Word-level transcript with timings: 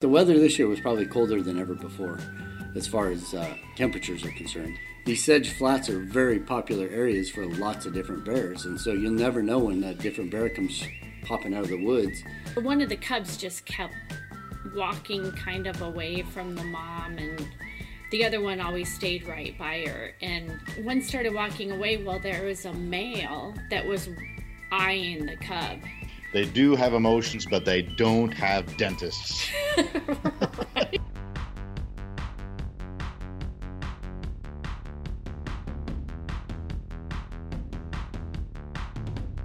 The 0.00 0.08
weather 0.08 0.38
this 0.38 0.58
year 0.58 0.66
was 0.66 0.80
probably 0.80 1.04
colder 1.04 1.42
than 1.42 1.60
ever 1.60 1.74
before 1.74 2.18
as 2.74 2.86
far 2.86 3.10
as 3.10 3.34
uh, 3.34 3.54
temperatures 3.76 4.24
are 4.24 4.30
concerned. 4.30 4.78
These 5.04 5.22
sedge 5.22 5.52
flats 5.52 5.90
are 5.90 6.00
very 6.00 6.38
popular 6.38 6.88
areas 6.88 7.28
for 7.28 7.44
lots 7.44 7.84
of 7.84 7.92
different 7.92 8.24
bears, 8.24 8.64
and 8.64 8.80
so 8.80 8.94
you'll 8.94 9.12
never 9.12 9.42
know 9.42 9.58
when 9.58 9.84
a 9.84 9.92
different 9.92 10.30
bear 10.30 10.48
comes 10.48 10.82
popping 11.22 11.52
out 11.52 11.64
of 11.64 11.68
the 11.68 11.84
woods. 11.84 12.22
One 12.54 12.80
of 12.80 12.88
the 12.88 12.96
cubs 12.96 13.36
just 13.36 13.66
kept 13.66 13.92
walking 14.74 15.32
kind 15.32 15.66
of 15.66 15.82
away 15.82 16.22
from 16.22 16.54
the 16.54 16.64
mom, 16.64 17.18
and 17.18 17.46
the 18.10 18.24
other 18.24 18.40
one 18.40 18.58
always 18.58 18.90
stayed 18.94 19.28
right 19.28 19.58
by 19.58 19.84
her. 19.86 20.14
And 20.22 20.50
one 20.82 21.02
started 21.02 21.34
walking 21.34 21.72
away 21.72 21.98
while 21.98 22.20
there 22.20 22.46
was 22.46 22.64
a 22.64 22.72
male 22.72 23.52
that 23.68 23.86
was 23.86 24.08
eyeing 24.72 25.26
the 25.26 25.36
cub. 25.36 25.78
They 26.32 26.44
do 26.44 26.76
have 26.76 26.94
emotions, 26.94 27.44
but 27.44 27.64
they 27.64 27.82
don't 27.82 28.32
have 28.32 28.76
dentists. 28.76 29.50
right. 30.76 31.00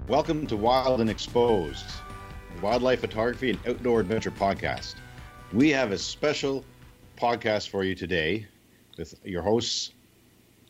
Welcome 0.06 0.46
to 0.46 0.56
Wild 0.56 1.00
and 1.00 1.10
Exposed, 1.10 1.86
wildlife 2.62 3.00
photography 3.00 3.50
and 3.50 3.58
outdoor 3.66 3.98
adventure 3.98 4.30
podcast. 4.30 4.94
We 5.52 5.70
have 5.70 5.90
a 5.90 5.98
special 5.98 6.64
podcast 7.18 7.68
for 7.68 7.82
you 7.82 7.96
today 7.96 8.46
with 8.96 9.12
your 9.24 9.42
hosts, 9.42 9.90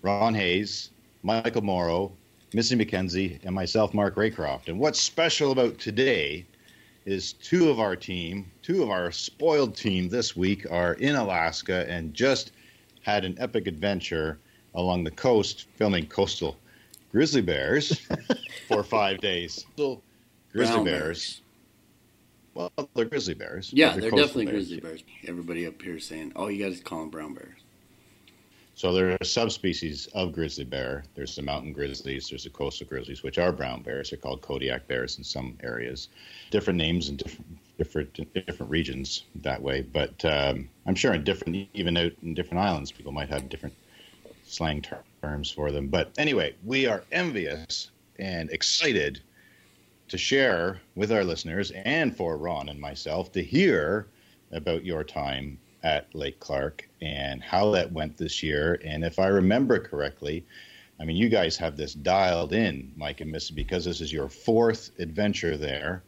Ron 0.01 0.33
Hayes, 0.33 0.93
Michael 1.23 1.61
Morrow, 1.61 2.17
Missy 2.55 2.77
McKenzie, 2.77 3.39
and 3.45 3.55
myself, 3.55 3.93
Mark 3.93 4.15
Raycroft. 4.15 4.69
And 4.69 4.79
what's 4.79 5.01
special 5.01 5.53
about 5.53 5.79
today 5.79 6.47
is 7.05 7.35
two 7.35 7.71
of 7.71 7.81
our 7.81 7.97
team, 7.97 8.51
two 8.63 8.83
of 8.83 8.91
our 8.91 9.11
spoiled 9.13 9.77
team 9.77 10.09
this 10.09 10.37
week 10.37 10.67
are 10.71 10.95
in 10.95 11.17
Alaska 11.17 11.89
and 11.89 12.15
just 12.15 12.53
had 13.03 13.25
an 13.25 13.37
epic 13.39 13.67
adventure 13.67 14.39
along 14.75 15.05
the 15.05 15.11
coast 15.11 15.67
filming 15.77 16.07
coastal 16.07 16.57
grizzly 17.13 17.41
bears 17.41 18.01
for 18.69 18.83
five 18.83 19.21
days. 19.21 19.65
So, 19.77 20.03
grizzly 20.53 20.75
Brown 20.75 20.85
bears. 20.85 21.41
Well, 22.55 22.73
they're 22.95 23.05
grizzly 23.05 23.35
bears. 23.35 23.73
Yeah, 23.73 23.93
but 23.93 24.01
they're 24.01 24.11
coastal 24.11 24.27
definitely 24.27 24.47
grizzly 24.47 24.81
bears. 24.81 25.05
Everybody 25.27 25.67
up 25.67 25.81
here 25.81 25.97
is 25.97 26.07
saying, 26.07 26.33
"Oh, 26.37 26.49
you 26.49 26.65
guys 26.65 26.81
call 26.81 27.01
them 27.01 27.11
brown 27.11 27.35
bears." 27.35 27.61
So 28.77 28.93
there 28.93 29.17
are 29.19 29.25
subspecies 29.25 30.07
of 30.09 30.35
grizzly 30.35 30.65
bear. 30.65 31.03
There's 31.15 31.35
the 31.35 31.41
mountain 31.41 31.73
grizzlies. 31.73 32.29
There's 32.29 32.45
the 32.45 32.51
coastal 32.51 32.87
grizzlies, 32.87 33.23
which 33.23 33.39
are 33.39 33.51
brown 33.51 33.81
bears. 33.81 34.11
They're 34.11 34.19
called 34.19 34.43
Kodiak 34.43 34.87
bears 34.87 35.17
in 35.17 35.25
some 35.25 35.57
areas. 35.63 36.09
Different 36.51 36.77
names 36.77 37.09
in 37.09 37.17
different 37.17 37.47
different 37.79 38.35
different 38.35 38.71
regions 38.71 39.25
that 39.37 39.63
way. 39.63 39.81
But 39.81 40.23
um, 40.27 40.69
I'm 40.85 40.95
sure 40.95 41.15
in 41.15 41.25
different, 41.25 41.69
even 41.73 41.97
out 41.97 42.13
in 42.23 42.35
different 42.35 42.63
islands, 42.65 42.93
people 42.93 43.13
might 43.13 43.31
have 43.31 43.49
different 43.49 43.75
slang 44.45 44.85
terms 45.23 45.51
for 45.51 45.73
them. 45.73 45.89
But 45.89 46.11
anyway, 46.19 46.55
we 46.63 46.87
are 46.87 47.03
envious 47.13 47.91
and 48.19 48.51
excited 48.51 49.21
to 50.09 50.19
share 50.19 50.83
with 50.95 51.13
our 51.13 51.25
listeners 51.25 51.71
and 51.71 52.15
for 52.15 52.37
Ron 52.37 52.69
and 52.69 52.79
myself 52.79 53.33
to 53.33 53.43
hear 53.43 54.07
about 54.53 54.85
your 54.85 55.03
time 55.03 55.59
at 55.87 56.13
Lake 56.17 56.41
Clark 56.41 56.89
and 57.01 57.41
how 57.41 57.71
that 57.71 57.93
went 57.93 58.17
this 58.17 58.43
year. 58.43 58.81
And 58.85 59.05
if 59.05 59.21
I 59.21 59.29
remember 59.29 59.79
correctly, 59.79 60.45
I 60.99 61.05
mean, 61.05 61.17
you 61.17 61.29
guys 61.29 61.57
have 61.59 61.77
this 61.77 61.95
dialed 61.95 62.53
in, 62.53 62.93
Mike 62.97 63.21
and 63.21 63.31
Missy, 63.31 63.55
because 63.55 63.85
this 63.85 64.01
is 64.01 64.13
your 64.13 64.29
fourth 64.29 64.91
adventure 64.99 65.57
there. 65.57 66.03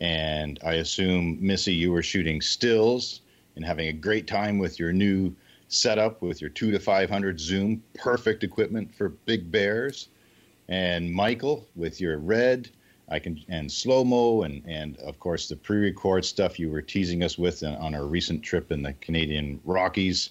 And 0.00 0.58
I 0.62 0.74
assume, 0.74 1.38
Missy, 1.40 1.72
you 1.72 1.92
were 1.92 2.02
shooting 2.02 2.42
stills 2.42 3.22
and 3.56 3.64
having 3.64 3.88
a 3.88 3.92
great 3.94 4.26
time 4.26 4.58
with 4.58 4.78
your 4.78 4.92
new 4.92 5.34
setup 5.68 6.20
with 6.20 6.42
your 6.42 6.50
two 6.50 6.70
to 6.70 6.78
500 6.78 7.40
zoom, 7.40 7.82
perfect 7.94 8.44
equipment 8.44 8.94
for 8.94 9.08
big 9.08 9.50
bears. 9.50 10.08
And 10.68 11.10
Michael 11.10 11.66
with 11.74 12.02
your 12.02 12.18
red 12.18 12.68
I 13.12 13.18
can 13.18 13.44
and 13.48 13.70
slow 13.70 14.04
mo 14.04 14.42
and 14.42 14.62
and 14.66 14.96
of 14.98 15.20
course 15.20 15.48
the 15.48 15.56
pre-record 15.56 16.24
stuff 16.24 16.58
you 16.58 16.70
were 16.70 16.82
teasing 16.82 17.22
us 17.22 17.36
with 17.36 17.62
on, 17.62 17.94
our 17.94 18.06
recent 18.06 18.42
trip 18.42 18.72
in 18.72 18.82
the 18.82 18.94
Canadian 18.94 19.60
Rockies. 19.64 20.30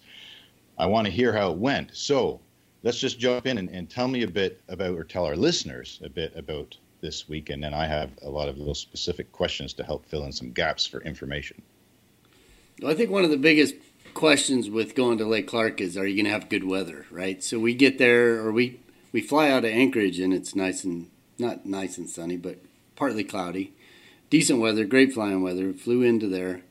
I 0.78 0.88
want 0.88 1.06
to 1.06 1.14
hear 1.14 1.32
how 1.32 1.52
it 1.52 1.58
went. 1.58 1.96
So 1.96 2.40
let's 2.84 3.00
just 3.00 3.20
jump 3.20 3.46
in 3.46 3.58
and, 3.58 3.70
and 3.70 3.90
tell 3.90 4.08
me 4.08 4.24
a 4.24 4.28
bit 4.28 4.62
about 4.68 4.98
or 4.98 5.04
tell 5.04 5.26
our 5.26 5.36
listeners 5.36 6.00
a 6.04 6.10
bit 6.10 6.36
about 6.36 6.76
this 7.02 7.28
week, 7.28 7.50
and 7.50 7.64
then 7.64 7.74
I 7.74 7.86
have 7.88 8.12
a 8.22 8.30
lot 8.30 8.48
of 8.48 8.58
little 8.58 8.76
specific 8.76 9.32
questions 9.32 9.74
to 9.74 9.84
help 9.84 10.06
fill 10.06 10.24
in 10.24 10.32
some 10.32 10.52
gaps 10.52 10.86
for 10.86 11.02
information. 11.02 11.62
Well, 12.82 12.92
I 12.92 12.96
think 12.96 13.10
one 13.10 13.24
of 13.24 13.32
the 13.32 13.38
biggest 13.38 13.76
questions 14.14 14.70
with 14.70 14.96
going 14.96 15.18
to 15.18 15.26
Lake 15.26 15.48
Clark 15.48 15.82
is, 15.82 15.98
are 15.98 16.06
you 16.06 16.16
going 16.16 16.26
to 16.26 16.32
have 16.32 16.50
good 16.50 16.64
weather, 16.64 17.06
right? 17.12 17.44
So 17.44 17.60
we 17.60 17.74
get 17.74 17.98
there, 17.98 18.40
or 18.40 18.52
we 18.52 18.80
we 19.12 19.22
fly 19.22 19.50
out 19.50 19.66
of 19.66 19.72
Anchorage, 19.72 20.20
and 20.20 20.34
it's 20.34 20.56
nice 20.56 20.84
and 20.84 21.10
not 21.38 21.66
nice 21.66 21.98
and 21.98 22.10
sunny, 22.10 22.38
but 22.38 22.60
partly 23.02 23.24
cloudy. 23.24 23.74
Decent 24.30 24.60
weather, 24.60 24.86
great 24.86 25.12
flying 25.12 25.42
weather. 25.42 25.74
Flew 25.74 26.04
into 26.04 26.28
there. 26.28 26.62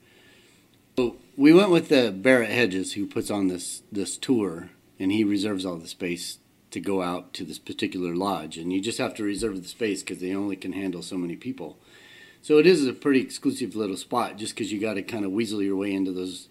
So 0.96 1.16
we 1.36 1.52
went 1.52 1.72
with 1.72 1.88
the 1.88 2.12
Barrett 2.12 2.50
Hedges, 2.50 2.92
who 2.92 3.04
puts 3.04 3.32
on 3.32 3.48
this 3.48 3.82
this 3.90 4.16
tour, 4.16 4.70
and 5.00 5.10
he 5.10 5.24
reserves 5.24 5.66
all 5.66 5.74
the 5.74 5.88
space 5.88 6.38
to 6.70 6.78
go 6.78 7.02
out 7.02 7.34
to 7.34 7.44
this 7.44 7.58
particular 7.58 8.14
lodge, 8.14 8.56
and 8.56 8.72
you 8.72 8.80
just 8.80 8.98
have 8.98 9.12
to 9.14 9.24
reserve 9.24 9.60
the 9.60 9.68
space 9.68 10.04
because 10.04 10.20
they 10.20 10.32
only 10.32 10.54
can 10.54 10.72
handle 10.72 11.02
so 11.02 11.18
many 11.18 11.34
people. 11.34 11.80
So 12.42 12.58
it 12.58 12.66
is 12.66 12.86
a 12.86 12.92
pretty 12.92 13.20
exclusive 13.20 13.74
little 13.74 13.96
spot, 13.96 14.36
just 14.36 14.54
because 14.54 14.70
you 14.70 14.80
got 14.80 14.94
to 14.94 15.02
kind 15.02 15.24
of 15.24 15.32
weasel 15.32 15.60
your 15.60 15.74
way 15.74 15.92
into 15.92 16.12
those 16.12 16.48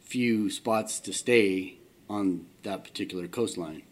few 0.00 0.50
spots 0.50 0.98
to 0.98 1.12
stay 1.12 1.78
on 2.10 2.46
that 2.64 2.82
particular 2.82 3.28
coastline. 3.28 3.82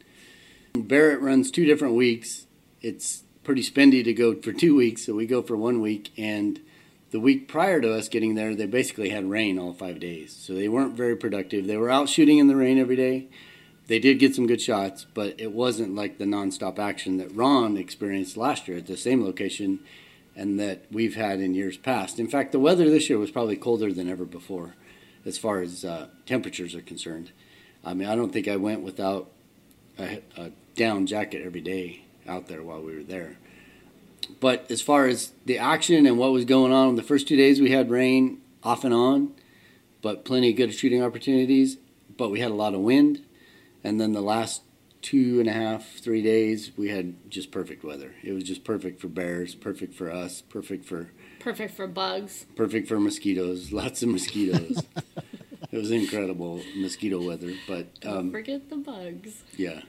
Barrett 0.74 1.20
runs 1.20 1.52
two 1.52 1.66
different 1.66 1.94
weeks. 1.94 2.48
It's 2.82 3.22
pretty 3.50 3.68
spendy 3.68 4.04
to 4.04 4.14
go 4.14 4.32
for 4.36 4.52
two 4.52 4.76
weeks, 4.76 5.06
so 5.06 5.12
we 5.12 5.26
go 5.26 5.42
for 5.42 5.56
one 5.56 5.80
week. 5.80 6.12
And 6.16 6.60
the 7.10 7.18
week 7.18 7.48
prior 7.48 7.80
to 7.80 7.92
us 7.92 8.08
getting 8.08 8.36
there, 8.36 8.54
they 8.54 8.66
basically 8.66 9.08
had 9.08 9.28
rain 9.28 9.58
all 9.58 9.72
five 9.72 9.98
days, 9.98 10.32
so 10.32 10.54
they 10.54 10.68
weren't 10.68 10.94
very 10.94 11.16
productive. 11.16 11.66
They 11.66 11.76
were 11.76 11.90
out 11.90 12.08
shooting 12.08 12.38
in 12.38 12.46
the 12.46 12.54
rain 12.54 12.78
every 12.78 12.94
day. 12.94 13.26
They 13.88 13.98
did 13.98 14.20
get 14.20 14.36
some 14.36 14.46
good 14.46 14.60
shots, 14.60 15.04
but 15.14 15.34
it 15.40 15.50
wasn't 15.50 15.96
like 15.96 16.18
the 16.18 16.26
nonstop 16.26 16.78
action 16.78 17.16
that 17.16 17.34
Ron 17.34 17.76
experienced 17.76 18.36
last 18.36 18.68
year 18.68 18.78
at 18.78 18.86
the 18.86 18.96
same 18.96 19.24
location 19.24 19.80
and 20.36 20.60
that 20.60 20.84
we've 20.92 21.16
had 21.16 21.40
in 21.40 21.52
years 21.56 21.76
past. 21.76 22.20
In 22.20 22.28
fact, 22.28 22.52
the 22.52 22.60
weather 22.60 22.88
this 22.88 23.10
year 23.10 23.18
was 23.18 23.32
probably 23.32 23.56
colder 23.56 23.92
than 23.92 24.08
ever 24.08 24.24
before 24.24 24.76
as 25.26 25.38
far 25.38 25.60
as 25.60 25.84
uh, 25.84 26.06
temperatures 26.24 26.76
are 26.76 26.82
concerned. 26.82 27.32
I 27.84 27.94
mean, 27.94 28.06
I 28.06 28.14
don't 28.14 28.32
think 28.32 28.46
I 28.46 28.54
went 28.54 28.82
without 28.82 29.28
a, 29.98 30.22
a 30.36 30.52
down 30.76 31.06
jacket 31.06 31.42
every 31.44 31.62
day 31.62 32.04
out 32.30 32.46
there 32.46 32.62
while 32.62 32.80
we 32.80 32.94
were 32.94 33.02
there. 33.02 33.38
But 34.40 34.70
as 34.70 34.80
far 34.80 35.06
as 35.06 35.32
the 35.44 35.58
action 35.58 36.06
and 36.06 36.16
what 36.18 36.32
was 36.32 36.44
going 36.44 36.72
on, 36.72 36.96
the 36.96 37.02
first 37.02 37.28
two 37.28 37.36
days 37.36 37.60
we 37.60 37.70
had 37.70 37.90
rain 37.90 38.40
off 38.64 38.84
and 38.84 38.94
on, 38.94 39.32
but 40.02 40.24
plenty 40.24 40.50
of 40.50 40.56
good 40.56 40.72
shooting 40.74 41.02
opportunities. 41.02 41.76
But 42.16 42.30
we 42.30 42.40
had 42.40 42.50
a 42.50 42.54
lot 42.54 42.74
of 42.74 42.80
wind, 42.80 43.22
and 43.84 44.00
then 44.00 44.12
the 44.12 44.20
last 44.22 44.62
two 45.02 45.40
and 45.40 45.48
a 45.48 45.52
half, 45.52 45.86
three 45.98 46.22
days 46.22 46.72
we 46.76 46.88
had 46.88 47.14
just 47.30 47.50
perfect 47.50 47.82
weather. 47.84 48.12
It 48.22 48.32
was 48.32 48.44
just 48.44 48.64
perfect 48.64 49.00
for 49.00 49.08
bears, 49.08 49.54
perfect 49.54 49.94
for 49.94 50.10
us, 50.10 50.40
perfect 50.42 50.84
for 50.84 51.10
Perfect 51.38 51.74
for 51.74 51.86
bugs. 51.86 52.44
perfect 52.54 52.86
for 52.86 53.00
mosquitoes. 53.00 53.72
Lots 53.72 54.02
of 54.02 54.10
mosquitoes. 54.10 54.82
it 55.72 55.76
was 55.78 55.90
incredible 55.90 56.62
mosquito 56.76 57.22
weather, 57.26 57.52
but 57.66 57.98
Don't 58.00 58.16
um, 58.16 58.30
forget 58.30 58.68
the 58.68 58.76
bugs. 58.76 59.42
yeah, 59.56 59.80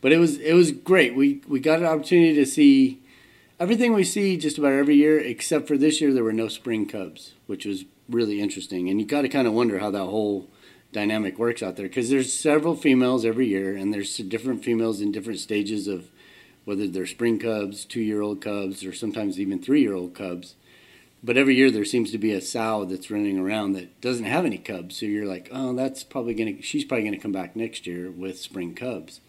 but 0.00 0.12
it 0.12 0.16
was 0.18 0.38
it 0.38 0.54
was 0.54 0.72
great. 0.72 1.14
We 1.14 1.42
we 1.46 1.60
got 1.60 1.80
an 1.80 1.84
opportunity 1.86 2.34
to 2.36 2.46
see 2.46 3.02
everything 3.58 3.92
we 3.92 4.04
see 4.04 4.36
just 4.36 4.58
about 4.58 4.72
every 4.72 4.96
year, 4.96 5.18
except 5.18 5.66
for 5.66 5.76
this 5.76 6.00
year 6.00 6.12
there 6.12 6.24
were 6.24 6.32
no 6.32 6.48
spring 6.48 6.86
cubs, 6.86 7.34
which 7.46 7.64
was 7.64 7.84
really 8.08 8.40
interesting. 8.40 8.88
And 8.88 9.00
you 9.00 9.06
got 9.06 9.22
to 9.22 9.28
kind 9.28 9.46
of 9.46 9.52
wonder 9.52 9.78
how 9.78 9.90
that 9.90 10.04
whole 10.04 10.48
dynamic 10.92 11.38
works 11.38 11.62
out 11.62 11.76
there 11.76 11.88
because 11.88 12.10
there's 12.10 12.32
several 12.32 12.74
females 12.74 13.24
every 13.24 13.46
year, 13.46 13.76
and 13.76 13.92
there's 13.92 14.16
different 14.16 14.64
females 14.64 15.00
in 15.00 15.12
different 15.12 15.40
stages 15.40 15.88
of 15.88 16.08
whether 16.64 16.86
they're 16.88 17.06
spring 17.06 17.38
cubs, 17.38 17.84
two 17.84 18.00
year 18.00 18.20
old 18.20 18.40
cubs, 18.40 18.84
or 18.84 18.92
sometimes 18.92 19.38
even 19.38 19.60
three 19.60 19.80
year 19.80 19.94
old 19.94 20.14
cubs. 20.14 20.54
But 21.22 21.36
every 21.36 21.56
year 21.56 21.70
there 21.70 21.84
seems 21.84 22.10
to 22.12 22.18
be 22.18 22.32
a 22.32 22.40
sow 22.40 22.84
that's 22.84 23.10
running 23.10 23.38
around 23.38 23.72
that 23.72 24.00
doesn't 24.00 24.26
have 24.26 24.44
any 24.44 24.58
cubs. 24.58 24.98
So 24.98 25.06
you're 25.06 25.26
like, 25.26 25.48
oh, 25.50 25.74
that's 25.74 26.04
probably 26.04 26.34
gonna. 26.34 26.62
She's 26.62 26.84
probably 26.84 27.04
gonna 27.04 27.18
come 27.18 27.32
back 27.32 27.56
next 27.56 27.86
year 27.86 28.10
with 28.10 28.38
spring 28.38 28.74
cubs. 28.74 29.20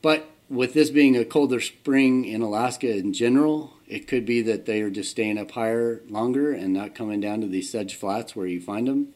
But 0.00 0.30
with 0.48 0.74
this 0.74 0.90
being 0.90 1.16
a 1.16 1.24
colder 1.24 1.60
spring 1.60 2.24
in 2.24 2.42
Alaska 2.42 2.96
in 2.96 3.12
general, 3.12 3.74
it 3.86 4.06
could 4.06 4.24
be 4.24 4.42
that 4.42 4.66
they 4.66 4.82
are 4.82 4.90
just 4.90 5.10
staying 5.10 5.38
up 5.38 5.52
higher 5.52 6.02
longer 6.08 6.52
and 6.52 6.72
not 6.72 6.94
coming 6.94 7.20
down 7.20 7.40
to 7.40 7.46
these 7.46 7.70
sedge 7.70 7.94
flats 7.94 8.34
where 8.34 8.46
you 8.46 8.60
find 8.60 8.88
them. 8.88 9.14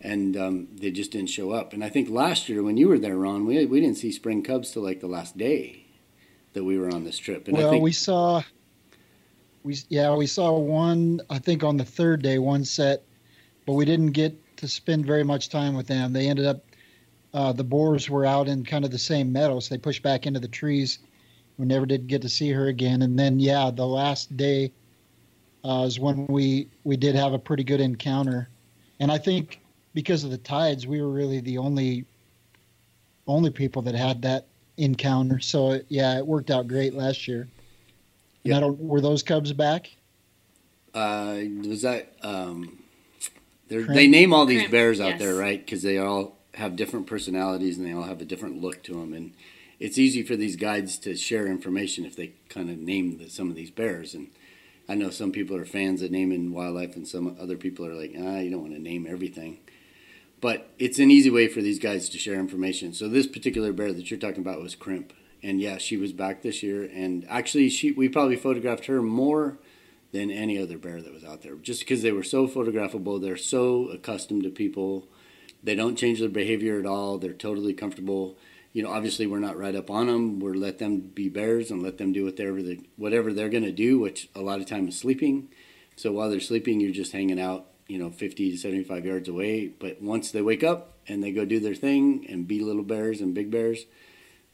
And 0.00 0.36
um, 0.36 0.68
they 0.74 0.90
just 0.90 1.12
didn't 1.12 1.30
show 1.30 1.52
up. 1.52 1.72
And 1.72 1.82
I 1.82 1.88
think 1.88 2.10
last 2.10 2.48
year 2.48 2.62
when 2.62 2.76
you 2.76 2.88
were 2.88 2.98
there, 2.98 3.16
Ron, 3.16 3.46
we, 3.46 3.64
we 3.64 3.80
didn't 3.80 3.96
see 3.96 4.12
spring 4.12 4.42
cubs 4.42 4.70
till 4.70 4.82
like 4.82 5.00
the 5.00 5.06
last 5.06 5.38
day 5.38 5.86
that 6.52 6.64
we 6.64 6.78
were 6.78 6.92
on 6.92 7.04
this 7.04 7.18
trip. 7.18 7.48
And 7.48 7.56
I 7.56 7.60
well, 7.60 7.70
think, 7.70 7.84
we 7.84 7.92
saw, 7.92 8.42
we 9.62 9.78
yeah, 9.88 10.14
we 10.14 10.26
saw 10.26 10.58
one. 10.58 11.22
I 11.30 11.38
think 11.38 11.64
on 11.64 11.78
the 11.78 11.84
third 11.84 12.22
day, 12.22 12.38
one 12.38 12.64
set, 12.64 13.04
but 13.64 13.72
we 13.72 13.86
didn't 13.86 14.12
get 14.12 14.56
to 14.58 14.68
spend 14.68 15.06
very 15.06 15.24
much 15.24 15.48
time 15.48 15.74
with 15.74 15.86
them. 15.86 16.12
They 16.12 16.28
ended 16.28 16.46
up 16.46 16.63
uh, 17.34 17.52
the 17.52 17.64
boars 17.64 18.08
were 18.08 18.24
out 18.24 18.46
in 18.46 18.64
kind 18.64 18.84
of 18.84 18.92
the 18.92 18.98
same 18.98 19.32
meadows. 19.32 19.68
They 19.68 19.76
pushed 19.76 20.02
back 20.02 20.24
into 20.24 20.38
the 20.38 20.48
trees. 20.48 21.00
We 21.58 21.66
never 21.66 21.84
did 21.84 22.06
get 22.06 22.22
to 22.22 22.28
see 22.28 22.50
her 22.50 22.68
again. 22.68 23.02
And 23.02 23.18
then 23.18 23.40
yeah, 23.40 23.70
the 23.74 23.86
last 23.86 24.36
day 24.36 24.72
uh, 25.64 25.84
is 25.86 25.98
when 25.98 26.26
we 26.28 26.68
we 26.84 26.96
did 26.96 27.16
have 27.16 27.32
a 27.32 27.38
pretty 27.38 27.64
good 27.64 27.80
encounter, 27.80 28.48
and 29.00 29.10
I 29.10 29.18
think 29.18 29.60
because 29.94 30.24
of 30.24 30.30
the 30.30 30.38
tides, 30.38 30.86
we 30.86 31.02
were 31.02 31.10
really 31.10 31.40
the 31.40 31.58
only 31.58 32.04
only 33.26 33.50
people 33.50 33.82
that 33.82 33.94
had 33.94 34.22
that 34.22 34.46
encounter. 34.76 35.40
So 35.40 35.80
yeah, 35.88 36.16
it 36.16 36.26
worked 36.26 36.50
out 36.50 36.68
great 36.68 36.94
last 36.94 37.26
year. 37.26 37.48
Yeah. 38.44 38.64
were 38.66 39.00
those 39.00 39.22
cubs 39.22 39.52
back? 39.52 39.90
Uh, 40.92 41.38
was 41.66 41.82
that 41.82 42.12
um, 42.22 42.78
they 43.68 44.06
name 44.06 44.32
all 44.34 44.46
these 44.46 44.60
Crimp, 44.60 44.72
bears 44.72 45.00
out 45.00 45.10
yes. 45.10 45.18
there, 45.18 45.34
right? 45.34 45.64
Because 45.64 45.82
they 45.82 45.98
all 45.98 46.33
have 46.54 46.76
different 46.76 47.06
personalities 47.06 47.78
and 47.78 47.86
they 47.86 47.92
all 47.92 48.04
have 48.04 48.20
a 48.20 48.24
different 48.24 48.60
look 48.60 48.82
to 48.84 48.94
them, 48.94 49.12
and 49.12 49.32
it's 49.80 49.98
easy 49.98 50.22
for 50.22 50.36
these 50.36 50.56
guides 50.56 50.98
to 50.98 51.16
share 51.16 51.46
information 51.46 52.04
if 52.04 52.16
they 52.16 52.32
kind 52.48 52.70
of 52.70 52.78
name 52.78 53.18
the, 53.18 53.28
some 53.28 53.50
of 53.50 53.56
these 53.56 53.70
bears. 53.70 54.14
And 54.14 54.28
I 54.88 54.94
know 54.94 55.10
some 55.10 55.32
people 55.32 55.56
are 55.56 55.64
fans 55.64 56.02
of 56.02 56.10
naming 56.10 56.52
wildlife, 56.52 56.96
and 56.96 57.06
some 57.08 57.36
other 57.40 57.56
people 57.56 57.86
are 57.86 57.94
like, 57.94 58.14
ah, 58.18 58.38
you 58.38 58.50
don't 58.50 58.62
want 58.62 58.74
to 58.74 58.80
name 58.80 59.06
everything. 59.08 59.58
But 60.40 60.70
it's 60.78 60.98
an 60.98 61.10
easy 61.10 61.30
way 61.30 61.48
for 61.48 61.62
these 61.62 61.78
guys 61.78 62.08
to 62.10 62.18
share 62.18 62.38
information. 62.38 62.92
So 62.92 63.08
this 63.08 63.26
particular 63.26 63.72
bear 63.72 63.92
that 63.92 64.10
you're 64.10 64.20
talking 64.20 64.40
about 64.42 64.60
was 64.60 64.74
Crimp, 64.74 65.12
and 65.42 65.60
yeah, 65.60 65.78
she 65.78 65.96
was 65.96 66.12
back 66.12 66.42
this 66.42 66.62
year. 66.62 66.84
And 66.84 67.26
actually, 67.28 67.70
she 67.70 67.92
we 67.92 68.08
probably 68.08 68.36
photographed 68.36 68.86
her 68.86 69.00
more 69.00 69.58
than 70.12 70.30
any 70.30 70.58
other 70.58 70.78
bear 70.78 71.00
that 71.02 71.12
was 71.12 71.24
out 71.24 71.42
there, 71.42 71.56
just 71.56 71.80
because 71.80 72.02
they 72.02 72.12
were 72.12 72.22
so 72.22 72.46
photographable. 72.46 73.20
They're 73.20 73.36
so 73.36 73.88
accustomed 73.88 74.42
to 74.44 74.50
people. 74.50 75.08
They 75.64 75.74
don't 75.74 75.96
change 75.96 76.20
their 76.20 76.28
behavior 76.28 76.78
at 76.78 76.86
all. 76.86 77.18
They're 77.18 77.32
totally 77.32 77.74
comfortable. 77.74 78.36
You 78.72 78.82
know, 78.82 78.90
obviously 78.90 79.26
we're 79.26 79.38
not 79.38 79.58
right 79.58 79.74
up 79.74 79.90
on 79.90 80.06
them. 80.06 80.38
We're 80.38 80.54
let 80.54 80.78
them 80.78 81.00
be 81.00 81.28
bears 81.28 81.70
and 81.70 81.82
let 81.82 81.98
them 81.98 82.12
do 82.12 82.24
whatever 82.24 82.62
they 82.62 82.80
whatever 82.96 83.32
they're 83.32 83.48
going 83.48 83.64
to 83.64 83.72
do, 83.72 83.98
which 83.98 84.28
a 84.34 84.40
lot 84.40 84.60
of 84.60 84.66
time 84.66 84.88
is 84.88 84.98
sleeping. 84.98 85.48
So 85.96 86.12
while 86.12 86.30
they're 86.30 86.40
sleeping, 86.40 86.80
you're 86.80 86.92
just 86.92 87.12
hanging 87.12 87.40
out 87.40 87.66
you 87.86 87.98
know 87.98 88.10
50 88.10 88.52
to 88.52 88.56
75 88.56 89.04
yards 89.04 89.28
away 89.28 89.66
but 89.66 90.00
once 90.00 90.30
they 90.30 90.42
wake 90.42 90.64
up 90.64 90.94
and 91.06 91.22
they 91.22 91.32
go 91.32 91.44
do 91.44 91.60
their 91.60 91.74
thing 91.74 92.26
and 92.28 92.48
be 92.48 92.60
little 92.60 92.82
bears 92.82 93.20
and 93.20 93.34
big 93.34 93.50
bears 93.50 93.84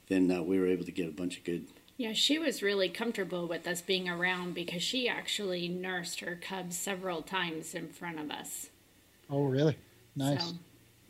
then 0.09 0.31
uh, 0.31 0.43
we 0.43 0.59
were 0.59 0.67
able 0.67 0.85
to 0.85 0.93
get 0.93 1.09
a 1.09 1.13
bunch 1.13 1.39
of 1.39 1.45
good 1.45 1.67
yeah 1.97 2.13
she 2.13 2.39
was 2.39 2.63
really 2.63 2.89
comfortable 2.89 3.47
with 3.47 3.67
us 3.67 3.81
being 3.81 4.09
around 4.09 4.55
because 4.55 4.83
she 4.83 5.09
actually 5.09 5.69
nursed 5.69 6.21
her 6.21 6.37
cubs 6.41 6.77
several 6.77 7.23
times 7.23 7.75
in 7.75 7.89
front 7.89 8.19
of 8.19 8.31
us 8.31 8.71
oh 9.31 9.45
really 9.45 9.77
nice 10.17 10.49
so. 10.49 10.55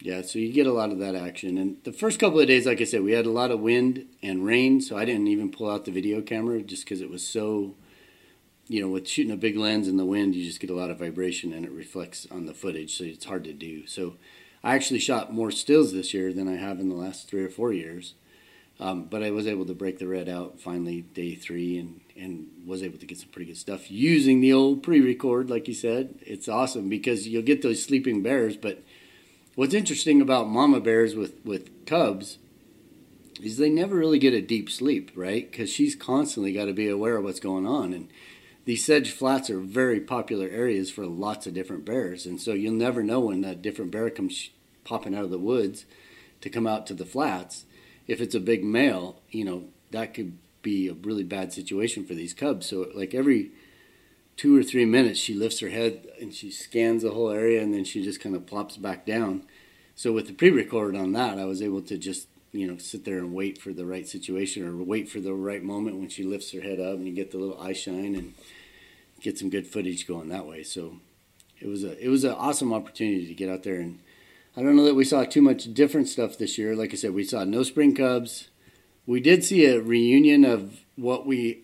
Yeah 0.00 0.23
so 0.23 0.38
you 0.38 0.52
get 0.52 0.67
a 0.67 0.73
lot 0.73 0.91
of 0.91 0.99
that 0.99 1.14
action 1.14 1.58
and 1.58 1.76
the 1.85 1.93
first 1.93 2.19
couple 2.19 2.41
of 2.41 2.47
days 2.47 2.67
like 2.67 2.81
i 2.81 2.85
said 2.85 3.02
we 3.02 3.12
had 3.12 3.26
a 3.26 3.31
lot 3.31 3.50
of 3.50 3.61
wind 3.61 4.06
and 4.23 4.44
rain 4.44 4.81
so 4.81 4.97
i 4.97 5.05
didn't 5.05 5.29
even 5.29 5.50
pull 5.50 5.70
out 5.70 5.85
the 5.85 5.91
video 5.91 6.20
camera 6.20 6.62
just 6.62 6.85
because 6.85 7.00
it 7.00 7.11
was 7.11 7.26
so 7.26 7.75
you 8.70 8.81
know, 8.81 8.88
with 8.88 9.08
shooting 9.08 9.32
a 9.32 9.37
big 9.37 9.56
lens 9.56 9.88
in 9.88 9.97
the 9.97 10.05
wind, 10.05 10.37
you 10.37 10.44
just 10.44 10.61
get 10.61 10.70
a 10.70 10.75
lot 10.75 10.91
of 10.91 11.00
vibration 11.00 11.52
and 11.52 11.64
it 11.64 11.73
reflects 11.73 12.29
on 12.31 12.47
the 12.47 12.55
footage, 12.55 12.97
so 12.97 13.02
it's 13.02 13.25
hard 13.25 13.43
to 13.43 13.52
do. 13.52 13.85
So 13.88 14.14
I 14.62 14.76
actually 14.76 15.00
shot 15.00 15.35
more 15.35 15.50
stills 15.50 15.93
this 15.93 16.14
year 16.14 16.32
than 16.32 16.47
I 16.47 16.55
have 16.55 16.79
in 16.79 16.88
the 16.88 16.94
last 16.94 17.29
three 17.29 17.43
or 17.43 17.49
four 17.49 17.73
years. 17.73 18.14
Um, 18.79 19.06
but 19.06 19.25
I 19.25 19.32
was 19.32 19.49
able 19.49 19.67
to 19.67 19.75
break 19.75 19.99
the 19.99 20.06
red 20.06 20.29
out 20.29 20.61
finally 20.61 21.02
day 21.02 21.35
three 21.35 21.79
and, 21.79 22.00
and 22.17 22.47
was 22.64 22.85
able 22.85 22.99
to 22.99 23.06
get 23.06 23.19
some 23.19 23.31
pretty 23.31 23.47
good 23.47 23.58
stuff 23.58 23.91
using 23.91 24.41
the 24.41 24.52
old 24.52 24.85
pre-record, 24.85 25.50
like 25.50 25.67
you 25.67 25.75
said. 25.75 26.14
It's 26.23 26.49
awesome 26.49 26.88
because 26.88 27.26
you'll 27.26 27.43
get 27.43 27.62
those 27.62 27.82
sleeping 27.82 28.23
bears. 28.23 28.56
But 28.56 28.85
what's 29.55 29.75
interesting 29.75 30.20
about 30.20 30.49
mama 30.49 30.81
bears 30.81 31.14
with, 31.14 31.44
with 31.44 31.87
cubs 31.87 32.38
is 33.43 33.56
they 33.56 33.70
never 33.70 33.97
really 33.97 34.19
get 34.19 34.35
a 34.35 34.43
deep 34.43 34.70
sleep, 34.70 35.11
right? 35.14 35.50
Because 35.50 35.70
she's 35.70 35.94
constantly 35.94 36.52
got 36.52 36.67
to 36.67 36.73
be 36.73 36.88
aware 36.88 37.17
of 37.17 37.25
what's 37.25 37.41
going 37.41 37.67
on. 37.67 37.93
And 37.93 38.08
these 38.64 38.85
sedge 38.85 39.11
flats 39.11 39.50
are 39.50 39.61
very 39.61 40.00
popular 40.00 40.49
areas 40.49 40.91
for 40.91 41.06
lots 41.06 41.47
of 41.47 41.55
different 41.55 41.85
bears, 41.85 42.26
and 42.26 42.41
so 42.41 42.52
you'll 42.52 42.75
never 42.75 43.02
know 43.02 43.20
when 43.20 43.44
a 43.44 43.55
different 43.55 43.91
bear 43.91 44.11
comes 44.11 44.50
popping 44.85 45.14
out 45.14 45.25
of 45.25 45.31
the 45.31 45.38
woods 45.38 45.87
to 46.41 46.50
come 46.50 46.67
out 46.67 46.87
to 46.87 46.94
the 46.94 47.06
flats. 47.06 47.64
If 48.06 48.20
it's 48.20 48.35
a 48.35 48.41
big 48.41 48.62
male, 48.62 49.23
you 49.31 49.44
know 49.44 49.64
that 49.91 50.14
could 50.14 50.37
be 50.62 50.88
a 50.88 50.94
really 50.94 51.25
bad 51.25 51.52
situation 51.52 52.05
for 52.05 52.14
these 52.14 52.35
cubs. 52.35 52.67
So 52.67 52.88
like 52.94 53.14
every 53.14 53.50
two 54.37 54.56
or 54.56 54.62
three 54.62 54.85
minutes, 54.85 55.19
she 55.19 55.35
lifts 55.35 55.61
her 55.61 55.69
head 55.69 56.06
and 56.21 56.35
she 56.35 56.50
scans 56.50 57.03
the 57.03 57.11
whole 57.11 57.31
area, 57.31 57.62
and 57.62 57.75
then 57.75 57.85
she 57.85 58.03
just 58.03 58.21
kind 58.21 58.35
of 58.35 58.47
plops 58.47 58.77
back 58.77 59.06
down. 59.06 59.43
So 59.94 60.12
with 60.12 60.27
the 60.27 60.32
pre-record 60.32 60.97
on 60.97 61.12
that, 61.12 61.38
I 61.38 61.44
was 61.44 61.61
able 61.61 61.82
to 61.82 61.99
just 61.99 62.29
you 62.53 62.67
know 62.67 62.79
sit 62.79 63.05
there 63.05 63.19
and 63.19 63.32
wait 63.35 63.59
for 63.59 63.73
the 63.73 63.87
right 63.87 64.09
situation 64.09 64.67
or 64.67 64.77
wait 64.77 65.09
for 65.09 65.21
the 65.21 65.35
right 65.35 65.62
moment 65.62 65.99
when 65.99 66.09
she 66.09 66.25
lifts 66.25 66.53
her 66.53 66.61
head 66.61 66.81
up 66.81 66.94
and 66.94 67.06
you 67.06 67.15
get 67.15 67.31
the 67.31 67.38
little 67.38 67.61
eye 67.61 67.73
shine 67.73 68.15
and 68.15 68.35
get 69.21 69.38
some 69.38 69.50
good 69.50 69.67
footage 69.67 70.06
going 70.06 70.29
that 70.29 70.47
way. 70.47 70.62
So 70.62 70.97
it 71.61 71.69
was 71.69 71.85
a 71.85 72.03
it 72.03 72.09
was 72.09 72.25
an 72.25 72.33
awesome 72.33 72.73
opportunity 72.73 73.26
to 73.26 73.35
get 73.35 73.50
out 73.50 73.62
there 73.62 73.76
and 73.76 74.00
I 74.56 74.62
don't 74.62 74.75
know 74.75 74.85
that 74.85 74.94
we 74.94 75.05
saw 75.05 75.25
too 75.25 75.43
much 75.43 75.73
different 75.75 76.09
stuff 76.09 76.37
this 76.37 76.59
year. 76.59 76.75
Like 76.75 76.93
I 76.93 76.97
said, 76.97 77.15
we 77.15 77.25
saw 77.25 77.44
no 77.44 77.62
spring 77.62 77.94
cubs. 77.94 78.49
We 79.06 79.21
did 79.21 79.44
see 79.44 79.65
a 79.67 79.81
reunion 79.81 80.44
of 80.44 80.81
what 80.97 81.25
we 81.25 81.62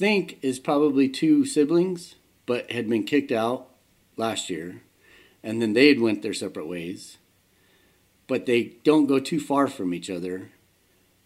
think 0.00 0.38
is 0.40 0.58
probably 0.58 1.10
two 1.10 1.44
siblings, 1.44 2.14
but 2.46 2.72
had 2.72 2.88
been 2.88 3.04
kicked 3.04 3.30
out 3.30 3.68
last 4.16 4.48
year, 4.48 4.80
and 5.42 5.60
then 5.60 5.74
they 5.74 5.88
had 5.88 6.00
went 6.00 6.22
their 6.22 6.32
separate 6.32 6.66
ways. 6.66 7.18
But 8.26 8.46
they 8.46 8.78
don't 8.82 9.06
go 9.06 9.18
too 9.18 9.38
far 9.38 9.68
from 9.68 9.92
each 9.92 10.08
other, 10.08 10.52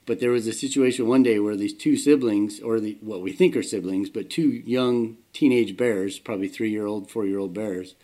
but 0.07 0.19
there 0.19 0.33
was 0.33 0.49
a 0.49 0.53
situation 0.53 1.07
one 1.07 1.23
day 1.23 1.39
where 1.39 1.55
these 1.55 1.73
two 1.73 1.97
siblings, 1.97 2.59
or 2.59 2.81
the, 2.81 2.99
what 3.01 3.23
we 3.23 3.31
think 3.31 3.55
are 3.57 3.63
siblings, 3.63 4.11
but 4.11 4.29
two 4.29 4.49
young 4.49 5.19
teenage 5.33 5.77
bears, 5.77 6.19
probably 6.19 6.49
three 6.49 6.71
year 6.71 6.85
old, 6.85 7.09
four 7.09 7.25
year 7.25 7.39
old 7.39 7.55
bears, 7.55 7.95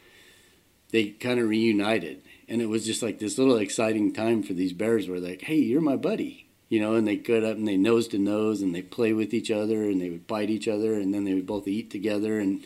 they 0.93 1.09
kind 1.09 1.41
of 1.41 1.49
reunited. 1.49 2.23
And 2.49 2.63
it 2.63 2.67
was 2.67 2.87
just 2.87 3.03
like 3.03 3.19
this 3.19 3.39
little 3.39 3.57
exciting 3.57 4.13
time 4.13 4.45
for 4.45 4.53
these 4.53 4.73
bears 4.73 5.09
where 5.09 5.19
like, 5.19 5.43
hey, 5.43 5.57
you're 5.57 5.81
my 5.81 5.97
buddy. 5.97 6.50
You 6.71 6.81
know, 6.81 6.95
and 6.95 7.07
they 7.07 7.17
get 7.17 7.45
up 7.45 7.57
and 7.57 7.69
they 7.69 7.77
nose 7.77 8.09
to 8.09 8.19
nose 8.19 8.63
and 8.63 8.75
they 8.75 8.81
play 8.81 9.13
with 9.13 9.35
each 9.35 9.51
other 9.51 9.83
and 9.83 10.01
they 10.01 10.09
would 10.09 10.27
bite 10.27 10.51
each 10.51 10.69
other 10.69 10.95
and 10.95 11.13
then 11.13 11.25
they 11.25 11.35
would 11.35 11.47
both 11.47 11.69
eat 11.69 11.91
together 11.91 12.39
and 12.39 12.65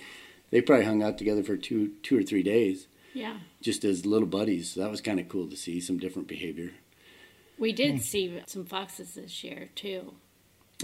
they 0.51 0.61
probably 0.61 0.85
hung 0.85 1.03
out 1.03 1.19
together 1.19 1.43
for 1.43 1.57
two 1.57 1.93
two 2.03 2.17
or 2.17 2.23
three 2.23 2.43
days. 2.43 2.87
Yeah. 3.13 3.39
Just 3.61 3.83
as 3.83 4.07
little 4.07 4.29
buddies. 4.29 4.73
So 4.73 4.81
that 4.81 4.91
was 4.91 5.01
kind 5.01 5.19
of 5.19 5.29
cool 5.29 5.49
to 5.49 5.57
see 5.57 5.81
some 5.81 5.99
different 5.99 6.29
behavior. 6.29 6.73
We 7.59 7.73
did 7.73 8.03
see 8.03 8.41
some 8.47 8.65
foxes 8.65 9.15
this 9.15 9.43
year 9.43 9.71
too. 9.75 10.15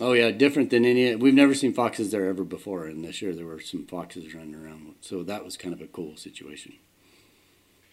Oh 0.00 0.12
yeah, 0.12 0.30
different 0.30 0.70
than 0.70 0.84
any. 0.84 1.14
We've 1.16 1.34
never 1.34 1.54
seen 1.54 1.74
foxes 1.74 2.12
there 2.12 2.28
ever 2.28 2.44
before, 2.44 2.86
and 2.86 3.04
this 3.04 3.20
year 3.20 3.34
there 3.34 3.46
were 3.46 3.60
some 3.60 3.86
foxes 3.86 4.34
running 4.34 4.54
around. 4.54 4.94
So 5.00 5.22
that 5.24 5.44
was 5.44 5.56
kind 5.56 5.74
of 5.74 5.80
a 5.80 5.86
cool 5.86 6.16
situation. 6.16 6.74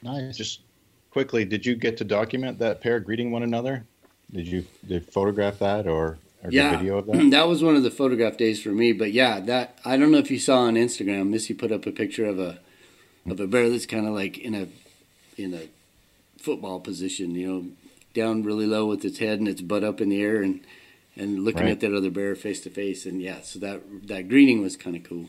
Nice. 0.04 0.38
Just 0.38 0.62
quickly, 1.10 1.44
did 1.44 1.66
you 1.66 1.75
get 1.75 1.98
to 1.98 2.04
document 2.04 2.60
that 2.60 2.82
pair 2.82 3.00
greeting 3.00 3.32
one 3.32 3.44
another? 3.44 3.86
Did 4.32 4.48
you 4.48 4.66
did 4.86 5.06
photograph 5.06 5.60
that 5.60 5.88
or, 5.88 6.18
or 6.44 6.52
yeah, 6.52 6.78
video 6.78 6.98
of 6.98 7.06
that? 7.08 7.32
that 7.32 7.48
was 7.48 7.64
one 7.64 7.76
of 7.76 7.84
the 7.84 7.92
photograph 7.92 8.38
days 8.38 8.62
for 8.62 8.70
me. 8.70 8.92
But 8.94 9.12
yeah, 9.12 9.40
that 9.42 9.80
I 9.86 9.98
don't 9.98 10.12
know 10.12 10.18
if 10.18 10.32
you 10.32 10.40
saw 10.40 10.60
on 10.60 10.76
Instagram. 10.76 11.30
Missy 11.30 11.54
put 11.54 11.72
up 11.72 11.86
a 11.86 11.92
picture 11.92 12.26
of 12.26 12.40
a 12.40 12.60
of 13.30 13.40
a 13.40 13.48
bear 13.48 13.70
that's 13.70 13.86
kind 13.86 14.08
of 14.08 14.14
like 14.14 14.38
in 14.38 14.56
a 14.56 14.68
in 15.38 15.54
a 15.54 15.70
football 16.38 16.80
position, 16.80 17.36
you 17.36 17.48
know, 17.48 17.66
down 18.14 18.44
really 18.44 18.66
low 18.66 18.86
with 18.86 19.06
its 19.06 19.20
head 19.20 19.40
and 19.40 19.48
its 19.48 19.62
butt 19.62 19.84
up 19.84 20.02
in 20.02 20.10
the 20.10 20.22
air 20.22 20.42
and 20.42 20.62
and 21.16 21.44
looking 21.44 21.64
right. 21.64 21.72
at 21.72 21.80
that 21.80 21.94
other 21.94 22.10
bear 22.10 22.36
face 22.36 22.62
to 22.62 22.70
face 22.70 23.06
and 23.06 23.22
yeah 23.22 23.42
so 23.42 23.60
that 23.60 23.82
that 24.08 24.30
greeting 24.30 24.62
was 24.62 24.78
kind 24.78 24.96
of 24.96 25.04
cool 25.04 25.28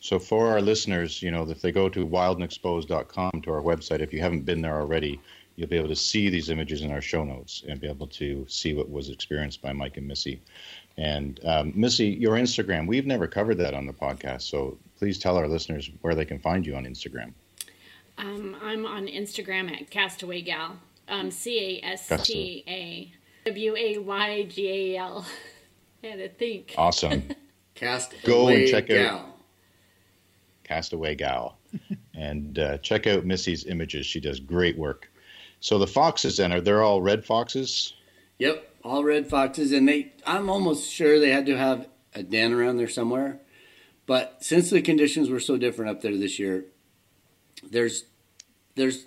so 0.00 0.18
for 0.18 0.48
our 0.48 0.60
listeners 0.60 1.22
you 1.22 1.30
know 1.30 1.48
if 1.48 1.60
they 1.60 1.72
go 1.72 1.88
to 1.88 2.06
wildandexposed.com 2.06 3.42
to 3.42 3.50
our 3.50 3.62
website 3.62 4.00
if 4.00 4.12
you 4.12 4.20
haven't 4.20 4.44
been 4.44 4.60
there 4.60 4.78
already 4.78 5.20
you'll 5.60 5.68
be 5.68 5.76
able 5.76 5.88
to 5.88 5.96
see 5.96 6.28
these 6.30 6.50
images 6.50 6.82
in 6.82 6.90
our 6.90 7.00
show 7.00 7.22
notes 7.22 7.62
and 7.68 7.80
be 7.80 7.88
able 7.88 8.06
to 8.06 8.46
see 8.48 8.74
what 8.74 8.90
was 8.90 9.10
experienced 9.10 9.60
by 9.60 9.72
mike 9.72 9.96
and 9.96 10.08
missy 10.08 10.42
and 10.96 11.40
um, 11.44 11.72
missy 11.76 12.08
your 12.08 12.36
instagram 12.36 12.86
we've 12.86 13.06
never 13.06 13.26
covered 13.26 13.58
that 13.58 13.74
on 13.74 13.86
the 13.86 13.92
podcast 13.92 14.42
so 14.42 14.76
please 14.98 15.18
tell 15.18 15.36
our 15.36 15.46
listeners 15.46 15.90
where 16.00 16.14
they 16.14 16.24
can 16.24 16.38
find 16.38 16.66
you 16.66 16.74
on 16.74 16.84
instagram 16.84 17.32
um, 18.18 18.56
i'm 18.62 18.86
on 18.86 19.06
instagram 19.06 19.70
at 19.70 19.90
castaway 19.90 20.40
gal 20.40 20.76
um, 21.10 21.30
C 21.30 21.80
A 21.82 21.86
S 21.86 22.08
T 22.24 22.64
A 22.66 23.12
W 23.44 23.76
A 23.76 23.98
Y 23.98 24.42
G 24.44 24.94
A 24.94 24.98
L. 24.98 25.26
had 26.04 26.18
to 26.18 26.28
think. 26.30 26.74
Awesome. 26.78 27.24
Cast 27.74 28.14
Go 28.24 28.48
and 28.48 28.68
check 28.68 28.86
gal. 28.86 29.18
out 29.18 29.26
Castaway 30.64 31.14
Gal, 31.14 31.58
and 32.14 32.58
uh, 32.58 32.78
check 32.78 33.06
out 33.06 33.24
Missy's 33.24 33.64
images. 33.66 34.06
She 34.06 34.20
does 34.20 34.38
great 34.38 34.76
work. 34.76 35.09
So 35.60 35.78
the 35.78 35.86
foxes 35.86 36.38
then 36.38 36.52
are 36.52 36.60
they're 36.60 36.82
all 36.82 37.02
red 37.02 37.24
foxes? 37.24 37.94
Yep, 38.38 38.74
all 38.82 39.04
red 39.04 39.28
foxes, 39.28 39.72
and 39.72 39.86
they. 39.86 40.12
I'm 40.26 40.48
almost 40.48 40.90
sure 40.90 41.18
they 41.18 41.30
had 41.30 41.46
to 41.46 41.56
have 41.56 41.86
a 42.14 42.22
den 42.22 42.52
around 42.52 42.78
there 42.78 42.88
somewhere. 42.88 43.40
But 44.06 44.42
since 44.42 44.70
the 44.70 44.82
conditions 44.82 45.28
were 45.28 45.40
so 45.40 45.56
different 45.56 45.90
up 45.90 46.00
there 46.00 46.16
this 46.16 46.38
year, 46.38 46.64
there's 47.70 48.04
there's 48.74 49.06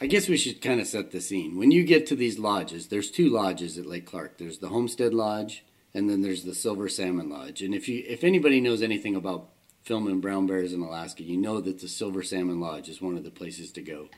I 0.00 0.06
guess 0.06 0.28
we 0.28 0.36
should 0.36 0.60
kind 0.60 0.80
of 0.80 0.86
set 0.86 1.10
the 1.10 1.20
scene. 1.20 1.56
When 1.56 1.70
you 1.70 1.82
get 1.82 2.06
to 2.06 2.16
these 2.16 2.38
lodges, 2.38 2.88
there's 2.88 3.10
two 3.10 3.30
lodges 3.30 3.78
at 3.78 3.86
Lake 3.86 4.04
Clark. 4.04 4.36
There's 4.36 4.58
the 4.58 4.68
Homestead 4.68 5.14
Lodge, 5.14 5.64
and 5.94 6.08
then 6.08 6.20
there's 6.20 6.44
the 6.44 6.54
Silver 6.54 6.88
Salmon 6.88 7.30
Lodge. 7.30 7.62
And 7.62 7.74
if 7.74 7.88
you 7.88 8.04
if 8.06 8.22
anybody 8.22 8.60
knows 8.60 8.82
anything 8.82 9.16
about 9.16 9.48
filming 9.84 10.20
brown 10.20 10.46
bears 10.46 10.72
in 10.72 10.82
Alaska, 10.82 11.22
you 11.22 11.36
know 11.36 11.60
that 11.60 11.80
the 11.80 11.88
Silver 11.88 12.22
Salmon 12.22 12.60
Lodge 12.60 12.88
is 12.88 13.00
one 13.00 13.16
of 13.16 13.24
the 13.24 13.30
places 13.30 13.72
to 13.72 13.80
go. 13.80 14.08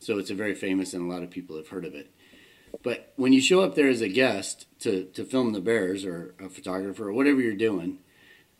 So 0.00 0.18
it's 0.18 0.30
a 0.30 0.34
very 0.34 0.54
famous, 0.54 0.94
and 0.94 1.08
a 1.08 1.12
lot 1.12 1.22
of 1.22 1.30
people 1.30 1.56
have 1.56 1.68
heard 1.68 1.84
of 1.84 1.94
it. 1.94 2.10
But 2.82 3.12
when 3.16 3.32
you 3.32 3.40
show 3.40 3.60
up 3.60 3.74
there 3.74 3.88
as 3.88 4.00
a 4.00 4.08
guest 4.08 4.66
to, 4.80 5.04
to 5.04 5.24
film 5.24 5.52
the 5.52 5.60
bears 5.60 6.04
or 6.04 6.34
a 6.40 6.48
photographer 6.48 7.08
or 7.08 7.12
whatever 7.12 7.40
you're 7.40 7.54
doing, 7.54 7.98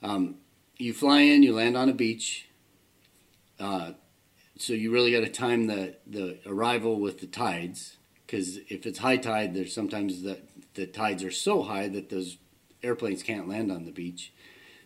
um, 0.02 0.36
you 0.76 0.92
fly 0.92 1.20
in, 1.20 1.42
you 1.42 1.54
land 1.54 1.76
on 1.76 1.88
a 1.88 1.94
beach. 1.94 2.48
Uh, 3.58 3.92
so 4.58 4.72
you 4.74 4.92
really 4.92 5.12
got 5.12 5.20
to 5.20 5.30
time 5.30 5.66
the, 5.66 5.96
the 6.06 6.38
arrival 6.46 7.00
with 7.00 7.20
the 7.20 7.26
tides 7.26 7.96
because 8.26 8.58
if 8.68 8.86
it's 8.86 8.98
high 8.98 9.16
tide, 9.16 9.54
there's 9.54 9.74
sometimes 9.74 10.22
the, 10.22 10.38
the 10.74 10.86
tides 10.86 11.24
are 11.24 11.30
so 11.30 11.62
high 11.62 11.88
that 11.88 12.10
those 12.10 12.36
airplanes 12.82 13.22
can't 13.22 13.48
land 13.48 13.72
on 13.72 13.86
the 13.86 13.90
beach. 13.90 14.32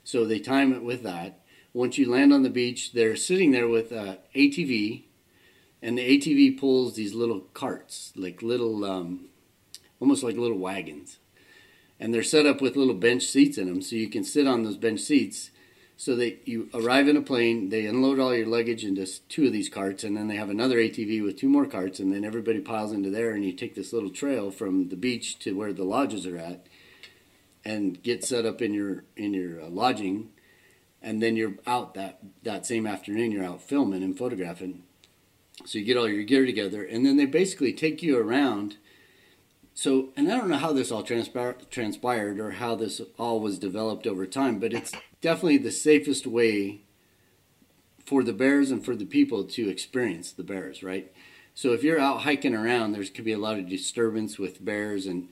So 0.05 0.25
they 0.25 0.39
time 0.39 0.73
it 0.73 0.83
with 0.83 1.03
that. 1.03 1.41
Once 1.73 1.99
you 1.99 2.11
land 2.11 2.33
on 2.33 2.43
the 2.43 2.51
beach, 2.51 2.93
they're 2.93 3.17
sitting 3.17 3.51
there 3.51 3.69
with 3.69 3.93
uh, 3.93 4.17
ATV 4.35 5.05
and 5.85 5.99
the 5.99 6.19
ATV 6.19 6.59
pulls 6.59 6.95
these 6.95 7.13
little 7.13 7.41
carts, 7.53 8.11
like 8.17 8.41
little, 8.41 8.87
um, 8.87 9.27
almost 10.01 10.23
like 10.23 10.35
little 10.35 10.57
wagons, 10.57 11.19
and 12.01 12.13
they're 12.13 12.23
set 12.23 12.47
up 12.47 12.63
with 12.63 12.75
little 12.75 12.95
bench 12.95 13.25
seats 13.25 13.59
in 13.59 13.67
them, 13.67 13.83
so 13.83 13.95
you 13.95 14.09
can 14.09 14.25
sit 14.25 14.47
on 14.47 14.65
those 14.65 14.79
bench 14.79 15.01
seats. 15.01 15.51
So 15.97 16.17
that 16.17 16.49
you 16.49 16.69
arrive 16.75 17.07
in 17.07 17.17
a 17.17 17.23
plane, 17.23 17.69
they 17.69 17.87
unload 17.87 18.19
all 18.19 18.35
your 18.35 18.49
luggage 18.49 18.83
into 18.83 19.07
two 19.29 19.47
of 19.47 19.53
these 19.53 19.69
carts, 19.69 20.03
and 20.03 20.17
then 20.17 20.27
they 20.27 20.35
have 20.35 20.51
another 20.51 20.79
ATV 20.79 21.23
with 21.23 21.39
two 21.39 21.49
more 21.49 21.67
carts, 21.67 22.01
and 22.01 22.13
then 22.13 22.25
everybody 22.25 22.59
piles 22.59 22.91
into 22.91 23.11
there, 23.11 23.31
and 23.31 23.45
you 23.45 23.53
take 23.53 23.77
this 23.77 23.93
little 23.93 24.11
trail 24.11 24.51
from 24.51 24.89
the 24.89 24.97
beach 24.97 25.39
to 25.41 25.53
where 25.53 25.73
the 25.73 25.85
lodges 25.85 26.27
are 26.27 26.37
at, 26.37 26.67
and 27.65 28.03
get 28.03 28.25
set 28.25 28.45
up 28.45 28.61
in 28.61 28.75
your 28.75 29.05
in 29.17 29.35
your 29.35 29.61
uh, 29.61 29.69
lodging, 29.69 30.31
and 31.01 31.23
then 31.23 31.37
you're 31.37 31.55
out 31.65 31.95
that 31.95 32.19
that 32.43 32.67
same 32.67 32.89
afternoon. 32.89 33.31
You're 33.31 33.45
out 33.45 33.63
filming 33.63 34.03
and 34.03 34.19
photographing 34.19 34.83
so 35.65 35.79
you 35.79 35.85
get 35.85 35.97
all 35.97 36.09
your 36.09 36.25
gear 36.25 36.47
together, 36.47 36.85
and 36.85 37.05
then 37.05 37.17
they 37.17 37.27
basically 37.27 37.73
take 37.73 38.03
you 38.03 38.19
around. 38.19 38.77
So, 39.73 40.11
and 40.17 40.31
I 40.31 40.37
don't 40.37 40.51
know 40.51 40.59
how 40.59 40.73
this 40.73 40.93
all 40.93 41.03
transpir- 41.03 41.69
transpired 41.71 42.39
or 42.39 42.53
how 42.53 42.75
this 42.75 43.01
all 43.19 43.41
was 43.41 43.59
developed 43.59 44.07
over 44.07 44.27
time, 44.27 44.59
but 44.61 44.73
it's 44.73 44.93
definitely 45.21 45.59
the 45.59 45.73
safest 45.73 46.27
way 46.27 46.83
for 48.05 48.23
the 48.23 48.33
bears 48.33 48.71
and 48.71 48.85
for 48.85 48.95
the 48.95 49.07
people 49.07 49.45
to 49.45 49.69
experience 49.69 50.31
the 50.31 50.45
bears, 50.45 50.83
right? 50.83 51.13
So 51.55 51.73
if 51.73 51.83
you're 51.83 52.01
out 52.01 52.23
hiking 52.23 52.55
around, 52.55 52.93
there's 52.93 53.11
could 53.11 53.25
be 53.25 53.33
a 53.33 53.39
lot 53.39 53.59
of 53.59 53.69
disturbance 53.69 54.39
with 54.39 54.65
bears, 54.65 55.07
and 55.07 55.29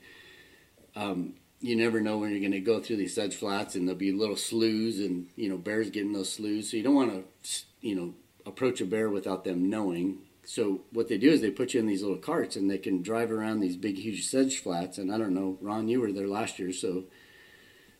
um, 0.96 1.34
you 1.60 1.76
never 1.76 2.00
know 2.00 2.18
when 2.18 2.30
you're 2.30 2.40
going 2.40 2.52
to 2.52 2.60
go 2.60 2.80
through 2.80 2.96
these 2.96 3.14
sedge 3.14 3.34
flats, 3.34 3.74
and 3.74 3.86
there'll 3.86 3.98
be 3.98 4.12
little 4.12 4.36
sloughs, 4.36 4.98
and 4.98 5.28
you 5.36 5.48
know 5.48 5.58
bears 5.58 5.90
getting 5.90 6.12
those 6.12 6.32
sloughs. 6.32 6.70
So 6.70 6.76
you 6.76 6.82
don't 6.82 6.94
want 6.94 7.26
to, 7.42 7.64
you 7.80 7.94
know, 7.94 8.14
approach 8.46 8.80
a 8.80 8.84
bear 8.84 9.08
without 9.08 9.44
them 9.44 9.68
knowing. 9.68 10.18
So 10.44 10.80
what 10.92 11.08
they 11.08 11.18
do 11.18 11.30
is 11.30 11.40
they 11.40 11.50
put 11.50 11.75
you 11.75 11.80
in 11.80 11.87
these 11.87 12.02
little 12.02 12.16
carts 12.16 12.56
and 12.56 12.70
they 12.70 12.78
can 12.78 13.02
drive 13.02 13.30
around 13.30 13.61
these 13.61 13.76
big, 13.76 13.99
huge 13.99 14.26
sedge 14.26 14.58
flats. 14.58 14.99
And 14.99 15.12
I 15.12 15.18
don't 15.18 15.34
know, 15.34 15.58
Ron, 15.61 15.88
you 15.88 16.00
were 16.00 16.12
there 16.12 16.26
last 16.26 16.58
year, 16.58 16.72
so 16.72 17.04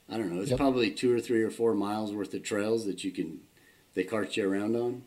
I 0.09 0.17
don't 0.17 0.33
know. 0.33 0.43
It's 0.43 0.51
yep. 0.51 0.59
probably 0.59 0.91
two 0.91 1.15
or 1.15 1.21
three 1.21 1.43
or 1.43 1.51
four 1.51 1.75
miles 1.75 2.13
worth 2.13 2.35
of 2.35 2.43
trails 2.43 2.85
that 2.87 3.05
you 3.05 3.13
can 3.13 3.41
they 3.95 4.05
cart 4.05 4.37
you 4.37 4.51
around 4.51 4.75
on, 4.75 5.03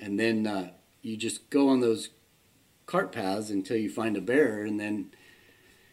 and 0.00 0.18
then 0.18 0.46
uh, 0.46 0.70
you 1.02 1.16
just 1.16 1.50
go 1.50 1.68
on 1.68 1.80
those 1.80 2.10
cart 2.86 3.12
paths 3.12 3.50
until 3.50 3.76
you 3.76 3.90
find 3.90 4.16
a 4.16 4.20
bear, 4.20 4.62
and 4.62 4.78
then 4.78 5.10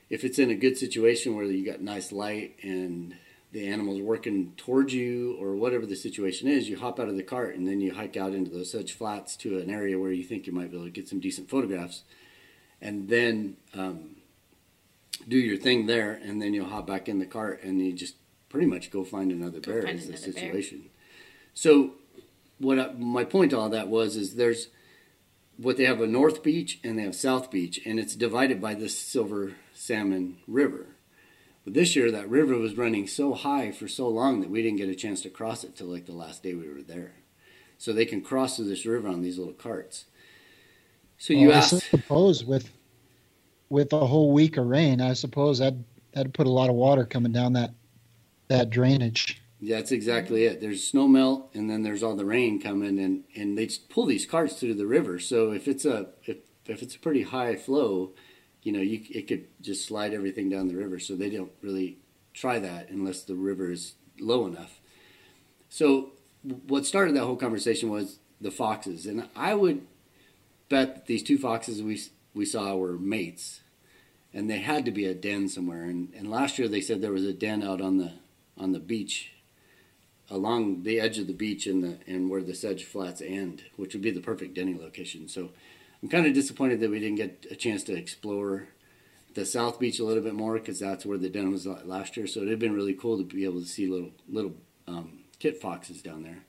if 0.09 0.23
it's 0.23 0.37
in 0.37 0.51
a 0.51 0.55
good 0.55 0.77
situation 0.77 1.35
where 1.35 1.45
you 1.45 1.65
got 1.65 1.81
nice 1.81 2.11
light 2.11 2.55
and 2.61 3.15
the 3.55 3.69
animal's 3.69 4.01
working 4.01 4.51
towards 4.57 4.93
you 4.93 5.37
or 5.39 5.55
whatever 5.55 5.85
the 5.85 5.95
situation 5.95 6.49
is, 6.49 6.67
you 6.67 6.77
hop 6.77 6.99
out 6.99 7.07
of 7.07 7.15
the 7.15 7.23
cart 7.23 7.55
and 7.55 7.65
then 7.65 7.79
you 7.79 7.93
hike 7.93 8.17
out 8.17 8.33
into 8.33 8.51
those 8.51 8.69
sedge 8.69 8.91
flats 8.91 9.37
to 9.37 9.57
an 9.59 9.69
area 9.69 9.97
where 9.97 10.11
you 10.11 10.25
think 10.25 10.45
you 10.45 10.51
might 10.51 10.69
be 10.69 10.75
able 10.75 10.85
to 10.85 10.91
get 10.91 11.07
some 11.07 11.21
decent 11.21 11.49
photographs, 11.49 12.03
and 12.81 13.07
then 13.07 13.55
um, 13.73 14.17
do 15.25 15.37
your 15.37 15.55
thing 15.55 15.85
there, 15.85 16.11
and 16.11 16.41
then 16.41 16.53
you'll 16.53 16.67
hop 16.67 16.85
back 16.85 17.07
in 17.07 17.19
the 17.19 17.25
cart 17.25 17.63
and 17.63 17.79
you 17.79 17.93
just 17.93 18.15
pretty 18.49 18.67
much 18.67 18.91
go 18.91 19.05
find 19.05 19.31
another 19.31 19.61
go 19.61 19.71
bear 19.71 19.87
is 19.87 20.09
the 20.09 20.17
situation. 20.17 20.79
Bear. 20.79 20.89
So, 21.53 21.91
what 22.57 22.77
I, 22.77 22.91
my 22.91 23.23
point 23.23 23.51
to 23.51 23.57
all 23.57 23.69
that 23.69 23.87
was 23.87 24.17
is 24.17 24.35
there's 24.35 24.67
what 25.55 25.77
they 25.77 25.85
have 25.85 26.01
a 26.01 26.07
North 26.07 26.43
Beach 26.43 26.81
and 26.83 26.99
they 26.99 27.03
have 27.03 27.15
South 27.15 27.49
Beach, 27.51 27.79
and 27.85 28.01
it's 28.01 28.17
divided 28.17 28.59
by 28.59 28.73
this 28.73 28.97
Silver 28.97 29.53
Salmon 29.73 30.39
River 30.45 30.87
but 31.65 31.73
this 31.73 31.95
year, 31.95 32.11
that 32.11 32.29
river 32.29 32.55
was 32.57 32.77
running 32.77 33.07
so 33.07 33.33
high 33.33 33.71
for 33.71 33.87
so 33.87 34.07
long 34.07 34.39
that 34.41 34.51
we 34.51 34.61
didn't 34.61 34.77
get 34.77 34.87
a 34.87 34.95
chance 34.95 35.21
to 35.21 35.31
cross 35.31 35.63
it 35.63 35.75
till 35.75 35.87
like 35.87 36.05
the 36.05 36.13
last 36.13 36.43
day 36.43 36.53
we 36.53 36.69
were 36.69 36.83
there. 36.83 37.15
So 37.79 37.91
they 37.91 38.05
can 38.05 38.21
cross 38.21 38.55
through 38.55 38.69
this 38.69 38.85
river 38.85 39.07
on 39.07 39.21
these 39.21 39.39
little 39.39 39.53
carts. 39.53 40.05
So 41.17 41.33
you 41.33 41.47
well, 41.47 41.57
asked. 41.57 41.73
I 41.73 41.79
suppose 41.79 42.45
with 42.45 42.69
with 43.69 43.91
a 43.93 44.05
whole 44.05 44.31
week 44.31 44.57
of 44.57 44.67
rain, 44.67 45.01
I 45.01 45.13
suppose 45.13 45.57
that 45.57 45.73
that'd 46.13 46.35
put 46.35 46.45
a 46.45 46.51
lot 46.51 46.69
of 46.69 46.75
water 46.75 47.03
coming 47.03 47.31
down 47.31 47.53
that 47.53 47.71
that 48.47 48.69
drainage. 48.69 49.41
Yeah, 49.59 49.77
that's 49.77 49.91
exactly 49.91 50.43
it. 50.43 50.61
There's 50.61 50.85
snow 50.85 51.07
melt, 51.07 51.49
and 51.55 51.67
then 51.67 51.81
there's 51.81 52.03
all 52.03 52.15
the 52.15 52.25
rain 52.25 52.61
coming, 52.61 52.99
and 52.99 53.23
and 53.35 53.57
they 53.57 53.69
pull 53.89 54.05
these 54.05 54.27
carts 54.27 54.59
through 54.59 54.75
the 54.75 54.85
river. 54.85 55.17
So 55.19 55.51
if 55.51 55.67
it's 55.67 55.85
a 55.85 56.09
if 56.25 56.37
if 56.67 56.83
it's 56.83 56.95
a 56.95 56.99
pretty 56.99 57.23
high 57.23 57.55
flow, 57.55 58.13
you 58.65 58.71
know, 58.71 58.81
you, 58.81 58.99
it 59.11 59.27
could 59.27 59.45
just 59.61 59.87
slide 59.87 60.11
everything 60.13 60.49
down 60.49 60.67
the 60.67 60.75
river. 60.75 60.99
So 60.99 61.15
they 61.15 61.29
don't 61.29 61.51
really 61.61 61.99
try 62.33 62.57
that 62.57 62.89
unless 62.89 63.21
the 63.21 63.35
river 63.35 63.71
is 63.71 63.93
low 64.19 64.47
enough. 64.47 64.79
So 65.69 66.13
what 66.67 66.87
started 66.87 67.15
that 67.15 67.25
whole 67.25 67.35
conversation 67.35 67.89
was 67.89 68.17
the 68.41 68.49
foxes, 68.49 69.05
and 69.05 69.29
I 69.35 69.53
would 69.53 69.85
bet 70.67 70.95
that 70.95 71.05
these 71.05 71.23
two 71.23 71.37
foxes 71.37 71.81
we 71.81 72.01
we 72.33 72.43
saw 72.45 72.75
were 72.75 72.97
mates, 72.97 73.61
and 74.33 74.49
they 74.49 74.59
had 74.59 74.83
to 74.85 74.91
be 74.91 75.05
a 75.05 75.13
den 75.13 75.47
somewhere. 75.47 75.83
And, 75.83 76.11
and 76.15 76.29
last 76.29 76.57
year 76.57 76.67
they 76.67 76.81
said 76.81 77.01
there 77.01 77.11
was 77.11 77.25
a 77.25 77.33
den 77.33 77.61
out 77.61 77.81
on 77.81 77.97
the 77.97 78.13
on 78.57 78.71
the 78.71 78.79
beach, 78.79 79.31
along 80.29 80.83
the 80.83 80.99
edge 80.99 81.19
of 81.19 81.27
the 81.27 81.33
beach 81.33 81.67
and 81.67 81.83
the 81.83 81.99
and 82.07 82.31
where 82.31 82.41
the 82.41 82.55
sedge 82.55 82.83
flats 82.83 83.21
end, 83.21 83.63
which 83.75 83.93
would 83.93 84.01
be 84.01 84.11
the 84.11 84.21
perfect 84.21 84.55
denning 84.55 84.79
location. 84.81 85.27
So 85.27 85.51
I'm 86.05 86.11
kind 86.11 86.27
of 86.27 86.35
disappointed 86.35 86.81
that 86.81 86.91
we 86.91 86.99
didn't 86.99 87.15
get 87.15 87.47
a 87.49 87.55
chance 87.55 87.81
to 87.85 87.97
explore 87.97 88.67
the 89.33 89.43
South 89.43 89.79
Beach 89.79 89.97
a 89.97 90.03
little 90.03 90.21
bit 90.21 90.35
more 90.35 90.53
because 90.53 90.79
that's 90.79 91.03
where 91.03 91.17
the 91.17 91.29
den 91.29 91.51
was 91.51 91.65
last 91.65 92.15
year. 92.15 92.27
So 92.27 92.41
it'd 92.41 92.59
been 92.59 92.75
really 92.75 92.93
cool 92.93 93.17
to 93.17 93.23
be 93.23 93.43
able 93.43 93.59
to 93.59 93.65
see 93.65 93.87
little 93.87 94.11
little 94.29 94.53
um, 94.87 95.21
kit 95.39 95.59
foxes 95.59 96.03
down 96.03 96.21
there, 96.21 96.45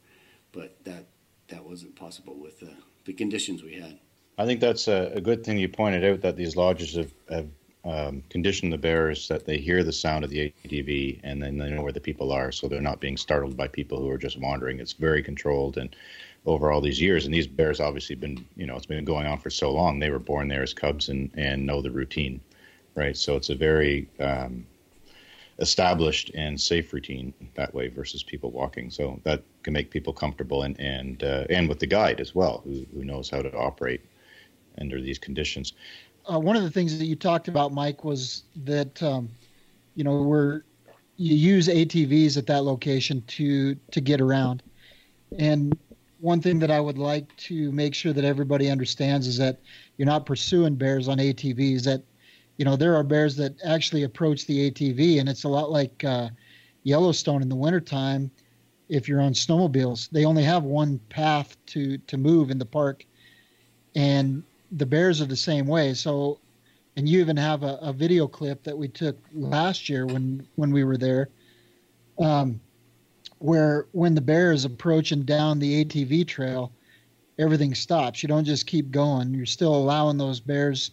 but 0.53 0.77
that 0.85 1.07
that 1.49 1.65
wasn't 1.65 1.97
possible 1.97 2.35
with 2.35 2.63
the 3.07 3.13
conditions 3.15 3.63
we 3.63 3.77
had. 3.77 3.99
I 4.37 4.45
think 4.45 4.61
that's 4.61 4.89
a, 4.89 5.13
a, 5.15 5.23
good 5.23 5.43
thing 5.43 5.57
you 5.57 5.71
pointed 5.71 6.05
out 6.05 6.21
that 6.21 6.37
these 6.37 6.55
lodges 6.55 6.95
have, 6.95 7.15
have 7.31 7.49
um, 7.87 8.23
conditioned 8.29 8.75
the 8.75 8.79
bears 8.79 9.27
that 9.29 9.47
they 9.47 9.57
hear 9.57 9.83
the 9.83 9.93
sound 9.93 10.23
of 10.23 10.29
the 10.29 10.53
ATV 10.67 11.21
and 11.25 11.43
then 11.43 11.57
they 11.57 11.71
know 11.71 11.81
where 11.81 11.93
the 11.93 12.01
people 12.01 12.31
are, 12.31 12.53
so 12.53 12.69
they're 12.69 12.83
not 12.83 13.01
being 13.01 13.17
startled 13.17 13.57
by 13.57 13.69
people 13.69 14.01
who 14.01 14.11
are 14.11 14.19
just 14.19 14.39
wandering. 14.39 14.81
It's 14.81 14.93
very 14.93 15.23
controlled 15.23 15.79
and 15.79 15.97
over 16.47 16.71
all 16.71 16.81
these 16.81 17.01
years. 17.01 17.25
And 17.25 17.35
these 17.35 17.47
bears 17.47 17.81
obviously 17.81 18.15
been, 18.17 18.47
you 18.57 18.67
know, 18.67 18.77
it's 18.77 18.87
been 18.87 19.05
going 19.05 19.27
on 19.27 19.39
for 19.39 19.51
so 19.51 19.73
long. 19.73 19.99
They 19.99 20.11
were 20.11 20.19
born 20.19 20.49
there 20.49 20.63
as 20.63 20.73
cubs 20.73 21.09
and, 21.09 21.31
and 21.35 21.67
know 21.67 21.83
the 21.83 21.91
routine, 21.91 22.41
right? 22.95 23.17
So 23.17 23.37
it's 23.37 23.51
a 23.51 23.55
very 23.55 24.09
um, 24.21 24.65
established 25.59 26.31
and 26.35 26.61
safe 26.61 26.93
routine 26.93 27.35
that 27.55 27.75
way 27.75 27.89
versus 27.89 28.23
people 28.23 28.51
walking. 28.51 28.91
So 28.91 29.21
that 29.25 29.43
can 29.63 29.73
make 29.73 29.91
people 29.91 30.13
comfortable 30.13 30.63
and 30.63 30.79
and 30.79 31.23
uh, 31.23 31.45
and 31.51 31.69
with 31.69 31.81
the 31.81 31.87
guide 31.87 32.21
as 32.21 32.35
well, 32.35 32.63
who 32.65 32.87
who 32.95 33.05
knows 33.05 33.29
how 33.29 33.43
to 33.43 33.53
operate 33.57 34.03
under 34.79 35.01
these 35.01 35.19
conditions. 35.19 35.73
Uh, 36.31 36.39
one 36.39 36.57
of 36.57 36.63
the 36.63 36.71
things 36.71 36.99
that 36.99 37.07
you 37.07 37.17
talked 37.17 37.49
about, 37.49 37.73
Mike, 37.73 38.05
was 38.05 38.45
that 38.65 39.03
um, 39.03 39.29
you 39.95 40.05
know 40.05 40.23
we're 40.23 40.63
you 41.17 41.35
use 41.35 41.69
ATVs 41.69 42.37
at 42.37 42.47
that 42.47 42.65
location 42.65 43.23
to 43.29 43.75
to 43.91 44.01
get 44.01 44.21
around, 44.21 44.63
and 45.39 45.77
one 46.21 46.41
thing 46.41 46.59
that 46.61 46.71
I 46.71 46.81
would 46.81 46.99
like 46.99 47.35
to 47.37 47.71
make 47.73 47.95
sure 47.95 48.13
that 48.13 48.25
everybody 48.25 48.71
understands 48.71 49.27
is 49.27 49.37
that 49.39 49.59
you're 49.97 50.07
not 50.07 50.27
pursuing 50.27 50.75
bears 50.75 51.09
on 51.09 51.19
ATVs. 51.19 51.85
That 51.85 52.03
you 52.57 52.65
know 52.65 52.77
there 52.77 52.95
are 52.97 53.03
bears 53.03 53.37
that 53.37 53.55
actually 53.65 54.05
approach 54.05 54.47
the 54.47 54.71
ATV, 54.71 55.21
and 55.21 55.29
it's 55.29 55.45
a 55.45 55.49
lot 55.49 55.71
like 55.71 56.05
uh, 56.05 56.31
Yellowstone 56.85 57.43
in 57.43 57.49
the 57.49 57.57
wintertime. 57.57 58.31
If 58.89 59.09
you're 59.09 59.21
on 59.21 59.33
snowmobiles, 59.33 60.09
they 60.11 60.25
only 60.25 60.45
have 60.45 60.63
one 60.65 60.99
path 61.09 61.57
to 61.67 61.99
to 61.99 62.17
move 62.17 62.51
in 62.51 62.59
the 62.59 62.67
park, 62.67 63.05
and 63.95 64.43
the 64.73 64.87
bears 64.87 65.21
are 65.21 65.27
the 65.27 65.37
same 65.37 65.67
way. 65.67 65.95
So, 65.95 66.41
and 66.97 67.09
you 67.09 67.21
even 67.21 67.37
have 67.37 67.63
a, 67.63 67.79
a 67.83 67.93
video 67.93 68.27
clip 68.27 68.63
that 68.65 68.77
we 68.77 68.89
took 68.89 69.19
last 69.33 69.89
year 69.89 70.07
when 70.07 70.47
when 70.55 70.71
we 70.71 70.85
were 70.85 70.97
there. 70.97 71.29
Um, 72.19 72.61
where 73.39 73.87
when 73.93 74.15
the 74.15 74.21
bear 74.21 74.53
is 74.53 74.65
approaching 74.65 75.23
down 75.23 75.59
the 75.59 75.85
ATV 75.85 76.27
trail, 76.27 76.73
everything 77.39 77.75
stops. 77.75 78.23
You 78.23 78.29
don't 78.29 78.45
just 78.45 78.67
keep 78.67 78.91
going. 78.91 79.35
You're 79.35 79.47
still 79.47 79.75
allowing 79.75 80.17
those 80.17 80.41
bears 80.41 80.91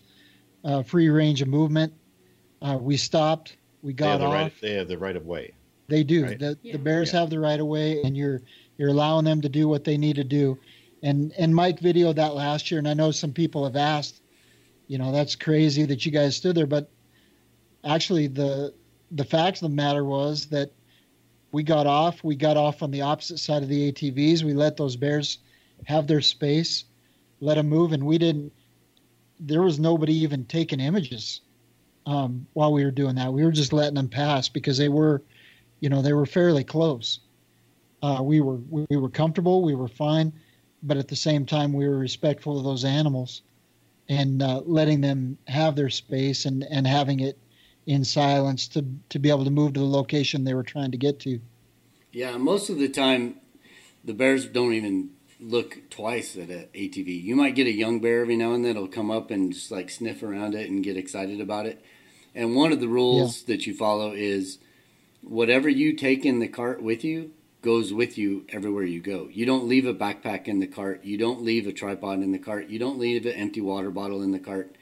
uh, 0.64 0.84
free 0.84 1.10
range 1.10 1.42
of 1.42 1.48
movement. 1.48 1.94
Uh, 2.62 2.78
we 2.80 2.98
stopped. 2.98 3.58
We 3.82 3.94
got 3.94 4.18
they 4.20 4.26
off. 4.26 4.34
Right, 4.34 4.54
they 4.62 4.74
have 4.74 4.88
the 4.88 4.98
right 4.98 5.16
of 5.16 5.26
way. 5.26 5.54
They 5.88 6.04
do. 6.04 6.24
Right. 6.26 6.40
The, 6.40 6.58
Yeah. 6.62 6.74
the 6.74 6.80
bears 6.80 7.14
Yeah. 7.14 7.20
have 7.20 7.30
the 7.30 7.40
right 7.40 7.60
of 7.60 7.68
way, 7.68 8.02
and 8.04 8.16
you're 8.16 8.42
you're 8.78 8.90
allowing 8.90 9.26
them 9.26 9.42
to 9.42 9.50
do 9.50 9.68
what 9.68 9.84
they 9.84 9.98
need 9.98 10.16
to 10.16 10.24
do. 10.24 10.58
And 11.02 11.34
and 11.38 11.54
Mike 11.54 11.80
videoed 11.80 12.16
that 12.16 12.34
last 12.34 12.72
year, 12.72 12.80
and 12.80 12.88
I 12.88 12.94
know 12.94 13.12
some 13.12 13.34
people 13.34 13.66
have 13.66 13.76
asked, 13.76 14.22
you 14.88 14.98
know, 14.98 15.12
that's 15.12 15.36
crazy 15.36 15.84
that 15.86 16.06
you 16.06 16.12
guys 16.12 16.36
stood 16.36 16.56
there, 16.56 16.66
but 16.68 16.90
actually 17.84 18.28
the 18.28 18.74
the 19.12 19.26
fact 19.26 19.58
of 19.58 19.62
the 19.70 19.76
matter 19.76 20.04
was 20.04 20.48
that 20.48 20.72
we 21.54 21.62
got 21.64 21.86
off. 21.88 22.24
We 22.24 22.36
got 22.36 22.58
off 22.58 22.82
on 22.82 22.92
the 22.92 23.02
opposite 23.02 23.38
side 23.38 23.62
of 23.62 23.70
the 23.70 23.92
ATVs. 23.92 24.44
We 24.44 24.54
let 24.54 24.76
those 24.76 24.98
bears 24.98 25.38
have 25.86 26.08
their 26.08 26.20
space, 26.20 26.86
let 27.40 27.56
them 27.56 27.70
move, 27.70 27.94
and 27.94 28.04
we 28.06 28.18
didn't. 28.18 28.52
There 29.40 29.62
was 29.62 29.80
nobody 29.80 30.16
even 30.16 30.46
taking 30.46 30.80
images 30.80 31.42
um, 32.08 32.48
while 32.54 32.74
we 32.74 32.84
were 32.84 32.92
doing 32.92 33.16
that. 33.16 33.32
We 33.32 33.44
were 33.44 33.52
just 33.52 33.72
letting 33.72 33.94
them 33.94 34.10
pass 34.10 34.50
because 34.50 34.78
they 34.78 34.90
were, 34.90 35.22
you 35.80 35.90
know, 35.90 36.02
they 36.02 36.14
were 36.14 36.26
fairly 36.26 36.64
close. 36.64 37.20
Uh, 38.02 38.22
we 38.24 38.42
were 38.42 38.58
we 38.70 38.98
were 38.98 39.10
comfortable. 39.10 39.62
We 39.62 39.76
were 39.76 39.88
fine, 39.88 40.34
but 40.82 40.98
at 40.98 41.08
the 41.08 41.16
same 41.16 41.46
time, 41.46 41.72
we 41.72 41.88
were 41.88 41.98
respectful 42.00 42.58
of 42.58 42.64
those 42.64 42.84
animals, 42.84 43.44
and 44.10 44.42
uh, 44.42 44.62
letting 44.66 45.02
them 45.02 45.38
have 45.48 45.76
their 45.76 45.92
space 45.92 46.46
and 46.46 46.64
and 46.64 46.88
having 46.88 47.20
it 47.20 47.38
in 47.86 48.04
silence 48.04 48.68
to 48.70 48.86
to 49.10 49.20
be 49.20 49.30
able 49.30 49.46
to 49.46 49.52
move 49.52 49.74
to 49.74 49.80
the 49.80 49.86
location 49.86 50.44
they 50.44 50.54
were 50.54 50.64
trying 50.64 50.92
to 50.92 50.98
get 50.98 51.20
to. 51.22 51.40
Yeah, 52.12 52.38
most 52.38 52.70
of 52.70 52.78
the 52.78 52.90
time, 52.90 53.40
the 54.04 54.14
bears 54.14 54.46
don't 54.46 54.74
even 54.74 55.12
look 55.40 55.90
twice 55.90 56.38
at 56.38 56.50
an 56.50 56.68
ATV. 56.74 57.24
You 57.24 57.36
might 57.36 57.56
get 57.56 57.68
a 57.68 57.72
young 57.72 58.00
bear 58.00 58.22
every 58.22 58.38
now 58.38 58.54
and 58.54 58.64
then. 58.64 58.72
It'll 58.72 58.88
come 58.88 59.12
up 59.12 59.32
and 59.32 59.54
just 59.54 59.72
like 59.72 59.90
sniff 59.90 60.24
around 60.24 60.56
it 60.56 60.70
and 60.70 60.84
get 60.84 60.98
excited 60.98 61.42
about 61.42 61.66
it. 61.66 61.84
And 62.36 62.56
one 62.56 62.72
of 62.72 62.80
the 62.80 62.88
rules 62.88 63.44
that 63.44 63.68
you 63.68 63.76
follow 63.76 64.12
is 64.12 64.58
whatever 65.22 65.70
you 65.70 65.96
take 65.96 66.26
in 66.26 66.40
the 66.40 66.48
cart 66.48 66.82
with 66.82 67.04
you 67.04 67.32
goes 67.62 67.94
with 67.94 68.18
you 68.18 68.46
everywhere 68.50 68.84
you 68.84 69.02
go. 69.02 69.30
You 69.32 69.46
don't 69.46 69.68
leave 69.68 69.86
a 69.86 69.94
backpack 69.94 70.48
in 70.48 70.60
the 70.60 70.68
cart. 70.68 71.04
You 71.04 71.18
don't 71.18 71.42
leave 71.42 71.66
a 71.66 71.72
tripod 71.72 72.22
in 72.22 72.32
the 72.32 72.40
cart. 72.40 72.68
You 72.68 72.80
don't 72.80 73.00
leave 73.00 73.26
an 73.26 73.34
empty 73.34 73.62
water 73.62 73.90
bottle 73.90 74.22
in 74.22 74.32
the 74.32 74.40
cart. 74.40 74.76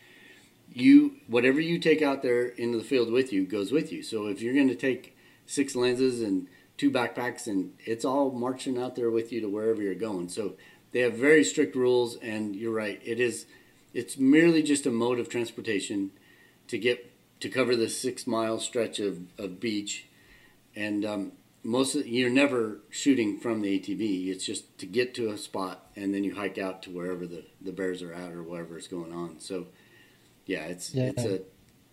You 0.74 1.16
whatever 1.28 1.60
you 1.60 1.80
take 1.80 2.02
out 2.02 2.22
there 2.22 2.46
into 2.46 2.78
the 2.78 2.84
field 2.84 3.12
with 3.12 3.34
you 3.34 3.46
goes 3.46 3.72
with 3.72 3.92
you. 3.92 4.04
So 4.04 4.28
if 4.28 4.42
you're 4.42 4.54
going 4.54 4.70
to 4.70 4.76
take 4.76 5.18
six 5.46 5.76
lenses 5.76 6.22
and 6.22 6.48
two 6.78 6.90
backpacks 6.90 7.46
and 7.46 7.74
it's 7.86 8.06
all 8.06 8.32
marching 8.32 8.82
out 8.82 8.96
there 8.96 9.12
with 9.12 9.32
you 9.32 9.42
to 9.42 9.50
wherever 9.50 9.82
you're 9.82 9.94
going. 9.94 10.30
So 10.30 10.56
they 10.92 11.02
have 11.02 11.14
very 11.14 11.44
strict 11.44 11.76
rules 11.76 12.16
and 12.18 12.56
you're 12.56 12.74
right. 12.74 13.00
It 13.04 13.20
is 13.20 13.46
it's 13.94 14.18
merely 14.18 14.64
just 14.64 14.86
a 14.86 14.92
mode 14.92 15.20
of 15.20 15.30
transportation 15.30 16.12
to 16.68 16.78
get 16.78 17.12
to 17.42 17.50
cover 17.50 17.76
the 17.76 17.90
six 17.90 18.26
mile 18.26 18.60
stretch 18.60 19.00
of, 19.00 19.20
of 19.38 19.60
beach 19.60 20.08
and 20.76 21.04
um, 21.04 21.32
most 21.64 21.96
of, 21.96 22.08
you're 22.08 22.30
never 22.30 22.80
shooting 22.90 23.38
from 23.38 23.62
the 23.62 23.80
ATV. 23.80 24.28
It's 24.30 24.46
just 24.46 24.78
to 24.80 24.86
get 24.86 25.14
to 25.16 25.30
a 25.30 25.38
spot 25.38 25.86
and 25.96 26.14
then 26.14 26.24
you 26.24 26.36
hike 26.36 26.58
out 26.58 26.82
to 26.84 26.90
wherever 26.90 27.28
the, 27.28 27.46
the 27.62 27.72
bears 27.72 28.02
are 28.02 28.14
at 28.14 28.32
or 28.32 28.42
whatever 28.42 28.78
is 28.78 28.88
going 28.88 29.14
on. 29.14 29.40
So 29.40 29.68
yeah, 30.46 30.66
it's 30.66 30.94
Yeah. 30.94 31.06
it's 31.16 31.26
a 31.26 31.40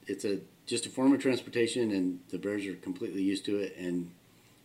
it's 0.06 0.24
a 0.24 0.40
just 0.66 0.86
a 0.86 0.90
form 0.90 1.12
of 1.12 1.20
transportation 1.20 1.90
and 1.90 2.20
the 2.30 2.38
bears 2.38 2.66
are 2.66 2.74
completely 2.74 3.22
used 3.22 3.44
to 3.46 3.56
it 3.58 3.74
and 3.78 4.10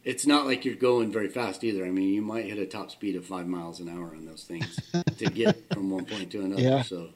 it's 0.03 0.27
not 0.27 0.45
like 0.45 0.65
you're 0.65 0.75
going 0.75 1.09
very 1.13 1.29
fast 1.29 1.63
either. 1.63 1.85
I 1.85 1.89
mean, 1.89 2.09
you 2.13 2.21
might 2.21 2.43
hit 2.45 2.57
a 2.57 2.65
top 2.65 2.91
speed 2.91 3.15
of 3.15 3.25
five 3.25 3.47
miles 3.47 3.79
an 3.79 3.87
hour 3.87 4.13
on 4.13 4.25
those 4.25 4.43
things 4.43 4.77
to 5.17 5.25
get 5.27 5.57
from 5.73 5.89
one 5.89 6.03
point 6.05 6.29
to 6.31 6.41
another. 6.41 6.61
Yeah. 6.61 6.81
So 6.81 7.09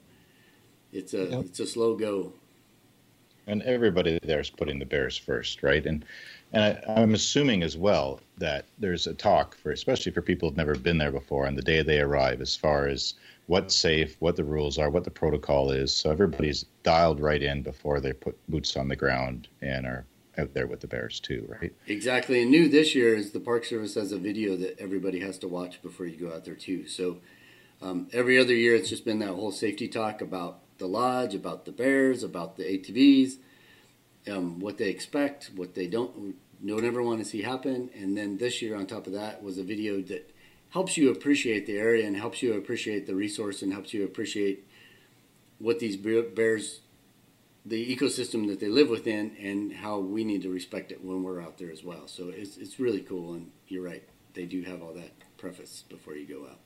it's 0.94 1.14
a 1.14 1.26
Yep. 1.26 1.46
it's 1.46 1.60
a 1.60 1.68
slow 1.68 1.96
go. 1.98 2.32
and 3.46 3.62
everybody 3.64 4.20
there 4.24 4.40
is 4.40 4.50
putting 4.50 4.80
the 4.80 4.86
bears 4.86 5.18
first, 5.18 5.64
right? 5.64 5.86
And 5.86 6.06
and 6.54 6.64
I, 6.64 7.02
I'm 7.02 7.14
assuming 7.14 7.62
as 7.62 7.76
well 7.78 8.22
that 8.38 8.64
there's 8.80 9.06
a 9.06 9.14
talk 9.14 9.58
for, 9.58 9.72
especially 9.72 10.14
for 10.14 10.22
people 10.22 10.48
who've 10.48 10.58
never 10.58 10.76
been 10.76 10.98
there 10.98 11.12
before, 11.12 11.46
on 11.46 11.56
the 11.56 11.62
day 11.62 11.82
they 11.82 12.00
arrive, 12.00 12.40
as 12.40 12.56
far 12.56 12.88
as 12.88 13.16
what's 13.48 13.76
safe, 13.76 14.16
what 14.20 14.36
the 14.36 14.44
rules 14.44 14.78
are, 14.78 14.90
what 14.90 15.04
the 15.04 15.12
protocol 15.12 15.72
is. 15.72 15.94
So 15.94 16.12
everybody's 16.12 16.66
dialed 16.84 17.20
right 17.20 17.42
in 17.42 17.64
before 17.64 18.00
they 18.00 18.14
put 18.14 18.38
boots 18.50 18.78
on 18.78 18.88
the 18.88 18.96
ground 18.96 19.48
and 19.62 19.86
are 19.86 20.06
out 20.38 20.54
there 20.54 20.68
with 20.68 20.82
the 20.82 20.88
bears 20.88 21.20
too, 21.20 21.48
right? 21.50 21.74
Exactly. 21.88 22.42
And 22.42 22.52
new 22.52 22.70
this 22.70 22.94
year 22.94 23.16
is 23.16 23.32
the 23.32 23.40
Park 23.40 23.66
Service 23.66 23.96
has 23.96 24.12
a 24.12 24.20
video 24.20 24.56
that 24.58 24.80
everybody 24.80 25.20
has 25.22 25.38
to 25.40 25.48
watch 25.48 25.82
before 25.82 26.06
you 26.06 26.18
go 26.18 26.34
out 26.34 26.46
there 26.46 26.56
too. 26.56 26.88
So 26.88 27.18
um, 27.82 28.08
every 28.14 28.38
other 28.38 28.54
year 28.54 28.76
it's 28.76 28.90
just 28.90 29.06
been 29.06 29.20
that 29.20 29.30
whole 29.30 29.52
safety 29.52 29.88
talk 29.88 30.22
about 30.22 30.60
the 30.78 30.88
lodge, 30.88 31.34
about 31.34 31.66
the 31.66 31.72
bears, 31.72 32.24
about 32.24 32.58
the 32.58 32.64
ATVs, 32.64 33.38
um, 34.30 34.60
what 34.60 34.78
they 34.78 34.90
expect, 34.90 35.52
what 35.56 35.74
they 35.74 35.88
don't 35.88 36.36
don't 36.66 36.86
ever 36.86 37.04
want 37.04 37.20
to 37.20 37.26
see 37.26 37.44
happen. 37.44 37.90
And 37.96 38.18
then 38.18 38.38
this 38.38 38.62
year 38.62 38.76
on 38.76 38.88
top 38.88 39.08
of 39.08 39.14
that 39.14 39.44
was 39.44 39.58
a 39.58 39.64
video 39.64 40.02
that 40.02 40.32
helps 40.70 40.98
you 40.98 41.12
appreciate 41.12 41.66
the 41.66 41.78
area 41.78 42.06
and 42.06 42.16
helps 42.16 42.42
you 42.42 42.54
appreciate 42.54 43.08
the 43.08 43.16
resource 43.16 43.62
and 43.62 43.72
helps 43.74 43.94
you 43.94 44.04
appreciate 44.04 44.68
what 45.60 45.80
these 45.80 45.98
bears 45.98 46.82
the 47.68 47.96
ecosystem 47.96 48.48
that 48.48 48.60
they 48.60 48.70
live 48.70 48.90
within 48.90 49.36
and 49.42 49.74
how 49.74 50.00
we 50.00 50.24
need 50.24 50.42
to 50.42 50.50
respect 50.50 50.92
it 50.92 51.04
when 51.04 51.22
we're 51.22 51.42
out 51.42 51.58
there 51.58 51.70
as 51.70 51.84
well. 51.84 52.08
So 52.08 52.30
it's 52.30 52.58
it's 52.58 52.80
really 52.80 53.02
cool 53.02 53.34
and 53.34 53.52
you're 53.68 53.84
right. 53.84 54.04
They 54.34 54.46
do 54.46 54.62
have 54.64 54.82
all 54.82 54.94
that 54.94 55.12
preface 55.38 55.84
before 55.90 56.16
you 56.16 56.26
go 56.26 56.48
out. 56.48 56.60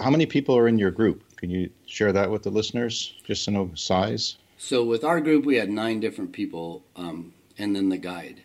How 0.00 0.10
many 0.10 0.26
people 0.26 0.56
are 0.56 0.68
in 0.68 0.78
your 0.78 0.90
group? 0.90 1.36
Can 1.36 1.50
you 1.50 1.70
share 1.86 2.12
that 2.12 2.30
with 2.30 2.42
the 2.42 2.50
listeners, 2.50 3.14
just 3.24 3.44
to 3.44 3.52
know 3.52 3.70
size? 3.74 4.36
So 4.58 4.84
with 4.84 5.04
our 5.04 5.20
group, 5.20 5.44
we 5.44 5.56
had 5.56 5.70
nine 5.70 6.00
different 6.00 6.32
people, 6.32 6.84
um, 6.96 7.32
and 7.58 7.74
then 7.74 7.88
the 7.88 7.98
guide, 7.98 8.42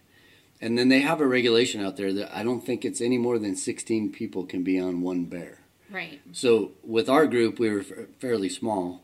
and 0.62 0.78
then 0.78 0.90
they 0.90 1.00
have 1.00 1.22
a 1.22 1.28
regulation 1.28 1.84
out 1.84 1.98
there 1.98 2.14
that 2.14 2.36
I 2.36 2.44
don't 2.44 2.62
think 2.62 2.84
it's 2.84 3.02
any 3.02 3.18
more 3.18 3.40
than 3.40 3.56
sixteen 3.56 4.12
people 4.12 4.46
can 4.46 4.64
be 4.64 4.80
on 4.80 5.02
one 5.02 5.26
bear. 5.26 5.60
Right. 5.90 6.22
So 6.34 6.72
with 6.84 7.10
our 7.10 7.26
group, 7.26 7.60
we 7.60 7.70
were 7.70 7.84
fa- 7.84 8.06
fairly 8.20 8.50
small, 8.50 9.04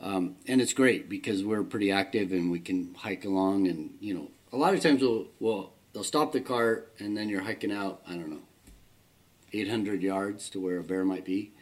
um, 0.00 0.36
and 0.46 0.60
it's 0.60 0.72
great 0.72 1.08
because 1.08 1.44
we're 1.44 1.62
pretty 1.62 1.92
active 1.92 2.32
and 2.32 2.50
we 2.50 2.58
can 2.58 2.94
hike 2.94 3.24
along. 3.24 3.68
And 3.68 3.96
you 4.00 4.14
know, 4.14 4.28
a 4.52 4.56
lot 4.56 4.74
of 4.74 4.80
times 4.80 5.02
we'll, 5.02 5.26
we'll 5.38 5.72
they'll 5.92 6.04
stop 6.04 6.32
the 6.32 6.40
cart 6.40 6.92
and 6.98 7.16
then 7.16 7.28
you're 7.28 7.42
hiking 7.42 7.72
out. 7.72 8.02
I 8.08 8.14
don't 8.14 8.30
know, 8.30 8.42
800 9.52 10.02
yards 10.02 10.50
to 10.50 10.60
where 10.60 10.78
a 10.78 10.82
bear 10.82 11.04
might 11.04 11.24
be, 11.24 11.52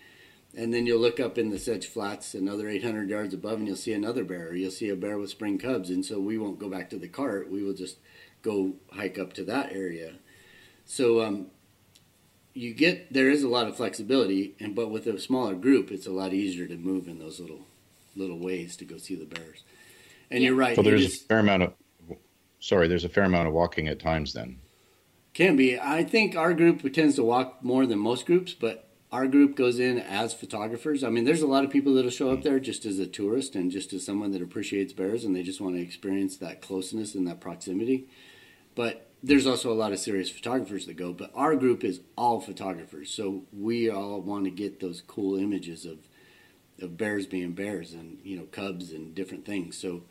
and 0.56 0.72
then 0.72 0.86
you'll 0.86 1.00
look 1.00 1.20
up 1.20 1.36
in 1.36 1.50
the 1.50 1.58
sedge 1.58 1.86
flats 1.86 2.34
another 2.34 2.68
800 2.68 3.10
yards 3.10 3.34
above, 3.34 3.58
and 3.58 3.66
you'll 3.66 3.76
see 3.76 3.92
another 3.92 4.24
bear. 4.24 4.48
Or 4.48 4.54
you'll 4.54 4.70
see 4.70 4.88
a 4.88 4.96
bear 4.96 5.18
with 5.18 5.30
spring 5.30 5.58
cubs, 5.58 5.90
and 5.90 6.04
so 6.04 6.20
we 6.20 6.38
won't 6.38 6.58
go 6.58 6.70
back 6.70 6.88
to 6.90 6.98
the 6.98 7.08
cart. 7.08 7.50
We 7.50 7.62
will 7.62 7.74
just 7.74 7.98
go 8.44 8.74
hike 8.92 9.18
up 9.18 9.32
to 9.34 9.44
that 9.44 9.72
area. 9.72 10.12
So 10.84 11.22
um, 11.22 11.48
you 12.52 12.72
get 12.74 13.12
there 13.12 13.30
is 13.30 13.42
a 13.42 13.48
lot 13.48 13.66
of 13.66 13.76
flexibility, 13.76 14.54
and 14.60 14.74
but 14.76 14.90
with 14.90 15.06
a 15.08 15.18
smaller 15.18 15.54
group, 15.56 15.90
it's 15.90 16.06
a 16.06 16.12
lot 16.12 16.32
easier 16.32 16.66
to 16.68 16.76
move 16.76 17.08
in 17.08 17.18
those 17.18 17.40
little 17.40 17.66
little 18.14 18.38
ways 18.38 18.76
to 18.76 18.84
go 18.84 18.96
see 18.98 19.16
the 19.16 19.24
bears. 19.24 19.64
And 20.30 20.42
Yeah. 20.42 20.50
you're 20.50 20.54
right, 20.56 20.76
So 20.76 20.82
it 20.82 20.84
there's 20.84 21.06
a 21.06 21.10
fair 21.28 21.38
amount 21.40 21.62
of, 21.64 21.74
sorry, 22.60 22.88
there's 22.88 23.04
a 23.04 23.08
fair 23.08 23.24
amount 23.24 23.48
of 23.48 23.54
walking 23.54 23.88
at 23.88 23.98
times 23.98 24.32
then. 24.32 24.58
can 25.34 25.56
be. 25.56 25.78
I 25.78 26.04
think 26.04 26.36
our 26.36 26.54
group 26.54 26.90
tends 26.92 27.16
to 27.16 27.24
walk 27.24 27.62
more 27.62 27.86
than 27.86 27.98
most 27.98 28.26
groups, 28.26 28.54
but 28.54 28.88
our 29.10 29.26
group 29.26 29.56
goes 29.56 29.78
in 29.78 29.98
as 29.98 30.34
photographers. 30.34 31.04
I 31.04 31.10
mean, 31.10 31.24
there's 31.24 31.42
a 31.42 31.46
lot 31.46 31.64
of 31.64 31.70
people 31.70 31.94
that'll 31.94 32.10
show 32.10 32.30
up 32.32 32.42
there 32.42 32.60
just 32.60 32.84
as 32.86 32.98
a 32.98 33.06
tourist 33.06 33.54
and 33.54 33.70
just 33.70 33.92
as 33.92 34.04
someone 34.04 34.32
that 34.32 34.42
appreciates 34.42 34.92
bears, 34.92 35.24
and 35.24 35.34
they 35.34 35.42
just 35.42 35.60
want 35.60 35.76
to 35.76 35.82
experience 35.82 36.36
that 36.38 36.60
closeness 36.62 37.14
and 37.14 37.26
that 37.26 37.40
proximity. 37.40 38.06
But 38.74 39.08
there's 39.22 39.46
also 39.46 39.72
a 39.72 39.74
lot 39.74 39.92
of 39.92 39.98
serious 39.98 40.30
photographers 40.30 40.86
that 40.86 40.96
go. 40.96 41.12
But 41.12 41.30
our 41.34 41.56
group 41.56 41.84
is 41.84 42.00
all 42.16 42.40
photographers, 42.40 43.10
so 43.10 43.44
we 43.52 43.88
all 43.88 44.20
want 44.20 44.44
to 44.44 44.50
get 44.50 44.80
those 44.80 45.02
cool 45.06 45.36
images 45.36 45.84
of 45.84 45.98
of 46.80 46.96
bears 46.96 47.26
being 47.26 47.52
bears 47.52 47.92
and 47.92 48.18
you 48.24 48.36
know 48.36 48.44
cubs 48.44 48.92
and 48.92 49.14
different 49.14 49.44
things. 49.44 49.76
So 49.76 50.02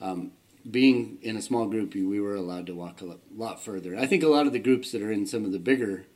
um, 0.00 0.32
being 0.70 1.18
in 1.22 1.36
a 1.36 1.42
small 1.42 1.66
group, 1.66 1.94
we 1.94 2.20
were 2.20 2.34
allowed 2.34 2.66
to 2.66 2.74
walk 2.74 3.00
a 3.00 3.06
lot, 3.06 3.20
lot 3.34 3.62
further. 3.62 3.96
I 3.96 4.06
think 4.06 4.22
a 4.22 4.28
lot 4.28 4.46
of 4.46 4.52
the 4.52 4.58
groups 4.58 4.92
that 4.92 5.02
are 5.02 5.12
in 5.12 5.26
some 5.26 5.44
of 5.44 5.52
the 5.52 5.58
bigger, 5.58 6.06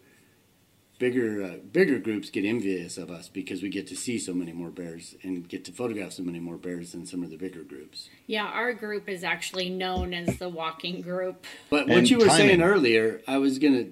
bigger, 1.00 1.42
uh, 1.42 1.56
bigger 1.72 1.98
groups 1.98 2.30
get 2.30 2.44
envious 2.44 2.96
of 2.96 3.10
us 3.10 3.28
because 3.28 3.62
we 3.62 3.68
get 3.68 3.88
to 3.88 3.96
see 3.96 4.18
so 4.18 4.32
many 4.32 4.52
more 4.52 4.70
bears 4.70 5.16
and 5.24 5.48
get 5.48 5.64
to 5.64 5.72
photograph 5.72 6.12
so 6.12 6.22
many 6.22 6.38
more 6.38 6.56
bears 6.56 6.92
than 6.92 7.04
some 7.04 7.24
of 7.24 7.30
the 7.30 7.36
bigger 7.36 7.64
groups. 7.64 8.08
Yeah, 8.28 8.44
our 8.44 8.72
group 8.72 9.08
is 9.08 9.24
actually 9.24 9.70
known 9.70 10.14
as 10.14 10.38
the 10.38 10.48
walking 10.48 11.00
group. 11.00 11.44
But 11.70 11.88
what 11.88 11.98
And 11.98 12.10
you 12.10 12.18
were 12.18 12.28
saying 12.28 12.62
earlier, 12.62 13.22
I 13.26 13.38
was 13.38 13.58
gonna, 13.58 13.86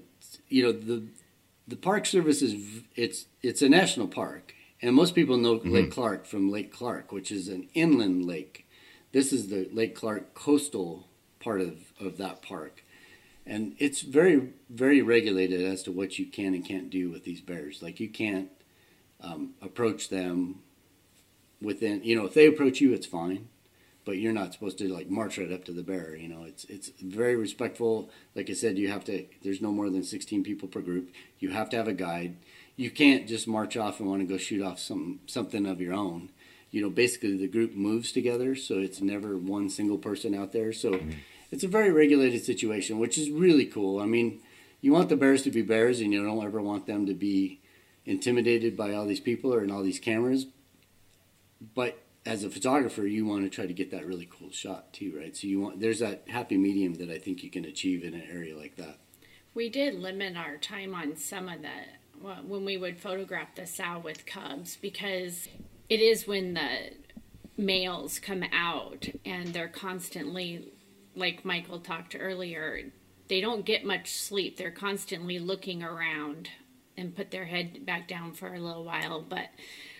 you 0.49 0.63
know, 0.63 0.73
the 0.73 1.03
the 1.67 1.77
Park 1.77 2.07
Service 2.07 2.43
is 2.43 2.83
it's 2.95 3.27
it's 3.43 3.63
a 3.63 3.69
national 3.69 4.07
park, 4.07 4.55
and 4.81 4.95
most 4.95 5.15
people 5.15 5.39
know 5.39 5.55
Lake 5.65 5.91
Clark 5.91 6.27
from 6.27 6.51
Lake 6.51 6.73
Clark, 6.73 7.11
which 7.11 7.33
is 7.33 7.49
an 7.49 7.69
inland 7.75 8.25
lake. 8.27 8.67
This 9.13 9.33
is 9.33 9.49
the 9.49 9.69
Lake 9.73 9.95
Clark 9.97 10.35
coastal 10.35 11.09
part 11.41 11.61
of 11.63 11.93
of 11.99 12.19
that 12.19 12.43
park, 12.43 12.85
and 13.49 13.75
it's 13.79 14.03
very 14.03 14.51
very 14.71 15.01
regulated 15.01 15.65
as 15.65 15.83
to 15.85 15.93
what 15.93 16.19
you 16.19 16.27
can 16.27 16.55
and 16.55 16.65
can't 16.65 16.91
do 16.91 17.11
with 17.11 17.25
these 17.25 17.41
bears. 17.41 17.83
Like 17.83 17.99
you 17.99 18.09
can't 18.09 18.51
um, 19.23 19.55
approach 19.63 20.11
them 20.11 20.61
within. 21.61 22.05
You 22.05 22.17
know, 22.17 22.27
if 22.27 22.35
they 22.35 22.47
approach 22.47 22.81
you, 22.81 22.93
it's 22.93 23.07
fine, 23.07 23.49
but 24.05 24.19
you're 24.19 24.35
not 24.35 24.53
supposed 24.53 24.79
to 24.79 24.93
like 24.93 25.09
march 25.09 25.39
right 25.39 25.51
up 25.51 25.65
to 25.65 25.73
the 25.73 25.83
bear. 25.83 26.15
You 26.15 26.29
know, 26.29 26.45
it's 26.45 26.65
it's 26.65 26.91
very 27.01 27.37
respectful. 27.37 28.11
Like 28.35 28.51
I 28.51 28.53
said, 28.53 28.79
you 28.79 28.89
have 28.91 29.05
to. 29.07 29.25
There's 29.43 29.63
no 29.63 29.73
more 29.73 29.89
than 29.89 30.03
16 30.03 30.45
people 30.45 30.69
per 30.69 30.81
group. 30.81 31.11
You 31.39 31.51
have 31.51 31.71
to 31.71 31.77
have 31.77 31.89
a 31.89 31.95
guide. 31.95 32.37
You 32.77 32.91
can't 32.91 33.27
just 33.27 33.49
march 33.49 33.77
off 33.77 33.99
and 33.99 34.09
want 34.09 34.21
to 34.23 34.29
go 34.29 34.37
shoot 34.37 34.63
off 34.63 34.79
some 34.79 35.21
something 35.27 35.67
of 35.67 35.81
your 35.81 35.95
own. 35.95 36.29
You 36.71 36.83
know, 36.83 36.91
basically 36.91 37.35
the 37.39 37.49
group 37.49 37.75
moves 37.75 38.13
together, 38.13 38.55
so 38.55 38.75
it's 38.75 39.01
never 39.01 39.39
one 39.39 39.71
single 39.71 39.99
person 39.99 40.35
out 40.35 40.53
there. 40.53 40.73
So. 40.75 40.93
Mm-hmm 40.93 41.11
it's 41.51 41.65
a 41.65 41.69
very 41.69 41.91
regulated 41.91 42.45
situation, 42.45 42.99
which 42.99 43.19
is 43.19 43.31
really 43.31 43.67
cool. 43.67 44.01
I 44.01 44.07
mean, 44.07 44.41
you 44.81 44.93
want 44.93 45.09
the 45.09 45.17
bears 45.17 45.43
to 45.43 45.51
be 45.51 45.63
bears, 45.63 46.01
and 46.01 46.13
you 46.13 46.25
don't 46.25 46.45
ever 46.45 46.61
want 46.61 46.87
them 46.87 47.07
to 47.07 47.15
be 47.15 47.61
intimidated 48.05 48.77
by 48.77 48.95
all 48.95 49.07
these 49.07 49.21
people 49.21 49.53
or 49.53 49.63
in 49.63 49.71
all 49.71 49.83
these 49.83 49.99
cameras. 49.99 50.47
But 51.75 52.03
as 52.25 52.45
a 52.45 52.51
photographer, 52.51 53.07
you 53.07 53.27
want 53.27 53.45
to 53.45 53.51
try 53.51 53.67
to 53.67 53.73
get 53.73 53.91
that 53.91 54.07
really 54.07 54.29
cool 54.31 54.51
shot 54.51 54.93
too, 54.93 55.15
right? 55.19 55.37
So 55.37 55.47
you 55.47 55.61
want 55.61 55.81
there's 55.81 56.01
that 56.01 56.25
happy 56.29 56.57
medium 56.57 56.95
that 56.95 57.11
I 57.11 57.19
think 57.19 57.43
you 57.43 57.51
can 57.51 57.65
achieve 57.65 58.05
in 58.05 58.15
an 58.15 58.25
area 58.31 58.57
like 58.57 58.77
that. 58.77 58.99
We 59.55 59.69
did 59.69 59.95
limit 59.95 60.37
our 60.37 60.57
time 60.57 60.95
on 60.95 61.17
some 61.17 61.49
of 61.49 61.63
the 61.63 61.69
when 62.47 62.65
we 62.65 62.77
would 62.77 62.99
photograph 62.99 63.55
the 63.55 63.67
sow 63.67 64.01
with 64.05 64.27
cubs 64.27 64.77
because 64.77 65.49
it 65.89 66.01
is 66.01 66.27
when 66.27 66.55
the 66.55 66.91
males 67.57 68.19
come 68.19 68.45
out 68.53 69.09
and 69.25 69.49
they're 69.49 69.69
constantly 69.69 70.73
like 71.19 71.45
Michael 71.45 71.81
talked 71.81 72.17
earlier, 72.19 72.81
they 73.29 73.41
don't 73.41 73.65
get 73.65 73.85
much 73.85 74.13
sleep. 74.13 74.57
They're 74.57 74.71
constantly 74.71 75.39
looking 75.39 75.83
around 75.83 76.51
and 76.97 77.15
put 77.15 77.31
their 77.31 77.45
head 77.45 77.85
back 77.87 78.09
down 78.09 78.33
for 78.33 78.55
a 78.55 78.61
little 78.61 78.85
while. 78.85 79.21
But 79.21 79.49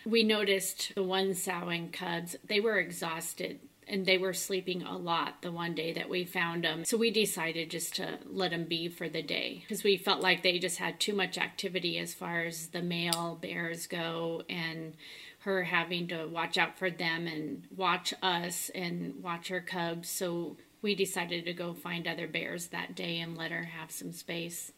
we 0.05 0.23
noticed 0.23 0.93
the 0.95 1.03
one 1.03 1.35
sowing 1.35 1.91
cubs, 1.91 2.37
they 2.45 2.61
were 2.61 2.79
exhausted 2.79 3.61
and 3.87 4.05
they 4.05 4.19
were 4.19 4.35
sleeping 4.35 4.83
a 4.83 4.97
lot 4.97 5.41
the 5.43 5.53
one 5.53 5.75
day 5.75 5.93
that 5.95 6.09
we 6.09 6.25
found 6.25 6.65
them. 6.65 6.85
So 6.85 6.97
we 6.97 7.11
decided 7.11 7.71
just 7.71 7.97
to 7.97 8.19
let 8.27 8.51
them 8.51 8.65
be 8.65 8.89
for 8.89 9.09
the 9.09 9.23
day 9.23 9.63
because 9.63 9.83
we 9.83 9.97
felt 9.97 10.21
like 10.21 10.43
they 10.43 10.59
just 10.59 10.79
had 10.79 11.01
too 11.01 11.15
much 11.15 11.39
activity 11.39 11.99
as 11.99 12.15
far 12.15 12.45
as 12.45 12.69
the 12.69 12.83
male 12.83 13.39
bears 13.41 13.87
go 13.87 14.43
and 14.49 14.95
her 15.41 15.65
having 15.65 16.09
to 16.09 16.27
watch 16.27 16.59
out 16.59 16.79
for 16.79 16.91
them 16.91 17.27
and 17.27 17.67
watch 17.75 18.13
us 18.23 18.71
and 18.75 19.23
watch 19.23 19.49
her 19.49 19.61
cubs. 19.61 20.11
So 20.11 20.57
we 20.83 20.95
decided 20.95 21.45
to 21.45 21.53
go 21.53 21.75
find 21.75 22.07
other 22.07 22.29
bears 22.29 22.69
that 22.69 22.95
day 22.95 23.21
and 23.21 23.37
let 23.37 23.51
her 23.51 23.65
have 23.65 23.91
some 23.91 24.13
space. 24.13 24.73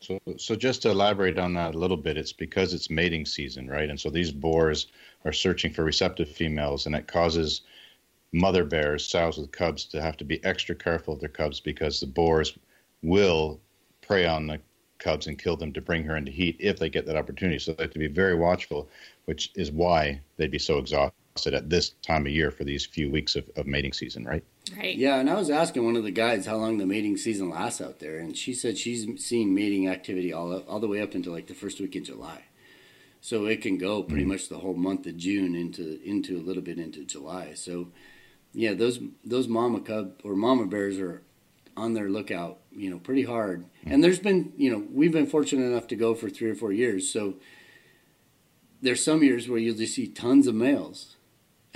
So, 0.00 0.18
so 0.36 0.54
just 0.54 0.82
to 0.82 0.90
elaborate 0.90 1.38
on 1.38 1.54
that 1.54 1.74
a 1.74 1.78
little 1.78 1.96
bit, 1.96 2.16
it's 2.16 2.32
because 2.32 2.74
it's 2.74 2.90
mating 2.90 3.26
season, 3.26 3.68
right? 3.68 3.88
And 3.88 3.98
so 3.98 4.10
these 4.10 4.30
boars 4.30 4.88
are 5.24 5.32
searching 5.32 5.72
for 5.72 5.84
receptive 5.84 6.28
females, 6.28 6.86
and 6.86 6.94
it 6.94 7.08
causes 7.08 7.62
mother 8.32 8.64
bears, 8.64 9.06
sows 9.06 9.38
with 9.38 9.52
cubs, 9.52 9.84
to 9.86 10.02
have 10.02 10.16
to 10.18 10.24
be 10.24 10.44
extra 10.44 10.74
careful 10.74 11.14
of 11.14 11.20
their 11.20 11.28
cubs 11.28 11.60
because 11.60 12.00
the 12.00 12.06
boars 12.06 12.58
will 13.02 13.60
prey 14.02 14.26
on 14.26 14.46
the 14.46 14.60
cubs 14.98 15.26
and 15.26 15.38
kill 15.38 15.56
them 15.56 15.72
to 15.72 15.80
bring 15.80 16.04
her 16.04 16.16
into 16.16 16.32
heat 16.32 16.56
if 16.58 16.78
they 16.78 16.88
get 16.88 17.06
that 17.06 17.16
opportunity. 17.16 17.58
So 17.58 17.72
they 17.72 17.84
have 17.84 17.92
to 17.92 17.98
be 17.98 18.08
very 18.08 18.34
watchful, 18.34 18.88
which 19.24 19.50
is 19.54 19.70
why 19.70 20.20
they'd 20.36 20.50
be 20.50 20.58
so 20.58 20.78
exhausted 20.78 21.25
at 21.44 21.68
this 21.68 21.90
time 22.02 22.26
of 22.26 22.32
year 22.32 22.50
for 22.50 22.64
these 22.64 22.86
few 22.86 23.10
weeks 23.10 23.36
of, 23.36 23.50
of 23.56 23.66
mating 23.66 23.92
season, 23.92 24.24
right? 24.24 24.44
Right. 24.76 24.96
Yeah, 24.96 25.16
and 25.16 25.28
I 25.28 25.34
was 25.34 25.50
asking 25.50 25.84
one 25.84 25.96
of 25.96 26.04
the 26.04 26.10
guides 26.10 26.46
how 26.46 26.56
long 26.56 26.78
the 26.78 26.86
mating 26.86 27.16
season 27.16 27.50
lasts 27.50 27.80
out 27.80 27.98
there, 27.98 28.18
and 28.18 28.36
she 28.36 28.54
said 28.54 28.78
she's 28.78 29.06
seen 29.24 29.54
mating 29.54 29.88
activity 29.88 30.32
all 30.32 30.58
all 30.60 30.80
the 30.80 30.88
way 30.88 31.00
up 31.00 31.14
into 31.14 31.30
like 31.30 31.46
the 31.46 31.54
first 31.54 31.80
week 31.80 31.94
in 31.96 32.04
July. 32.04 32.44
So 33.20 33.46
it 33.46 33.60
can 33.60 33.76
go 33.76 34.02
pretty 34.02 34.22
mm-hmm. 34.22 34.32
much 34.32 34.48
the 34.48 34.58
whole 34.58 34.74
month 34.74 35.06
of 35.06 35.16
June 35.16 35.54
into 35.54 36.00
into 36.04 36.36
a 36.38 36.42
little 36.42 36.62
bit 36.62 36.78
into 36.78 37.04
July. 37.04 37.54
So 37.54 37.88
yeah, 38.52 38.74
those 38.74 39.00
those 39.24 39.48
mama 39.48 39.80
cub 39.80 40.20
or 40.24 40.34
mama 40.34 40.66
bears 40.66 40.98
are 40.98 41.22
on 41.76 41.94
their 41.94 42.08
lookout, 42.08 42.58
you 42.72 42.88
know, 42.90 42.98
pretty 42.98 43.24
hard. 43.24 43.64
Mm-hmm. 43.64 43.92
And 43.92 44.04
there's 44.04 44.18
been, 44.18 44.52
you 44.56 44.70
know, 44.70 44.86
we've 44.90 45.12
been 45.12 45.26
fortunate 45.26 45.66
enough 45.66 45.86
to 45.88 45.96
go 45.96 46.14
for 46.14 46.30
three 46.30 46.50
or 46.50 46.54
four 46.54 46.72
years. 46.72 47.08
So 47.08 47.34
there's 48.80 49.04
some 49.04 49.22
years 49.22 49.48
where 49.48 49.58
you'll 49.58 49.76
just 49.76 49.94
see 49.94 50.06
tons 50.06 50.46
of 50.46 50.54
males 50.54 51.15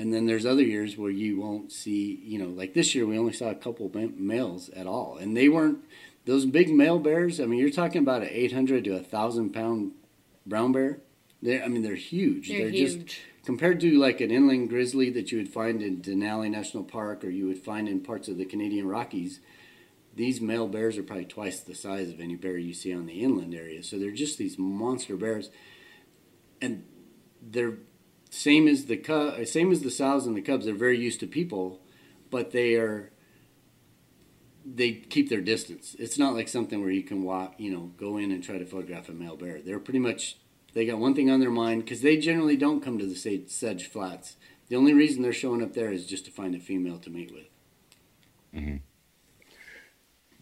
and 0.01 0.15
then 0.15 0.25
there's 0.25 0.47
other 0.47 0.63
years 0.63 0.97
where 0.97 1.11
you 1.11 1.39
won't 1.39 1.71
see, 1.71 2.23
you 2.25 2.39
know, 2.39 2.49
like 2.49 2.73
this 2.73 2.95
year 2.95 3.05
we 3.05 3.19
only 3.19 3.35
saw 3.35 3.51
a 3.51 3.55
couple 3.55 3.91
males 4.17 4.71
at 4.71 4.87
all, 4.87 5.19
and 5.19 5.37
they 5.37 5.51
weren't 5.51 5.85
those 6.25 6.47
big 6.47 6.71
male 6.71 6.99
bears. 6.99 7.39
I 7.39 7.45
mean, 7.45 7.61
you're 7.61 7.69
talking 7.69 8.01
about 8.01 8.23
an 8.23 8.31
800 8.31 8.85
to 8.85 8.97
a 8.97 9.01
thousand 9.01 9.51
pound 9.51 9.93
brown 10.47 10.73
bear. 10.73 11.01
They, 11.43 11.61
I 11.61 11.69
mean, 11.69 11.83
they're 11.83 11.97
huge. 11.97 12.49
They're, 12.49 12.61
they're 12.61 12.71
huge. 12.71 13.05
just 13.09 13.21
compared 13.45 13.79
to 13.81 13.99
like 13.99 14.23
an 14.23 14.31
inland 14.31 14.71
grizzly 14.71 15.11
that 15.11 15.33
you 15.33 15.37
would 15.37 15.53
find 15.53 15.83
in 15.83 16.01
Denali 16.01 16.51
National 16.51 16.83
Park 16.83 17.23
or 17.23 17.29
you 17.29 17.47
would 17.49 17.59
find 17.59 17.87
in 17.87 18.01
parts 18.01 18.27
of 18.27 18.39
the 18.39 18.47
Canadian 18.47 18.89
Rockies. 18.89 19.41
These 20.17 20.41
male 20.41 20.67
bears 20.67 20.97
are 20.97 21.03
probably 21.03 21.27
twice 21.27 21.61
the 21.61 21.75
size 21.75 22.09
of 22.09 22.21
any 22.21 22.37
bear 22.37 22.57
you 22.57 22.73
see 22.73 22.95
on 22.95 23.05
the 23.05 23.21
inland 23.21 23.55
area. 23.55 23.83
So 23.83 23.99
they're 23.99 24.13
just 24.13 24.39
these 24.39 24.59
monster 24.59 25.17
bears, 25.17 25.51
and 26.63 26.85
they're 27.43 27.77
same 28.31 28.69
as 28.69 28.87
the 28.87 28.97
cu- 28.97 29.45
same 29.45 29.73
as 29.73 29.83
the 29.83 29.91
sows 29.91 30.27
and 30.27 30.37
the 30.37 30.41
cubs. 30.41 30.65
They're 30.65 30.75
very 30.75 30.99
used 30.99 31.21
to 31.21 31.27
people, 31.27 31.81
but 32.31 32.53
they 32.53 32.77
are 32.77 33.11
they 34.65 34.93
keep 34.93 35.29
their 35.29 35.41
distance. 35.41 35.97
It's 35.99 36.19
not 36.19 36.35
like 36.35 36.49
something 36.49 36.81
where 36.81 36.91
you 36.91 37.03
can 37.03 37.25
walk, 37.25 37.55
you 37.59 37.73
know, 37.73 37.91
go 37.97 38.17
in 38.19 38.31
and 38.31 38.43
try 38.43 38.59
to 38.59 38.65
photograph 38.65 39.09
a 39.09 39.13
male 39.13 39.37
bear. 39.37 39.61
They're 39.61 39.81
pretty 39.81 39.99
much 39.99 40.39
they 40.73 40.87
got 40.87 40.99
one 40.99 41.15
thing 41.15 41.31
on 41.31 41.41
their 41.41 41.51
mind 41.51 41.85
because 41.85 42.03
they 42.03 42.17
generally 42.17 42.57
don't 42.57 42.83
come 42.83 42.99
to 42.99 43.07
the 43.07 43.17
sedge 43.49 43.87
flats. 43.87 44.37
The 44.69 44.77
only 44.77 44.95
reason 44.95 45.23
they're 45.23 45.33
showing 45.33 45.63
up 45.63 45.75
there 45.75 45.91
is 45.91 46.07
just 46.07 46.25
to 46.27 46.31
find 46.31 46.55
a 46.55 46.61
female 46.61 46.99
to 46.99 47.11
mate 47.11 47.33
with. 47.33 47.49
Mm-hmm. 48.55 48.77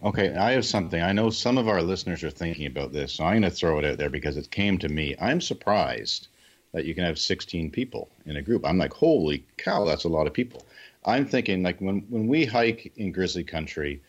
Okay, 0.07 0.35
I 0.35 0.53
have 0.53 0.67
something. 0.67 1.03
I 1.03 1.13
know 1.13 1.31
some 1.31 1.59
of 1.59 1.67
our 1.67 1.83
listeners 1.83 2.23
are 2.23 2.31
thinking 2.31 2.67
about 2.67 2.93
this, 2.93 3.15
so 3.15 3.25
I'm 3.25 3.41
going 3.41 3.51
to 3.51 3.51
throw 3.51 3.79
it 3.79 3.85
out 3.85 3.99
there 3.99 4.11
because 4.11 4.37
it 4.37 4.51
came 4.51 4.79
to 4.79 4.89
me. 4.89 5.17
I'm 5.21 5.41
surprised 5.41 6.29
that 6.73 6.85
you 6.85 6.95
can 6.95 7.05
have 7.05 7.19
16 7.19 7.71
people 7.71 8.11
in 8.27 8.37
a 8.37 8.43
group. 8.43 8.65
I'm 8.65 8.79
like, 8.79 8.93
holy 8.93 9.45
cow, 9.57 9.85
that's 9.85 10.05
a 10.05 10.09
lot 10.09 10.27
of 10.27 10.33
people. 10.33 10.67
I'm 11.05 11.27
thinking 11.27 11.63
like 11.63 11.81
when, 11.81 12.05
when 12.09 12.29
we 12.29 12.45
hike 12.45 12.93
in 12.97 13.13
grizzly 13.13 13.45
country, 13.45 14.03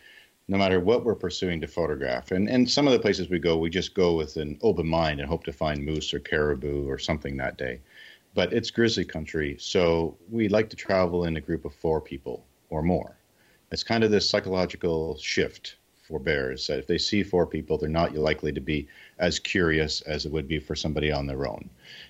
no 0.47 0.57
matter 0.57 0.79
what 0.79 1.05
we're 1.05 1.15
pursuing 1.15 1.61
to 1.61 1.67
photograph, 1.67 2.31
and, 2.31 2.49
and 2.49 2.69
some 2.69 2.87
of 2.87 2.93
the 2.93 2.99
places 2.99 3.29
we 3.29 3.39
go, 3.39 3.57
we 3.57 3.69
just 3.69 3.93
go 3.93 4.15
with 4.15 4.35
an 4.35 4.57
open 4.61 4.87
mind 4.87 5.19
and 5.19 5.29
hope 5.29 5.43
to 5.43 5.53
find 5.53 5.85
moose 5.85 6.13
or 6.13 6.19
caribou 6.19 6.89
or 6.89 6.97
something 6.97 7.37
that 7.37 7.57
day. 7.57 7.79
But 8.33 8.51
it's 8.51 8.71
grizzly 8.71 9.05
country, 9.05 9.57
so 9.59 10.17
we 10.29 10.49
like 10.49 10.69
to 10.71 10.75
travel 10.75 11.25
in 11.25 11.37
a 11.37 11.41
group 11.41 11.65
of 11.65 11.73
four 11.73 12.01
people 12.01 12.45
or 12.69 12.81
more. 12.81 13.15
It's 13.71 13.83
kind 13.83 14.03
of 14.03 14.11
this 14.11 14.29
psychological 14.29 15.17
shift 15.17 15.77
for 16.09 16.19
bears 16.19 16.65
that 16.67 16.79
if 16.79 16.87
they 16.87 16.97
see 16.97 17.21
four 17.21 17.45
people, 17.45 17.77
they're 17.77 17.87
not 17.87 18.15
likely 18.15 18.51
to 18.51 18.59
be 18.59 18.87
as 19.19 19.37
curious 19.37 20.01
as 20.01 20.25
it 20.25 20.31
would 20.31 20.47
be 20.47 20.59
for 20.59 20.75
somebody 20.75 21.11
on 21.11 21.27
their 21.27 21.47
own. 21.47 21.69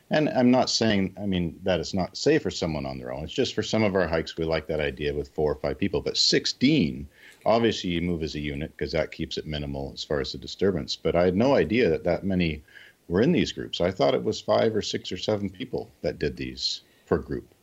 And 0.09 0.29
I'm 0.29 0.49
not 0.49 0.69
saying, 0.69 1.15
I 1.21 1.25
mean, 1.25 1.59
that 1.63 1.81
it's 1.81 1.93
not 1.93 2.15
safe 2.15 2.41
for 2.41 2.49
someone 2.49 2.85
on 2.85 2.97
their 2.97 3.11
own. 3.11 3.25
It's 3.25 3.33
just 3.33 3.53
for 3.53 3.61
some 3.61 3.83
of 3.83 3.95
our 3.95 4.07
hikes, 4.07 4.37
we 4.37 4.45
like 4.45 4.67
that 4.67 4.79
idea 4.79 5.13
with 5.13 5.27
four 5.27 5.51
or 5.51 5.55
five 5.55 5.77
people. 5.77 6.01
But 6.01 6.17
16, 6.17 7.07
obviously, 7.45 7.89
you 7.89 8.01
move 8.01 8.23
as 8.23 8.35
a 8.35 8.39
unit 8.39 8.71
because 8.75 8.93
that 8.93 9.11
keeps 9.11 9.37
it 9.37 9.45
minimal 9.45 9.91
as 9.93 10.03
far 10.03 10.21
as 10.21 10.31
the 10.31 10.37
disturbance. 10.37 10.95
But 10.95 11.15
I 11.15 11.25
had 11.25 11.35
no 11.35 11.55
idea 11.55 11.89
that 11.89 12.05
that 12.05 12.23
many 12.23 12.63
were 13.09 13.21
in 13.21 13.33
these 13.33 13.51
groups. 13.51 13.81
I 13.81 13.91
thought 13.91 14.13
it 14.13 14.23
was 14.23 14.39
five 14.39 14.73
or 14.75 14.81
six 14.81 15.11
or 15.11 15.17
seven 15.17 15.49
people 15.49 15.91
that 16.01 16.19
did 16.19 16.37
these 16.37 16.81
per 17.05 17.17
group. 17.17 17.53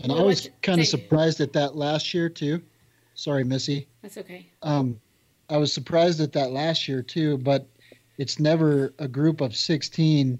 And 0.00 0.12
I 0.12 0.22
was 0.22 0.50
kind 0.62 0.80
of 0.80 0.86
surprised 0.86 1.40
at 1.40 1.54
that 1.54 1.74
last 1.74 2.12
year, 2.12 2.28
too. 2.28 2.62
Sorry, 3.14 3.44
Missy. 3.44 3.86
That's 4.02 4.16
okay. 4.16 4.48
Um, 4.62 5.00
I 5.50 5.56
was 5.56 5.72
surprised 5.72 6.20
at 6.20 6.32
that 6.32 6.52
last 6.52 6.88
year, 6.88 7.02
too, 7.02 7.38
but 7.38 7.68
it's 8.18 8.38
never 8.38 8.94
a 8.98 9.08
group 9.08 9.40
of 9.40 9.56
16 9.56 10.38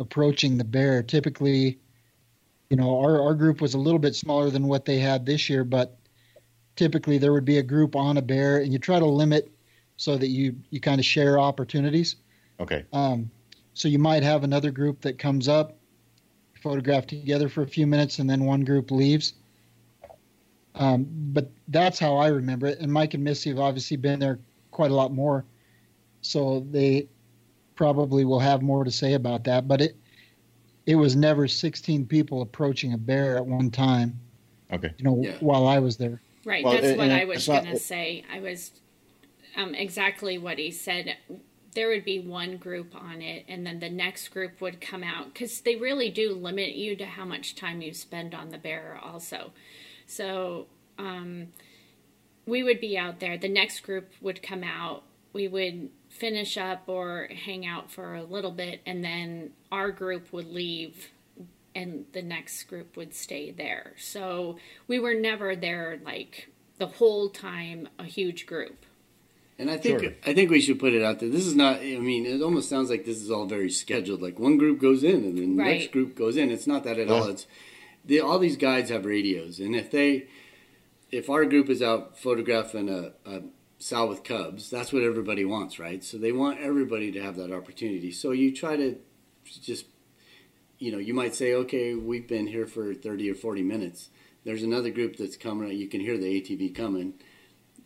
approaching 0.00 0.56
the 0.56 0.64
bear. 0.64 1.02
Typically, 1.02 1.78
you 2.70 2.76
know, 2.76 2.98
our, 3.00 3.20
our 3.20 3.34
group 3.34 3.60
was 3.60 3.74
a 3.74 3.78
little 3.78 3.98
bit 3.98 4.14
smaller 4.14 4.50
than 4.50 4.66
what 4.66 4.84
they 4.84 4.98
had 4.98 5.26
this 5.26 5.50
year, 5.50 5.64
but 5.64 5.98
typically 6.76 7.18
there 7.18 7.32
would 7.32 7.44
be 7.44 7.58
a 7.58 7.62
group 7.62 7.96
on 7.96 8.16
a 8.16 8.22
bear 8.22 8.58
and 8.58 8.72
you 8.72 8.78
try 8.78 8.98
to 8.98 9.06
limit 9.06 9.50
so 9.96 10.16
that 10.16 10.28
you, 10.28 10.56
you 10.70 10.80
kind 10.80 10.98
of 11.00 11.04
share 11.04 11.38
opportunities. 11.38 12.16
Okay. 12.60 12.84
Um, 12.92 13.30
so 13.74 13.88
you 13.88 13.98
might 13.98 14.22
have 14.22 14.44
another 14.44 14.70
group 14.70 15.00
that 15.02 15.18
comes 15.18 15.48
up, 15.48 15.76
photograph 16.62 17.06
together 17.06 17.48
for 17.48 17.62
a 17.62 17.66
few 17.66 17.86
minutes, 17.86 18.18
and 18.18 18.28
then 18.28 18.44
one 18.44 18.64
group 18.64 18.90
leaves. 18.90 19.34
Um, 20.78 21.06
but 21.10 21.50
that's 21.68 21.98
how 21.98 22.16
I 22.16 22.28
remember 22.28 22.68
it. 22.68 22.78
And 22.78 22.92
Mike 22.92 23.14
and 23.14 23.24
Missy 23.24 23.50
have 23.50 23.58
obviously 23.58 23.96
been 23.96 24.20
there 24.20 24.38
quite 24.70 24.90
a 24.90 24.94
lot 24.94 25.12
more, 25.12 25.44
so 26.22 26.64
they 26.70 27.08
probably 27.74 28.24
will 28.24 28.38
have 28.38 28.62
more 28.62 28.84
to 28.84 28.90
say 28.90 29.14
about 29.14 29.44
that. 29.44 29.66
But 29.66 29.80
it 29.80 29.96
it 30.86 30.94
was 30.94 31.14
never 31.16 31.46
16 31.46 32.06
people 32.06 32.40
approaching 32.40 32.94
a 32.94 32.98
bear 32.98 33.36
at 33.36 33.44
one 33.44 33.70
time. 33.70 34.18
Okay. 34.72 34.92
You 34.96 35.04
know, 35.04 35.20
yeah. 35.22 35.36
while 35.40 35.66
I 35.66 35.80
was 35.80 35.96
there. 35.96 36.22
Right. 36.44 36.64
Well, 36.64 36.74
that's 36.74 36.86
it, 36.86 36.98
what 36.98 37.10
I 37.10 37.24
was 37.24 37.46
going 37.46 37.66
to 37.66 37.78
say. 37.78 38.24
I 38.32 38.40
was 38.40 38.70
um, 39.56 39.74
exactly 39.74 40.38
what 40.38 40.58
he 40.58 40.70
said. 40.70 41.16
there 41.74 41.88
would 41.88 42.04
be 42.04 42.20
one 42.20 42.56
group 42.56 42.94
on 42.94 43.20
it, 43.20 43.44
and 43.48 43.66
then 43.66 43.80
the 43.80 43.90
next 43.90 44.28
group 44.28 44.60
would 44.60 44.80
come 44.80 45.02
out 45.04 45.34
because 45.34 45.60
they 45.60 45.76
really 45.76 46.10
do 46.10 46.32
limit 46.32 46.74
you 46.74 46.96
to 46.96 47.04
how 47.04 47.24
much 47.24 47.54
time 47.54 47.82
you 47.82 47.92
spend 47.92 48.34
on 48.34 48.48
the 48.48 48.58
bear, 48.58 48.98
also. 49.02 49.52
So 50.08 50.66
um, 50.98 51.48
we 52.46 52.62
would 52.64 52.80
be 52.80 52.98
out 52.98 53.20
there. 53.20 53.38
The 53.38 53.48
next 53.48 53.80
group 53.80 54.10
would 54.20 54.42
come 54.42 54.64
out. 54.64 55.04
We 55.32 55.46
would 55.46 55.90
finish 56.08 56.56
up 56.56 56.84
or 56.88 57.28
hang 57.44 57.64
out 57.66 57.92
for 57.92 58.14
a 58.14 58.24
little 58.24 58.50
bit, 58.50 58.80
and 58.86 59.04
then 59.04 59.50
our 59.70 59.92
group 59.92 60.32
would 60.32 60.48
leave 60.50 61.10
and 61.74 62.06
the 62.12 62.22
next 62.22 62.64
group 62.64 62.96
would 62.96 63.14
stay 63.14 63.52
there. 63.52 63.92
So 63.98 64.58
we 64.88 64.98
were 64.98 65.14
never 65.14 65.54
there 65.54 66.00
like 66.04 66.48
the 66.78 66.86
whole 66.86 67.28
time 67.28 67.88
a 67.98 68.04
huge 68.04 68.46
group. 68.46 68.84
And 69.58 69.70
I 69.70 69.76
think 69.76 70.00
Sure. 70.00 70.12
I 70.26 70.34
think 70.34 70.50
we 70.50 70.60
should 70.60 70.80
put 70.80 70.92
it 70.94 71.02
out 71.02 71.20
there. 71.20 71.28
This 71.28 71.46
is 71.46 71.54
not. 71.54 71.76
I 71.80 71.98
mean, 71.98 72.26
it 72.26 72.42
almost 72.42 72.68
sounds 72.68 72.90
like 72.90 73.04
this 73.04 73.20
is 73.20 73.30
all 73.30 73.44
very 73.46 73.70
scheduled. 73.70 74.22
Like 74.22 74.38
one 74.38 74.56
group 74.56 74.80
goes 74.80 75.04
in 75.04 75.16
and 75.24 75.36
then 75.38 75.56
the 75.56 75.62
Right. 75.62 75.78
next 75.80 75.92
group 75.92 76.16
goes 76.16 76.36
in. 76.36 76.50
It's 76.50 76.66
not 76.66 76.82
that 76.84 76.98
at 76.98 77.10
all. 77.10 77.24
It's 77.28 77.46
all 78.20 78.38
these 78.38 78.56
guides 78.56 78.90
have 78.90 79.04
radios, 79.04 79.58
and 79.60 79.74
if 79.76 79.90
they, 79.90 80.26
if 81.10 81.28
our 81.28 81.44
group 81.44 81.68
is 81.68 81.82
out 81.82 82.18
photographing 82.18 82.88
a, 82.88 83.12
a 83.28 83.42
sow 83.78 84.06
with 84.06 84.24
cubs, 84.24 84.70
that's 84.70 84.92
what 84.92 85.02
everybody 85.02 85.44
wants, 85.44 85.78
right? 85.78 86.02
So 86.02 86.18
they 86.18 86.32
want 86.32 86.60
everybody 86.60 87.12
to 87.12 87.22
have 87.22 87.36
that 87.36 87.52
opportunity. 87.52 88.10
So 88.10 88.30
you 88.30 88.54
try 88.54 88.76
to 88.76 88.96
just, 89.44 89.86
you 90.78 90.92
know, 90.92 90.98
you 90.98 91.14
might 91.14 91.34
say, 91.34 91.54
okay, 91.54 91.94
we've 91.94 92.28
been 92.28 92.46
here 92.46 92.66
for 92.66 92.94
thirty 92.94 93.30
or 93.30 93.34
forty 93.34 93.62
minutes. 93.62 94.10
There's 94.44 94.62
another 94.62 94.90
group 94.90 95.16
that's 95.16 95.36
coming. 95.36 95.70
You 95.76 95.88
can 95.88 96.00
hear 96.00 96.16
the 96.16 96.40
ATV 96.40 96.74
coming 96.74 97.14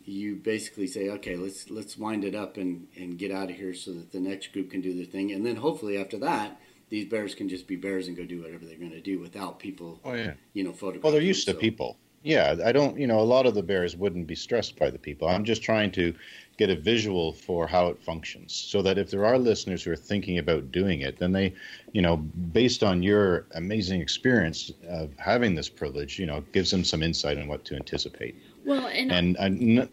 you 0.04 0.34
basically 0.34 0.86
say, 0.86 1.08
okay, 1.08 1.36
let's 1.36 1.70
let's 1.70 1.96
wind 1.96 2.24
it 2.24 2.34
up 2.34 2.56
and, 2.56 2.88
and 2.96 3.18
get 3.18 3.30
out 3.30 3.50
of 3.50 3.56
here 3.56 3.74
so 3.74 3.92
that 3.92 4.12
the 4.12 4.20
next 4.20 4.52
group 4.52 4.70
can 4.70 4.80
do 4.80 4.94
their 4.94 5.06
thing, 5.06 5.32
and 5.32 5.44
then 5.46 5.56
hopefully 5.56 5.98
after 5.98 6.18
that, 6.18 6.60
these 6.92 7.06
bears 7.06 7.34
can 7.34 7.48
just 7.48 7.66
be 7.66 7.74
bears 7.74 8.06
and 8.06 8.14
go 8.18 8.24
do 8.26 8.42
whatever 8.42 8.66
they're 8.66 8.76
going 8.76 8.90
to 8.90 9.00
do 9.00 9.18
without 9.18 9.58
people, 9.58 9.98
Oh 10.04 10.12
yeah. 10.12 10.34
you 10.52 10.62
know, 10.62 10.72
photographing. 10.72 11.00
Well, 11.02 11.12
they're 11.12 11.22
used 11.22 11.46
to. 11.48 11.54
So- 11.54 11.58
people. 11.58 11.96
Yeah, 12.24 12.54
I 12.64 12.70
don't. 12.70 12.96
You 13.00 13.08
know, 13.08 13.18
a 13.18 13.28
lot 13.36 13.46
of 13.46 13.54
the 13.54 13.62
bears 13.64 13.96
wouldn't 13.96 14.28
be 14.28 14.36
stressed 14.36 14.78
by 14.78 14.90
the 14.90 14.98
people. 14.98 15.26
I'm 15.26 15.42
just 15.42 15.60
trying 15.60 15.90
to 15.92 16.14
get 16.56 16.70
a 16.70 16.76
visual 16.76 17.32
for 17.32 17.66
how 17.66 17.88
it 17.88 18.00
functions, 18.00 18.52
so 18.54 18.80
that 18.82 18.96
if 18.96 19.10
there 19.10 19.24
are 19.24 19.38
listeners 19.38 19.82
who 19.82 19.90
are 19.90 19.96
thinking 19.96 20.38
about 20.38 20.70
doing 20.70 21.00
it, 21.00 21.18
then 21.18 21.32
they, 21.32 21.52
you 21.92 22.00
know, 22.02 22.18
based 22.18 22.84
on 22.84 23.02
your 23.02 23.46
amazing 23.56 24.00
experience 24.00 24.70
of 24.88 25.10
having 25.18 25.56
this 25.56 25.68
privilege, 25.68 26.16
you 26.20 26.26
know, 26.26 26.44
gives 26.52 26.70
them 26.70 26.84
some 26.84 27.02
insight 27.02 27.38
on 27.38 27.48
what 27.48 27.64
to 27.64 27.74
anticipate. 27.74 28.36
Well, 28.64 28.86
and, 28.86 29.10
And, 29.10 29.36
and 29.38 29.88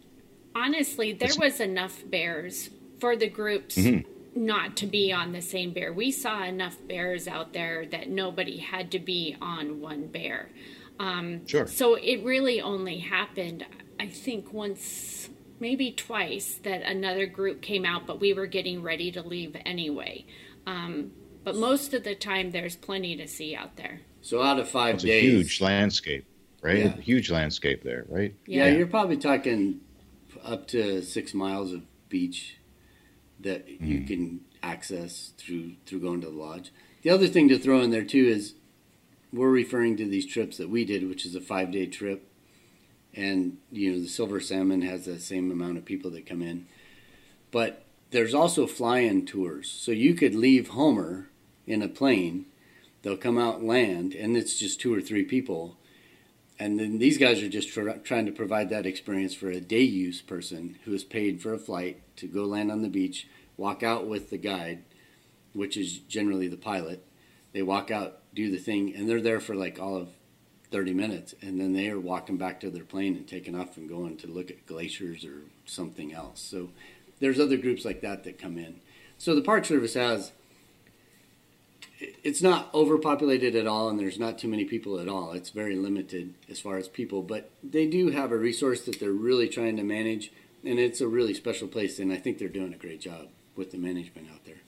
honestly, 0.54 1.12
there 1.14 1.30
was 1.36 1.58
enough 1.60 2.04
bears 2.08 2.70
for 3.00 3.16
the 3.16 3.28
groups 3.28 3.76
Mhm. 3.76 4.04
Not 4.34 4.76
to 4.78 4.86
be 4.86 5.12
on 5.12 5.32
the 5.32 5.42
same 5.42 5.72
bear. 5.72 5.92
We 5.92 6.10
saw 6.10 6.44
enough 6.44 6.76
bears 6.86 7.26
out 7.26 7.52
there 7.52 7.84
that 7.86 8.08
nobody 8.08 8.58
had 8.58 8.90
to 8.92 8.98
be 8.98 9.36
on 9.40 9.80
one 9.80 10.06
bear. 10.06 10.50
Um, 10.98 11.46
Sure. 11.46 11.66
So 11.66 11.94
it 11.96 12.22
really 12.24 12.60
only 12.60 12.98
happened, 12.98 13.64
I 13.98 14.06
think, 14.08 14.52
once, 14.52 15.30
maybe 15.58 15.90
twice, 15.92 16.54
that 16.62 16.82
another 16.82 17.26
group 17.26 17.60
came 17.62 17.84
out, 17.84 18.06
but 18.06 18.20
we 18.20 18.32
were 18.32 18.46
getting 18.46 18.82
ready 18.82 19.10
to 19.12 19.22
leave 19.22 19.56
anyway. 19.66 20.26
Um, 20.66 21.12
but 21.42 21.56
most 21.56 21.94
of 21.94 22.04
the 22.04 22.14
time, 22.14 22.50
there's 22.50 22.76
plenty 22.76 23.16
to 23.16 23.26
see 23.26 23.56
out 23.56 23.76
there. 23.76 24.00
So 24.20 24.42
out 24.42 24.60
of 24.60 24.68
five 24.68 24.96
it's 24.96 25.04
a 25.04 25.20
huge 25.20 25.60
landscape, 25.62 26.26
right? 26.62 26.78
Yeah. 26.78 26.94
A 26.98 27.00
huge 27.00 27.30
landscape 27.30 27.82
there, 27.82 28.04
right? 28.08 28.34
yeah, 28.46 28.66
Yeah. 28.66 28.76
you're 28.76 28.86
probably 28.86 29.16
talking 29.16 29.80
up 30.44 30.68
to 30.68 31.02
six 31.02 31.32
miles 31.34 31.72
of 31.72 31.82
beach 32.10 32.58
that 33.42 33.68
you 33.68 34.00
mm. 34.00 34.06
can 34.06 34.40
access 34.62 35.32
through 35.36 35.72
through 35.86 36.00
going 36.00 36.20
to 36.20 36.28
the 36.28 36.32
lodge. 36.32 36.72
The 37.02 37.10
other 37.10 37.26
thing 37.26 37.48
to 37.48 37.58
throw 37.58 37.80
in 37.80 37.90
there 37.90 38.04
too 38.04 38.24
is 38.24 38.54
we're 39.32 39.50
referring 39.50 39.96
to 39.98 40.06
these 40.06 40.26
trips 40.26 40.56
that 40.58 40.68
we 40.68 40.84
did, 40.84 41.08
which 41.08 41.24
is 41.24 41.34
a 41.34 41.40
five 41.40 41.70
day 41.70 41.86
trip, 41.86 42.28
and 43.14 43.58
you 43.70 43.92
know 43.92 44.00
the 44.00 44.08
silver 44.08 44.40
salmon 44.40 44.82
has 44.82 45.04
the 45.04 45.18
same 45.18 45.50
amount 45.50 45.78
of 45.78 45.84
people 45.84 46.10
that 46.10 46.26
come 46.26 46.42
in, 46.42 46.66
but 47.50 47.84
there's 48.10 48.34
also 48.34 48.66
fly-in 48.66 49.24
tours, 49.24 49.70
so 49.70 49.92
you 49.92 50.14
could 50.14 50.34
leave 50.34 50.70
Homer 50.70 51.28
in 51.66 51.82
a 51.82 51.88
plane. 51.88 52.46
They'll 53.02 53.16
come 53.16 53.38
out 53.38 53.62
land, 53.62 54.14
and 54.14 54.36
it's 54.36 54.58
just 54.58 54.80
two 54.80 54.92
or 54.92 55.00
three 55.00 55.24
people. 55.24 55.76
And 56.60 56.78
then 56.78 56.98
these 56.98 57.16
guys 57.16 57.42
are 57.42 57.48
just 57.48 57.70
tr- 57.70 57.90
trying 58.04 58.26
to 58.26 58.32
provide 58.32 58.68
that 58.68 58.84
experience 58.84 59.32
for 59.32 59.48
a 59.48 59.62
day 59.62 59.80
use 59.80 60.20
person 60.20 60.78
who 60.84 60.92
is 60.92 61.02
paid 61.02 61.40
for 61.40 61.54
a 61.54 61.58
flight 61.58 62.02
to 62.16 62.26
go 62.26 62.44
land 62.44 62.70
on 62.70 62.82
the 62.82 62.90
beach, 62.90 63.26
walk 63.56 63.82
out 63.82 64.06
with 64.06 64.28
the 64.28 64.36
guide, 64.36 64.84
which 65.54 65.78
is 65.78 66.00
generally 66.00 66.48
the 66.48 66.58
pilot. 66.58 67.02
They 67.54 67.62
walk 67.62 67.90
out, 67.90 68.18
do 68.34 68.50
the 68.50 68.58
thing, 68.58 68.94
and 68.94 69.08
they're 69.08 69.22
there 69.22 69.40
for 69.40 69.54
like 69.54 69.80
all 69.80 69.96
of 69.96 70.10
30 70.70 70.92
minutes. 70.92 71.34
And 71.40 71.58
then 71.58 71.72
they 71.72 71.88
are 71.88 71.98
walking 71.98 72.36
back 72.36 72.60
to 72.60 72.68
their 72.68 72.84
plane 72.84 73.16
and 73.16 73.26
taking 73.26 73.58
off 73.58 73.78
and 73.78 73.88
going 73.88 74.18
to 74.18 74.26
look 74.26 74.50
at 74.50 74.66
glaciers 74.66 75.24
or 75.24 75.40
something 75.64 76.12
else. 76.12 76.42
So 76.42 76.68
there's 77.20 77.40
other 77.40 77.56
groups 77.56 77.86
like 77.86 78.02
that 78.02 78.22
that 78.24 78.38
come 78.38 78.58
in. 78.58 78.80
So 79.16 79.34
the 79.34 79.40
Park 79.40 79.64
Service 79.64 79.94
has 79.94 80.32
it's 82.22 82.42
not 82.42 82.72
overpopulated 82.74 83.54
at 83.54 83.66
all 83.66 83.88
and 83.88 83.98
there's 83.98 84.18
not 84.18 84.38
too 84.38 84.48
many 84.48 84.64
people 84.64 84.98
at 84.98 85.08
all 85.08 85.32
it's 85.32 85.50
very 85.50 85.76
limited 85.76 86.34
as 86.48 86.58
far 86.58 86.76
as 86.76 86.88
people 86.88 87.22
but 87.22 87.50
they 87.62 87.86
do 87.86 88.10
have 88.10 88.32
a 88.32 88.36
resource 88.36 88.82
that 88.82 88.98
they're 88.98 89.12
really 89.12 89.48
trying 89.48 89.76
to 89.76 89.82
manage 89.82 90.32
and 90.64 90.78
it's 90.78 91.00
a 91.00 91.08
really 91.08 91.34
special 91.34 91.68
place 91.68 91.98
and 91.98 92.12
i 92.12 92.16
think 92.16 92.38
they're 92.38 92.48
doing 92.48 92.72
a 92.72 92.78
great 92.78 93.00
job 93.00 93.28
with 93.56 93.70
the 93.70 93.78
management 93.78 94.28
out 94.32 94.44
there 94.44 94.60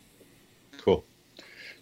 Cool. 0.82 1.04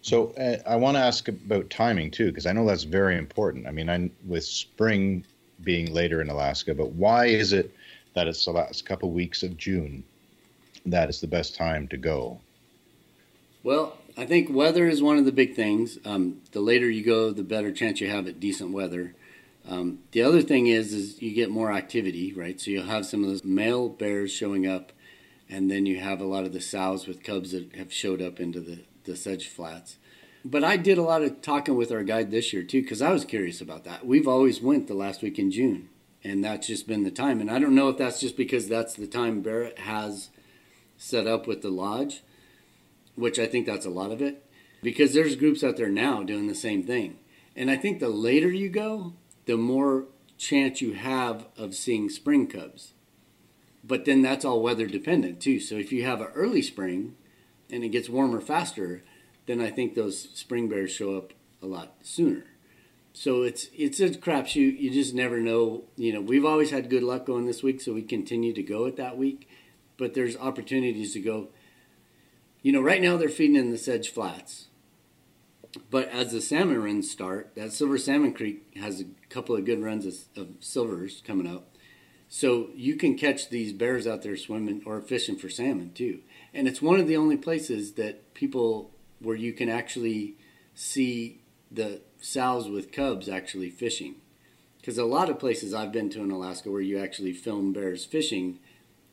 So 0.03 0.33
uh, 0.33 0.57
I 0.67 0.77
want 0.77 0.97
to 0.97 1.01
ask 1.01 1.29
about 1.29 1.71
timing 1.71 2.11
too, 2.11 2.27
because 2.27 2.47
I 2.47 2.53
know 2.53 2.67
that's 2.67 2.85
very 2.85 3.17
important. 3.17 3.67
I 3.67 3.71
mean, 3.71 3.89
I'm, 3.89 4.11
with 4.27 4.45
spring 4.45 5.25
being 5.63 5.93
later 5.93 6.21
in 6.21 6.31
Alaska, 6.31 6.75
but 6.75 6.93
why 6.93 7.27
is 7.27 7.53
it 7.53 7.75
that 8.15 8.29
it's 8.29 8.45
the 8.45 8.51
last 8.51 8.85
couple 8.85 9.11
weeks 9.11 9.43
of 9.43 9.57
June 9.57 10.05
that 10.87 11.09
is 11.09 11.21
the 11.21 11.27
best 11.27 11.55
time 11.55 11.89
to 11.89 11.97
go? 11.97 12.41
well 13.63 13.99
i 14.21 14.27
think 14.27 14.51
weather 14.51 14.87
is 14.87 15.03
one 15.03 15.17
of 15.17 15.25
the 15.25 15.33
big 15.33 15.55
things. 15.57 15.99
Um, 16.05 16.43
the 16.53 16.61
later 16.61 16.91
you 16.91 17.03
go 17.03 17.31
the 17.31 17.43
better 17.43 17.73
chance 17.73 18.03
you 18.03 18.11
have 18.11 18.27
at 18.27 18.39
decent 18.39 18.71
weather. 18.71 19.15
Um, 19.67 20.01
the 20.13 20.23
other 20.23 20.43
thing 20.43 20.67
is 20.67 20.93
is 20.93 21.23
you 21.23 21.33
get 21.33 21.51
more 21.51 21.73
activity 21.73 22.35
right? 22.35 22.61
So 22.61 22.71
you'll 22.71 22.85
have 22.85 23.07
some 23.07 23.25
of 23.25 23.31
those 23.31 23.45
male 23.45 23.89
bears 23.89 24.31
showing 24.31 24.67
up 24.67 24.93
and 25.49 25.71
then 25.71 25.87
you 25.87 26.01
have 26.01 26.21
a 26.21 26.27
lot 26.27 26.45
of 26.45 26.53
the 26.53 26.61
sows 26.61 27.07
with 27.07 27.25
cubs 27.25 27.53
that 27.53 27.75
have 27.75 27.93
showed 27.93 28.21
up 28.21 28.39
into 28.39 28.61
the, 28.61 28.85
the 29.05 29.17
sedge 29.17 29.49
flats. 29.49 29.97
But 30.45 30.65
i 30.65 30.77
did 30.77 30.99
a 30.99 31.03
lot 31.03 31.23
of 31.23 31.41
talking 31.41 31.77
with 31.77 31.91
our 31.91 32.05
guide 32.05 32.31
this 32.31 32.53
year 32.53 32.63
too 32.63 32.83
because 32.83 33.01
i 33.01 33.13
was 33.13 33.25
curious 33.25 33.63
about 33.63 33.85
that. 33.85 34.07
We've 34.07 34.29
always 34.29 34.61
went 34.61 34.87
the 34.87 34.95
last 34.95 35.23
week 35.23 35.39
in 35.39 35.51
june 35.51 35.89
and 36.23 36.45
that's 36.45 36.67
just 36.67 36.87
been 36.87 37.05
the 37.05 37.11
time. 37.11 37.41
And 37.41 37.51
i 37.51 37.59
don't 37.59 37.75
know 37.75 37.89
if 37.89 37.97
that's 37.97 38.21
just 38.21 38.37
because 38.37 38.69
that's 38.69 38.93
the 38.93 39.07
time 39.07 39.41
barrett 39.41 39.79
has 39.79 40.29
set 40.99 41.27
up 41.27 41.47
with 41.47 41.63
the 41.63 41.71
lodge 41.71 42.23
which 43.15 43.39
i 43.39 43.47
think 43.47 43.67
that's 43.67 43.87
a 43.87 43.91
lot 43.91 44.11
of 44.11 44.23
it 44.23 44.45
because 44.83 45.13
there's 45.13 45.37
groups 45.37 45.63
out 45.63 45.77
there 45.77 45.89
now 45.89 46.23
doing 46.23 46.47
the 46.47 46.55
same 46.55 46.83
thing 46.83 47.19
and 47.55 47.71
i 47.71 47.77
think 47.77 47.99
the 47.99 48.09
later 48.09 48.51
you 48.51 48.69
go 48.69 49.13
the 49.47 49.57
more 49.57 50.07
chance 50.39 50.81
you 50.81 50.95
have 50.95 51.47
of 51.57 51.75
seeing 51.75 52.09
spring 52.09 52.47
cubs 52.47 52.95
but 53.83 54.05
then 54.05 54.23
that's 54.23 54.45
all 54.45 54.63
weather 54.63 54.87
dependent 54.87 55.41
too. 55.41 55.61
So 55.61 55.77
if 55.77 55.93
you 55.93 56.05
have 56.05 56.21
an 56.21 56.29
early 56.35 56.63
spring 56.63 57.17
and 57.71 57.83
it 57.83 57.91
gets 57.91 58.09
warmer 58.09 58.41
faster, 58.41 59.03
then 59.47 59.61
I 59.61 59.71
think 59.71 59.95
those 59.95 60.29
spring 60.35 60.69
bears 60.69 60.93
show 60.93 61.17
up 61.17 61.33
a 61.63 61.67
lot 61.67 61.97
sooner. 62.03 62.45
So 63.13 63.43
it's 63.43 63.69
it's 63.77 63.99
a 64.01 64.11
crapshoot. 64.11 64.79
You 64.79 64.91
just 64.91 65.15
never 65.15 65.41
know. 65.41 65.85
You 65.97 66.13
know, 66.13 66.21
we've 66.21 66.45
always 66.45 66.71
had 66.71 66.91
good 66.91 67.03
luck 67.03 67.27
going 67.27 67.47
this 67.47 67.63
week, 67.63 67.81
so 67.81 67.93
we 67.93 68.03
continue 68.03 68.53
to 68.53 68.63
go 68.63 68.85
it 68.85 68.97
that 68.97 69.19
week. 69.19 69.49
But 69.97 70.15
there's 70.15 70.37
opportunities 70.37 71.13
to 71.15 71.21
go. 71.21 71.49
You 72.63 72.73
know, 72.73 72.83
right 72.83 73.01
now 73.01 73.17
they're 73.17 73.29
feeding 73.29 73.57
in 73.57 73.71
the 73.71 73.79
sedge 73.79 74.11
flats. 74.11 74.67
But 75.91 76.09
as 76.09 76.33
the 76.33 76.41
salmon 76.41 76.83
runs 76.83 77.11
start, 77.11 77.53
that 77.55 77.73
Silver 77.73 77.97
Salmon 77.97 78.35
Creek 78.35 78.67
has 78.77 79.01
a 79.01 79.05
couple 79.29 79.57
of 79.57 79.65
good 79.65 79.83
runs 79.83 80.05
of, 80.05 80.15
of 80.37 80.49
silvers 80.61 81.23
coming 81.25 81.47
up. 81.47 81.77
So 82.29 82.69
you 82.75 82.97
can 82.97 83.17
catch 83.17 83.49
these 83.49 83.73
bears 83.73 84.07
out 84.07 84.23
there 84.23 84.37
swimming 84.37 84.83
or 84.85 85.01
fishing 85.01 85.37
for 85.37 85.49
salmon 85.49 85.93
too. 85.93 86.21
And 86.53 86.69
it's 86.69 86.83
one 86.83 87.01
of 87.01 87.09
the 87.09 87.17
only 87.17 87.37
places 87.37 87.93
that 87.93 88.35
people 88.35 88.93
where 89.21 89.37
you 89.37 89.53
can 89.53 89.69
actually 89.69 90.37
see 90.75 91.41
the 91.71 92.03
sows 92.21 92.69
with 92.69 92.93
cubs 92.93 93.29
actually 93.29 93.71
fishing. 93.71 94.17
Because 94.79 94.97
a 94.97 95.05
lot 95.05 95.29
of 95.29 95.39
places 95.39 95.75
I've 95.75 95.93
been 95.93 96.09
to 96.11 96.23
in 96.23 96.31
Alaska 96.31 96.71
where 96.71 96.81
you 96.81 96.99
actually 96.99 97.33
film 97.33 97.73
bears 97.73 98.05
fishing, 98.05 98.61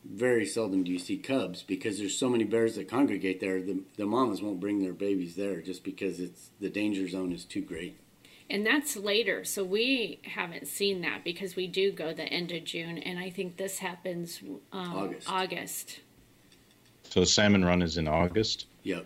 very 0.04 0.46
seldom 0.46 0.84
do 0.84 0.92
you 0.92 0.98
see 0.98 1.16
cubs 1.18 1.62
because 1.62 1.98
there's 1.98 2.16
so 2.16 2.28
many 2.28 2.44
bears 2.44 2.76
that 2.76 2.88
congregate 2.88 3.40
there. 3.40 3.60
The, 3.60 3.82
the 3.96 4.06
mamas 4.06 4.40
won't 4.42 4.60
bring 4.60 4.80
their 4.80 4.92
babies 4.92 5.36
there 5.36 5.60
just 5.60 5.84
because 5.84 6.20
it's 6.20 6.50
the 6.60 6.70
danger 6.70 7.08
zone 7.08 7.32
is 7.32 7.44
too 7.44 7.62
great. 7.62 7.98
And 8.50 8.64
that's 8.64 8.96
later, 8.96 9.44
so 9.44 9.62
we 9.62 10.20
haven't 10.24 10.68
seen 10.68 11.02
that 11.02 11.22
because 11.22 11.54
we 11.54 11.66
do 11.66 11.92
go 11.92 12.14
the 12.14 12.24
end 12.24 12.50
of 12.50 12.64
June, 12.64 12.96
and 12.96 13.18
I 13.18 13.28
think 13.28 13.58
this 13.58 13.78
happens 13.78 14.40
um, 14.72 14.96
August. 14.96 15.30
August. 15.30 16.00
So 17.02 17.20
the 17.20 17.26
salmon 17.26 17.62
run 17.62 17.82
is 17.82 17.98
in 17.98 18.08
August, 18.08 18.66
Yep. 18.84 19.04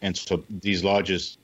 and 0.00 0.16
so 0.16 0.44
these 0.48 0.84
lodges 0.84 1.38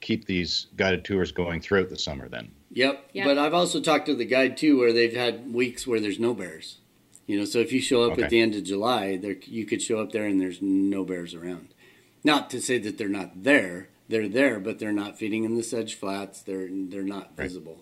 keep 0.00 0.26
these 0.26 0.68
guided 0.76 1.04
tours 1.04 1.32
going 1.32 1.60
throughout 1.60 1.88
the 1.88 1.98
summer. 1.98 2.28
Then 2.28 2.52
Yep. 2.70 3.10
Yep. 3.12 3.26
But 3.26 3.38
I've 3.38 3.54
also 3.54 3.80
talked 3.80 4.06
to 4.06 4.14
the 4.14 4.24
guide 4.24 4.56
too, 4.56 4.78
where 4.78 4.92
they've 4.92 5.14
had 5.14 5.52
weeks 5.52 5.84
where 5.84 5.98
there's 5.98 6.20
no 6.20 6.32
bears. 6.32 6.78
You 7.26 7.38
know, 7.38 7.44
so 7.44 7.58
if 7.58 7.72
you 7.72 7.80
show 7.80 8.02
up 8.04 8.12
Okay. 8.12 8.22
at 8.24 8.30
the 8.30 8.40
end 8.40 8.54
of 8.54 8.64
July, 8.64 9.16
there 9.16 9.36
you 9.46 9.64
could 9.66 9.82
show 9.82 9.98
up 9.98 10.12
there 10.12 10.26
and 10.26 10.40
there's 10.40 10.62
no 10.62 11.04
bears 11.04 11.34
around. 11.34 11.74
Not 12.22 12.50
to 12.50 12.60
say 12.60 12.78
that 12.78 12.98
they're 12.98 13.08
not 13.08 13.42
there; 13.42 13.88
they're 14.08 14.28
there, 14.28 14.60
but 14.60 14.78
they're 14.78 14.92
not 14.92 15.18
feeding 15.18 15.44
in 15.44 15.56
the 15.56 15.62
sedge 15.62 15.94
flats. 15.96 16.42
They're 16.42 16.68
they're 16.70 17.02
not 17.02 17.32
Right. 17.36 17.46
visible. 17.48 17.80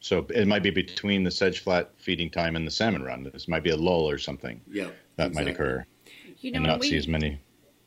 so 0.00 0.24
it 0.30 0.46
might 0.46 0.62
be 0.62 0.70
between 0.70 1.24
the 1.24 1.30
sedge 1.30 1.58
flat 1.60 1.90
feeding 1.96 2.30
time 2.30 2.54
and 2.54 2.66
the 2.66 2.70
salmon 2.70 3.02
run. 3.02 3.24
This 3.32 3.48
might 3.48 3.64
be 3.64 3.70
a 3.70 3.76
lull 3.76 4.08
or 4.08 4.18
something 4.18 4.60
Yep. 4.70 4.94
that 5.16 5.34
might 5.34 5.48
occur, 5.48 5.84
You 6.40 6.52
know, 6.52 6.56
and 6.58 6.66
not 6.66 6.80
we, 6.80 6.90
see 6.90 6.96
as 6.96 7.08
many. 7.08 7.40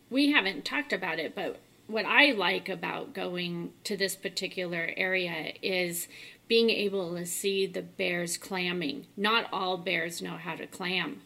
we 0.10 0.32
haven't 0.32 0.66
talked 0.66 0.92
about 0.92 1.20
it, 1.20 1.34
but 1.34 1.60
what 1.90 2.06
I 2.06 2.32
like 2.32 2.70
about 2.70 3.14
going 3.14 3.74
to 3.86 3.98
this 3.98 4.16
particular 4.16 4.92
area 4.96 5.54
is 5.64 6.08
being 6.48 6.70
able 6.70 7.16
to 7.16 7.26
see 7.26 7.66
the 7.66 7.82
bears 7.82 8.38
clamming. 8.38 9.08
Not 9.18 9.48
all 9.52 9.78
bears 9.78 10.22
know 10.22 10.38
how 10.38 10.56
to 10.56 10.68
clam. 10.68 11.22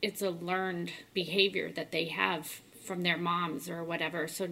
It's 0.00 0.22
a 0.22 0.30
learned 0.30 0.92
behavior 1.12 1.70
that 1.72 1.92
they 1.92 2.06
have 2.06 2.60
from 2.84 3.02
their 3.02 3.18
moms 3.18 3.68
or 3.68 3.84
whatever. 3.84 4.26
So 4.28 4.48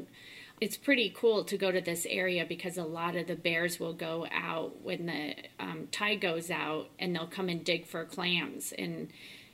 it's 0.60 0.76
pretty 0.76 1.10
cool 1.16 1.42
to 1.44 1.56
go 1.56 1.72
to 1.72 1.80
this 1.80 2.06
area 2.08 2.44
because 2.46 2.76
a 2.76 2.84
lot 2.84 3.16
of 3.16 3.28
the 3.28 3.36
bears 3.36 3.80
will 3.80 3.94
go 3.94 4.26
out 4.30 4.82
when 4.82 5.06
the 5.06 5.34
um, 5.58 5.88
tide 5.90 6.20
goes 6.20 6.50
out 6.50 6.90
and 6.98 7.14
they'll 7.14 7.26
come 7.26 7.48
and 7.48 7.64
dig 7.64 7.86
for 7.86 8.04
clams. 8.04 8.72
And 8.76 9.08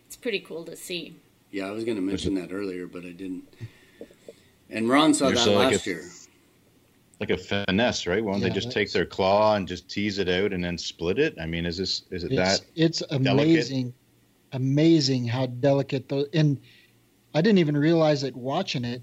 it's 0.06 0.16
pretty 0.16 0.40
cool 0.40 0.64
to 0.64 0.74
see. 0.74 1.16
Yeah, 1.52 1.66
I 1.66 1.70
was 1.70 1.84
going 1.84 1.96
to 1.96 2.02
mention 2.02 2.34
that 2.34 2.52
earlier, 2.52 2.88
but 2.88 3.04
I 3.04 3.12
didn't. 3.12 3.44
And 4.70 4.88
Ron 4.88 5.14
saw 5.14 5.26
There's 5.28 5.44
that 5.44 5.50
a- 5.54 5.56
like 5.58 5.72
last 5.72 5.86
a- 5.86 5.90
year. 5.90 6.10
Like 7.20 7.30
a 7.30 7.36
finesse, 7.36 8.06
right? 8.06 8.22
Won't 8.22 8.40
Yeah, 8.42 8.48
they 8.48 8.54
just 8.54 8.72
take 8.72 8.90
their 8.92 9.06
claw 9.06 9.54
and 9.54 9.68
just 9.68 9.88
tease 9.88 10.18
it 10.18 10.28
out 10.28 10.52
and 10.52 10.62
then 10.62 10.76
split 10.76 11.18
it? 11.18 11.36
I 11.40 11.46
mean, 11.46 11.64
is 11.64 11.76
this 11.78 12.02
is 12.10 12.24
it 12.24 12.32
It's, 12.32 12.58
that? 12.60 12.66
it's 12.74 13.02
amazing, 13.10 13.94
amazing 14.52 15.24
how 15.26 15.46
delicate 15.46 16.08
those. 16.08 16.26
And 16.34 16.60
I 17.32 17.40
didn't 17.40 17.58
even 17.58 17.76
realize 17.76 18.24
it 18.24 18.34
watching 18.34 18.84
it, 18.84 19.00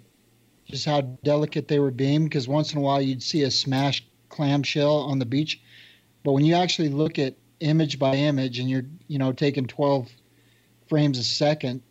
just 0.65 0.85
how 0.85 1.01
delicate 1.23 1.67
they 1.69 1.79
were 1.79 1.89
being. 1.91 2.25
Because 2.25 2.47
once 2.49 2.73
in 2.73 2.79
a 2.79 2.81
while 2.81 3.01
you'd 3.01 3.23
see 3.23 3.43
a 3.43 3.51
smashed 3.51 4.05
clamshell 4.29 4.97
on 4.97 5.17
the 5.19 5.25
beach, 5.25 5.61
but 6.23 6.33
when 6.33 6.43
you 6.45 6.55
actually 6.55 6.89
look 6.89 7.17
at 7.17 7.35
image 7.61 7.97
by 7.97 8.15
image, 8.15 8.59
and 8.59 8.69
you're 8.69 8.85
you 9.07 9.19
know 9.19 9.31
taking 9.31 9.67
12 9.67 10.09
frames 10.89 11.17
a 11.17 11.23
second, 11.23 11.81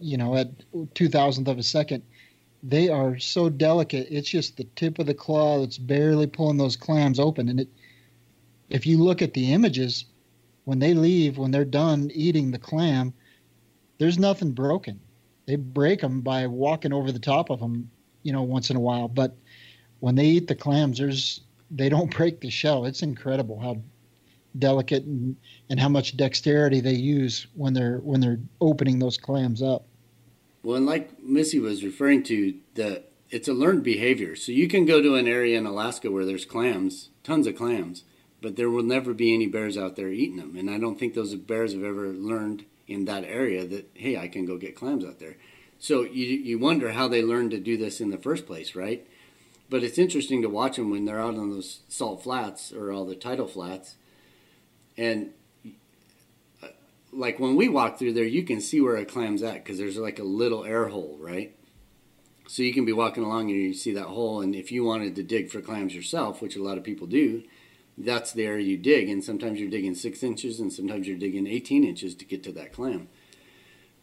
you 0.00 0.16
know 0.16 0.34
at 0.34 0.48
two 0.94 1.08
thousandth 1.10 1.48
of 1.48 1.58
a 1.58 1.62
second, 1.62 2.02
they 2.62 2.88
are 2.88 3.18
so 3.18 3.48
delicate. 3.48 4.08
It's 4.10 4.28
just 4.28 4.56
the 4.56 4.64
tip 4.76 4.98
of 4.98 5.06
the 5.06 5.14
claw 5.14 5.60
that's 5.60 5.78
barely 5.78 6.26
pulling 6.26 6.56
those 6.56 6.76
clams 6.76 7.18
open, 7.18 7.48
and 7.48 7.60
it. 7.60 7.68
If 8.68 8.84
you 8.84 8.98
look 8.98 9.22
at 9.22 9.34
the 9.34 9.52
images, 9.52 10.06
when 10.64 10.80
they 10.80 10.92
leave, 10.92 11.38
when 11.38 11.52
they're 11.52 11.64
done 11.64 12.10
eating 12.12 12.50
the 12.50 12.58
clam, 12.58 13.14
there's 13.98 14.18
nothing 14.18 14.50
broken. 14.50 15.00
They 15.46 15.54
break 15.54 16.00
them 16.00 16.20
by 16.20 16.48
walking 16.48 16.92
over 16.92 17.12
the 17.12 17.20
top 17.20 17.50
of 17.50 17.60
them, 17.60 17.88
you 18.24 18.32
know, 18.32 18.42
once 18.42 18.68
in 18.68 18.76
a 18.76 18.80
while. 18.80 19.06
But 19.06 19.36
when 20.00 20.16
they 20.16 20.26
eat 20.26 20.48
the 20.48 20.56
clams, 20.56 20.98
there's 20.98 21.42
they 21.70 21.88
don't 21.88 22.10
break 22.16 22.40
the 22.40 22.50
shell. 22.50 22.84
It's 22.84 23.02
incredible 23.02 23.60
how 23.60 23.80
delicate 24.58 25.04
and, 25.04 25.36
and 25.70 25.78
how 25.78 25.88
much 25.88 26.16
dexterity 26.16 26.80
they 26.80 26.94
use 26.94 27.46
when 27.54 27.72
they're 27.72 27.98
when 27.98 28.20
they're 28.20 28.40
opening 28.60 28.98
those 28.98 29.18
clams 29.18 29.62
up. 29.62 29.86
Well, 30.66 30.74
and 30.74 30.84
like 30.84 31.22
Missy 31.22 31.60
was 31.60 31.84
referring 31.84 32.24
to, 32.24 32.56
the 32.74 33.04
it's 33.30 33.46
a 33.46 33.52
learned 33.52 33.84
behavior. 33.84 34.34
So 34.34 34.50
you 34.50 34.66
can 34.66 34.84
go 34.84 35.00
to 35.00 35.14
an 35.14 35.28
area 35.28 35.56
in 35.56 35.64
Alaska 35.64 36.10
where 36.10 36.24
there's 36.24 36.44
clams, 36.44 37.10
tons 37.22 37.46
of 37.46 37.54
clams, 37.54 38.02
but 38.42 38.56
there 38.56 38.68
will 38.68 38.82
never 38.82 39.14
be 39.14 39.32
any 39.32 39.46
bears 39.46 39.78
out 39.78 39.94
there 39.94 40.08
eating 40.08 40.38
them. 40.38 40.56
And 40.56 40.68
I 40.68 40.78
don't 40.78 40.98
think 40.98 41.14
those 41.14 41.36
bears 41.36 41.72
have 41.72 41.84
ever 41.84 42.08
learned 42.08 42.64
in 42.88 43.04
that 43.04 43.22
area 43.22 43.64
that 43.64 43.90
hey, 43.94 44.16
I 44.16 44.26
can 44.26 44.44
go 44.44 44.58
get 44.58 44.74
clams 44.74 45.04
out 45.04 45.20
there. 45.20 45.36
So 45.78 46.02
you 46.02 46.26
you 46.26 46.58
wonder 46.58 46.90
how 46.90 47.06
they 47.06 47.22
learned 47.22 47.52
to 47.52 47.60
do 47.60 47.76
this 47.76 48.00
in 48.00 48.10
the 48.10 48.18
first 48.18 48.44
place, 48.44 48.74
right? 48.74 49.06
But 49.70 49.84
it's 49.84 49.98
interesting 49.98 50.42
to 50.42 50.48
watch 50.48 50.78
them 50.78 50.90
when 50.90 51.04
they're 51.04 51.20
out 51.20 51.36
on 51.36 51.50
those 51.50 51.82
salt 51.88 52.24
flats 52.24 52.72
or 52.72 52.90
all 52.90 53.04
the 53.04 53.14
tidal 53.14 53.46
flats, 53.46 53.94
and 54.96 55.30
like 57.16 57.40
when 57.40 57.56
we 57.56 57.68
walk 57.68 57.98
through 57.98 58.12
there, 58.12 58.24
you 58.24 58.42
can 58.42 58.60
see 58.60 58.80
where 58.80 58.96
a 58.96 59.04
clam's 59.04 59.42
at 59.42 59.54
because 59.64 59.78
there's 59.78 59.96
like 59.96 60.18
a 60.18 60.24
little 60.24 60.64
air 60.64 60.88
hole, 60.88 61.16
right? 61.20 61.54
So 62.46 62.62
you 62.62 62.72
can 62.72 62.84
be 62.84 62.92
walking 62.92 63.24
along 63.24 63.50
and 63.50 63.58
you 63.60 63.74
see 63.74 63.92
that 63.94 64.04
hole, 64.06 64.40
and 64.40 64.54
if 64.54 64.70
you 64.70 64.84
wanted 64.84 65.16
to 65.16 65.22
dig 65.22 65.50
for 65.50 65.60
clams 65.60 65.94
yourself, 65.94 66.40
which 66.40 66.54
a 66.56 66.62
lot 66.62 66.78
of 66.78 66.84
people 66.84 67.06
do, 67.06 67.42
that's 67.98 68.32
the 68.32 68.44
area 68.44 68.64
you 68.66 68.76
dig. 68.76 69.08
And 69.08 69.24
sometimes 69.24 69.58
you're 69.58 69.70
digging 69.70 69.94
six 69.94 70.22
inches, 70.22 70.60
and 70.60 70.72
sometimes 70.72 71.08
you're 71.08 71.16
digging 71.18 71.46
18 71.46 71.82
inches 71.82 72.14
to 72.14 72.24
get 72.24 72.42
to 72.44 72.52
that 72.52 72.72
clam. 72.72 73.08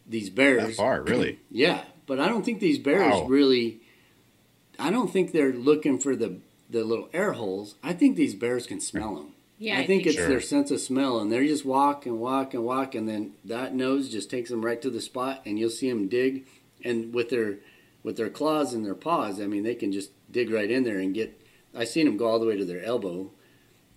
These 0.06 0.30
bears, 0.30 0.68
That 0.68 0.76
far, 0.76 1.02
really? 1.04 1.40
yeah, 1.52 1.84
but 2.06 2.20
I 2.20 2.28
don't 2.28 2.44
think 2.44 2.60
these 2.60 2.80
bears 2.80 3.14
Wow. 3.14 3.28
really. 3.28 3.80
I 4.80 4.90
don't 4.90 5.12
think 5.14 5.32
they're 5.32 5.54
looking 5.54 6.00
for 6.00 6.16
the 6.16 6.38
the 6.70 6.84
little 6.84 7.08
air 7.14 7.34
holes. 7.34 7.76
I 7.84 7.94
think 7.94 8.16
these 8.16 8.34
bears 8.34 8.66
can 8.66 8.80
smell 8.80 9.16
them. 9.20 9.33
Yeah, 9.64 9.80
I 9.80 9.86
think 9.86 10.06
it's 10.06 10.18
Sure. 10.18 10.28
their 10.28 10.42
sense 10.42 10.72
of 10.72 10.82
smell, 10.82 11.22
and 11.22 11.32
they 11.32 11.48
just 11.48 11.64
walk 11.64 12.06
and 12.06 12.20
walk 12.20 12.54
and 12.54 12.66
walk, 12.66 12.96
and 12.96 13.08
then 13.08 13.36
that 13.46 13.74
nose 13.74 14.10
just 14.10 14.30
takes 14.30 14.50
them 14.50 14.64
right 14.64 14.82
to 14.82 14.90
the 14.90 15.00
spot, 15.00 15.42
and 15.46 15.58
you'll 15.58 15.70
see 15.70 15.90
them 15.90 16.10
dig, 16.10 16.46
and 16.84 17.14
with 17.14 17.30
their 17.30 17.60
with 18.04 18.18
their 18.18 18.30
claws 18.30 18.74
and 18.74 18.86
their 18.86 18.94
paws, 18.94 19.40
I 19.40 19.48
mean, 19.48 19.64
they 19.64 19.76
can 19.76 19.94
just 19.94 20.12
dig 20.30 20.52
right 20.52 20.70
in 20.70 20.84
there 20.84 21.00
and 21.00 21.14
get. 21.14 21.40
I've 21.74 21.88
seen 21.88 22.06
them 22.06 22.18
go 22.18 22.28
all 22.28 22.40
the 22.40 22.46
way 22.46 22.58
to 22.58 22.66
their 22.66 22.84
elbow, 22.84 23.32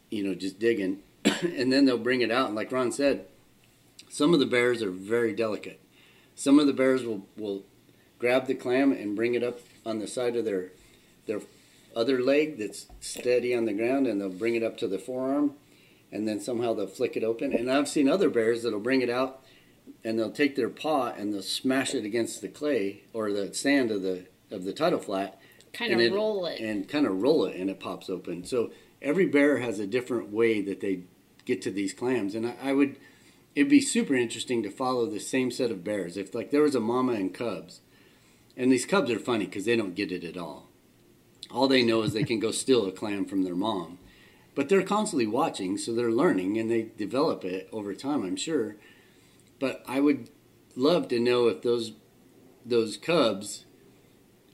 you 0.08 0.22
know, 0.22 0.36
just 0.36 0.60
digging, 0.60 1.00
and 1.24 1.72
then 1.72 1.84
they'll 1.84 1.98
bring 1.98 2.20
it 2.20 2.30
out. 2.30 2.46
And 2.46 2.54
like 2.54 2.70
Ron 2.70 2.92
said, 2.92 3.26
some 4.08 4.32
of 4.32 4.38
the 4.38 4.46
bears 4.46 4.82
are 4.82 4.92
very 4.92 5.32
delicate. 5.34 5.80
Some 6.36 6.60
of 6.60 6.68
the 6.68 6.72
bears 6.72 7.04
will 7.04 7.26
will 7.36 7.64
grab 8.20 8.46
the 8.46 8.54
clam 8.54 8.92
and 8.92 9.16
bring 9.16 9.34
it 9.34 9.42
up 9.42 9.58
on 9.84 9.98
the 9.98 10.06
side 10.06 10.36
of 10.36 10.44
their 10.44 10.70
their 11.26 11.40
other 11.96 12.22
leg 12.22 12.58
that's 12.58 12.86
steady 13.00 13.54
on 13.54 13.64
the 13.64 13.72
ground, 13.72 14.06
and 14.06 14.20
they'll 14.20 14.28
bring 14.30 14.54
it 14.54 14.62
up 14.62 14.76
to 14.78 14.86
the 14.86 14.98
forearm, 14.98 15.54
and 16.12 16.28
then 16.28 16.38
somehow 16.40 16.74
they'll 16.74 16.86
flick 16.86 17.16
it 17.16 17.24
open. 17.24 17.52
And 17.52 17.68
I've 17.70 17.88
seen 17.88 18.08
other 18.08 18.30
bears 18.30 18.62
that'll 18.62 18.78
bring 18.78 19.00
it 19.00 19.10
out, 19.10 19.42
and 20.04 20.18
they'll 20.18 20.30
take 20.30 20.54
their 20.56 20.68
paw 20.68 21.06
and 21.16 21.32
they'll 21.32 21.42
smash 21.42 21.94
it 21.94 22.04
against 22.04 22.40
the 22.40 22.48
clay 22.48 23.02
or 23.12 23.32
the 23.32 23.52
sand 23.54 23.90
of 23.90 24.02
the 24.02 24.26
of 24.50 24.64
the 24.64 24.72
tidal 24.72 25.00
flat, 25.00 25.40
Kind 25.72 25.92
of 26.00 26.12
roll 26.12 26.46
it. 26.46 26.60
and 26.60 26.88
kind 26.88 27.06
of 27.06 27.20
roll 27.20 27.44
it, 27.46 27.56
and 27.56 27.68
it 27.68 27.80
pops 27.80 28.08
open. 28.08 28.44
So 28.44 28.70
every 29.02 29.26
bear 29.26 29.58
has 29.58 29.80
a 29.80 29.86
different 29.86 30.30
way 30.30 30.60
that 30.62 30.80
they 30.80 31.00
get 31.44 31.62
to 31.62 31.70
these 31.70 31.92
clams, 31.92 32.34
and 32.34 32.46
I, 32.46 32.54
I 32.62 32.72
would. 32.72 32.96
It'd 33.56 33.70
be 33.70 33.80
super 33.80 34.14
interesting 34.14 34.62
to 34.64 34.70
follow 34.70 35.06
the 35.06 35.18
same 35.18 35.50
set 35.50 35.70
of 35.70 35.82
bears. 35.82 36.16
If 36.18 36.34
like 36.34 36.50
there 36.50 36.62
was 36.62 36.74
a 36.74 36.80
mama 36.80 37.12
and 37.14 37.32
cubs, 37.32 37.80
and 38.56 38.70
these 38.70 38.84
cubs 38.86 39.10
are 39.10 39.18
funny 39.18 39.46
because 39.46 39.64
they 39.64 39.76
don't 39.76 39.94
get 39.94 40.12
it 40.12 40.24
at 40.24 40.36
all. 40.36 40.65
All 41.50 41.68
they 41.68 41.82
know 41.82 42.02
is 42.02 42.12
they 42.12 42.24
can 42.24 42.40
go 42.40 42.50
steal 42.50 42.86
a 42.86 42.92
clam 42.92 43.24
from 43.24 43.44
their 43.44 43.54
mom, 43.54 43.98
but 44.54 44.68
they're 44.68 44.82
constantly 44.82 45.26
watching, 45.26 45.78
so 45.78 45.94
they're 45.94 46.10
learning 46.10 46.58
and 46.58 46.70
they 46.70 46.88
develop 46.96 47.44
it 47.44 47.68
over 47.72 47.94
time. 47.94 48.24
I'm 48.24 48.36
sure, 48.36 48.76
but 49.58 49.82
I 49.86 50.00
would 50.00 50.30
love 50.74 51.08
to 51.08 51.20
know 51.20 51.48
if 51.48 51.62
those 51.62 51.92
those 52.64 52.96
cubs 52.96 53.64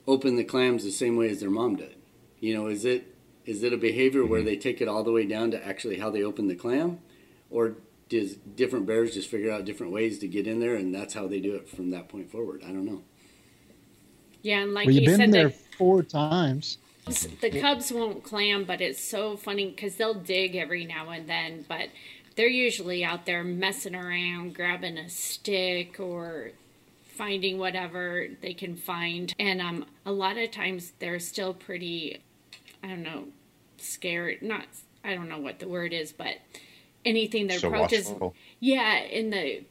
open 0.07 0.35
the 0.35 0.43
clams 0.43 0.83
the 0.83 0.91
same 0.91 1.17
way 1.17 1.29
as 1.29 1.39
their 1.39 1.49
mom 1.49 1.75
did. 1.75 1.95
You 2.39 2.53
know, 2.53 2.67
is 2.67 2.85
it 2.85 3.15
is 3.45 3.63
it 3.63 3.73
a 3.73 3.77
behavior 3.77 4.25
where 4.25 4.39
mm-hmm. 4.39 4.47
they 4.47 4.57
take 4.57 4.81
it 4.81 4.87
all 4.87 5.03
the 5.03 5.11
way 5.11 5.25
down 5.25 5.51
to 5.51 5.65
actually 5.65 5.97
how 5.97 6.09
they 6.09 6.23
open 6.23 6.47
the 6.47 6.55
clam, 6.55 6.99
or 7.49 7.75
does 8.09 8.35
different 8.35 8.85
bears 8.85 9.13
just 9.13 9.29
figure 9.29 9.51
out 9.51 9.65
different 9.65 9.91
ways 9.91 10.19
to 10.19 10.27
get 10.27 10.45
in 10.45 10.59
there 10.59 10.75
and 10.75 10.93
that's 10.93 11.13
how 11.13 11.27
they 11.27 11.39
do 11.39 11.55
it 11.55 11.67
from 11.67 11.89
that 11.91 12.09
point 12.09 12.31
forward? 12.31 12.61
I 12.63 12.67
don't 12.67 12.85
know. 12.85 13.01
yeah, 14.41 14.59
and 14.59 14.73
like 14.73 14.85
well, 14.85 14.95
you've 14.95 15.03
you 15.03 15.09
been 15.09 15.17
said, 15.17 15.31
there 15.31 15.49
the, 15.49 15.55
four 15.77 16.03
times. 16.03 16.77
The 17.05 17.59
cubs 17.59 17.91
won't 17.91 18.23
clam, 18.23 18.63
but 18.63 18.81
it's 18.81 19.01
so 19.03 19.35
funny 19.35 19.69
because 19.69 19.95
they'll 19.95 20.13
dig 20.13 20.55
every 20.55 20.85
now 20.85 21.09
and 21.09 21.27
then, 21.27 21.65
but 21.67 21.89
they're 22.35 22.47
usually 22.47 23.03
out 23.03 23.25
there 23.25 23.43
messing 23.43 23.95
around, 23.95 24.55
grabbing 24.55 24.97
a 24.97 25.09
stick 25.09 25.99
or 25.99 26.51
finding 27.03 27.57
whatever 27.59 28.27
they 28.41 28.53
can 28.53 28.75
find. 28.75 29.33
And 29.39 29.61
um, 29.61 29.85
a 30.05 30.11
lot 30.11 30.37
of 30.37 30.51
times 30.51 30.93
they're 30.99 31.19
still 31.19 31.53
pretty, 31.53 32.21
I 32.83 32.87
don't 32.87 33.03
know, 33.03 33.25
scared. 33.77 34.41
Not, 34.41 34.65
I 35.03 35.13
don't 35.13 35.29
know 35.29 35.39
what 35.39 35.59
the 35.59 35.67
word 35.67 35.93
is, 35.93 36.11
but 36.11 36.37
anything 37.05 37.47
that 37.47 37.59
So 37.59 37.67
approaches. 37.67 38.07
watchful. 38.09 38.35
Yeah, 38.59 38.97
in 38.99 39.29
the 39.29 39.63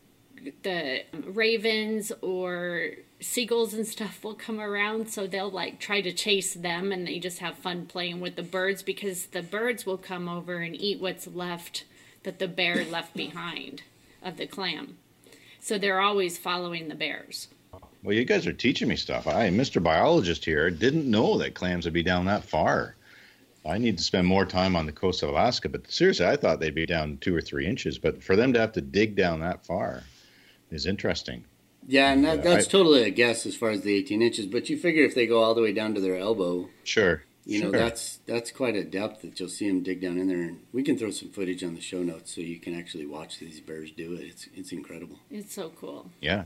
the 0.65 1.03
ravens 1.27 2.11
or 2.21 2.91
seagulls 3.23 3.73
and 3.73 3.87
stuff 3.87 4.23
will 4.25 4.35
come 4.35 4.61
around 4.61 5.09
so 5.09 5.27
they'll 5.27 5.51
like 5.51 5.79
try 5.79 6.01
to 6.01 6.13
chase 6.13 6.55
them 6.55 6.93
and 6.93 7.07
they 7.07 7.19
just 7.19 7.39
have 7.39 7.57
fun 7.57 7.87
playing 7.87 8.21
with 8.21 8.37
the 8.37 8.43
birds 8.43 8.83
because 8.83 9.27
the 9.27 9.43
birds 9.43 9.87
will 9.87 9.99
come 9.99 10.29
over 10.29 10.57
and 10.59 10.75
eat 10.75 11.01
what's 11.01 11.27
left 11.27 11.85
that 12.25 12.39
the 12.39 12.49
bear 12.49 12.85
left 12.91 13.15
behind 13.15 13.83
of 14.23 14.37
the 14.37 14.47
clam 14.47 14.99
So 15.61 15.79
they're 15.79 16.01
always 16.01 16.39
following 16.39 16.89
the 16.89 16.95
bears. 16.95 17.49
Well, 18.03 18.17
you 18.17 18.25
guys 18.25 18.49
are 18.49 18.53
teaching 18.53 18.89
me 18.89 18.97
stuff. 18.97 19.29
I, 19.29 19.49
Mr. 19.51 19.81
Biologist 19.81 20.45
here, 20.45 20.71
didn't 20.71 21.09
know 21.09 21.39
that 21.39 21.55
clams 21.55 21.85
would 21.85 21.95
be 21.95 22.03
down 22.03 22.25
that 22.25 22.45
far. 22.45 22.97
I 23.65 23.79
need 23.79 23.97
to 23.99 24.03
spend 24.03 24.27
more 24.27 24.45
time 24.45 24.75
on 24.75 24.87
the 24.87 24.93
coast 24.93 25.23
of 25.23 25.29
Alaska, 25.29 25.69
but 25.69 25.89
seriously, 25.89 26.27
I 26.27 26.35
thought 26.35 26.59
they'd 26.59 26.75
be 26.75 26.85
down 26.85 27.19
two 27.19 27.35
or 27.35 27.41
three 27.41 27.65
inches. 27.65 27.99
But 27.99 28.21
for 28.21 28.35
them 28.35 28.53
to 28.55 28.59
have 28.59 28.73
to 28.73 28.81
dig 28.81 29.15
down 29.15 29.39
that 29.41 29.65
far 29.65 30.03
is 30.73 30.87
interesting. 30.87 31.45
Yeah, 31.87 32.13
and 32.13 32.25
that, 32.25 32.37
Yeah, 32.39 32.43
that's 32.43 32.67
I- 32.67 32.71
totally 32.71 33.03
a 33.03 33.11
guess 33.11 33.45
as 33.47 33.57
far 33.57 33.71
as 33.71 33.83
the 33.83 33.95
18 33.95 34.23
inches. 34.23 34.47
But 34.47 34.69
you 34.71 34.77
figure 34.79 35.05
if 35.05 35.15
they 35.15 35.27
go 35.27 35.43
all 35.43 35.55
the 35.55 35.63
way 35.63 35.73
down 35.73 35.95
to 35.95 36.01
their 36.01 36.17
elbow, 36.17 36.69
Sure. 36.85 37.25
you 37.45 37.61
know 37.63 37.71
that's 37.73 38.21
that's 38.27 38.51
quite 38.53 38.77
a 38.77 38.85
depth 38.85 39.23
that 39.23 39.39
you'll 39.41 39.49
see 39.49 39.67
them 39.69 39.83
dig 39.83 40.01
down 40.01 40.17
in 40.19 40.29
there. 40.29 40.43
And 40.43 40.61
we 40.73 40.83
can 40.83 40.97
throw 40.97 41.11
some 41.11 41.31
footage 41.31 41.65
on 41.65 41.75
the 41.75 41.81
show 41.81 42.03
notes 42.03 42.35
so 42.35 42.41
you 42.41 42.59
can 42.61 42.75
actually 42.79 43.07
watch 43.07 43.39
these 43.41 43.61
bears 43.61 43.91
do 43.91 44.15
it. 44.15 44.21
It's 44.23 44.49
it's 44.55 44.73
incredible. 44.73 45.19
It's 45.31 45.55
so 45.55 45.71
cool. 45.71 46.11
yeah. 46.21 46.45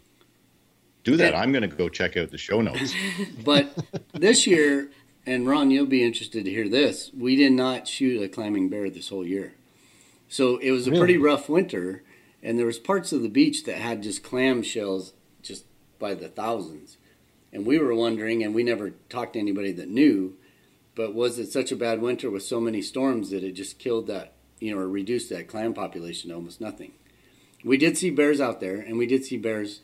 Do 1.04 1.16
that. 1.18 1.34
Yeah. 1.34 1.40
I'm 1.40 1.52
going 1.52 1.68
to 1.68 1.76
go 1.76 1.88
check 1.88 2.16
out 2.16 2.30
the 2.32 2.38
show 2.38 2.60
notes. 2.62 2.92
But 3.44 3.76
this 4.12 4.44
year, 4.46 4.90
and 5.24 5.46
Ron, 5.46 5.70
you'll 5.70 5.86
be 5.86 6.02
interested 6.02 6.44
to 6.44 6.50
hear 6.50 6.68
this. 6.68 7.12
We 7.16 7.36
did 7.36 7.52
not 7.52 7.86
shoot 7.86 8.20
a 8.22 8.28
climbing 8.28 8.70
bear 8.70 8.90
this 8.90 9.10
whole 9.10 9.24
year, 9.24 9.52
so 10.28 10.56
it 10.56 10.70
was 10.72 10.86
a 10.86 10.90
Really? 10.90 11.00
pretty 11.00 11.16
rough 11.18 11.48
winter. 11.48 12.02
And 12.42 12.58
there 12.58 12.66
was 12.66 12.78
parts 12.78 13.12
of 13.12 13.22
the 13.22 13.28
beach 13.28 13.64
that 13.64 13.76
had 13.76 14.02
just 14.02 14.22
clam 14.24 14.62
shells 14.62 15.12
just 15.46 15.64
by 15.98 16.14
the 16.14 16.28
thousands, 16.28 16.98
and 17.52 17.64
we 17.66 17.78
were 17.78 17.94
wondering, 17.94 18.42
and 18.42 18.54
we 18.54 18.62
never 18.62 18.90
talked 19.08 19.34
to 19.34 19.38
anybody 19.38 19.72
that 19.72 19.88
knew. 19.88 20.36
But 20.94 21.14
was 21.14 21.38
it 21.38 21.52
such 21.52 21.70
a 21.70 21.76
bad 21.76 22.00
winter 22.00 22.30
with 22.30 22.42
so 22.42 22.58
many 22.58 22.80
storms 22.80 23.30
that 23.30 23.44
it 23.44 23.52
just 23.52 23.78
killed 23.78 24.06
that, 24.06 24.32
you 24.60 24.74
know, 24.74 24.80
or 24.80 24.88
reduced 24.88 25.28
that 25.28 25.46
clam 25.46 25.74
population 25.74 26.30
to 26.30 26.36
almost 26.36 26.60
nothing? 26.60 26.92
We 27.62 27.76
did 27.76 27.98
see 27.98 28.10
bears 28.10 28.40
out 28.40 28.60
there, 28.60 28.76
and 28.76 28.96
we 28.96 29.06
did 29.06 29.24
see 29.24 29.36
bears 29.36 29.80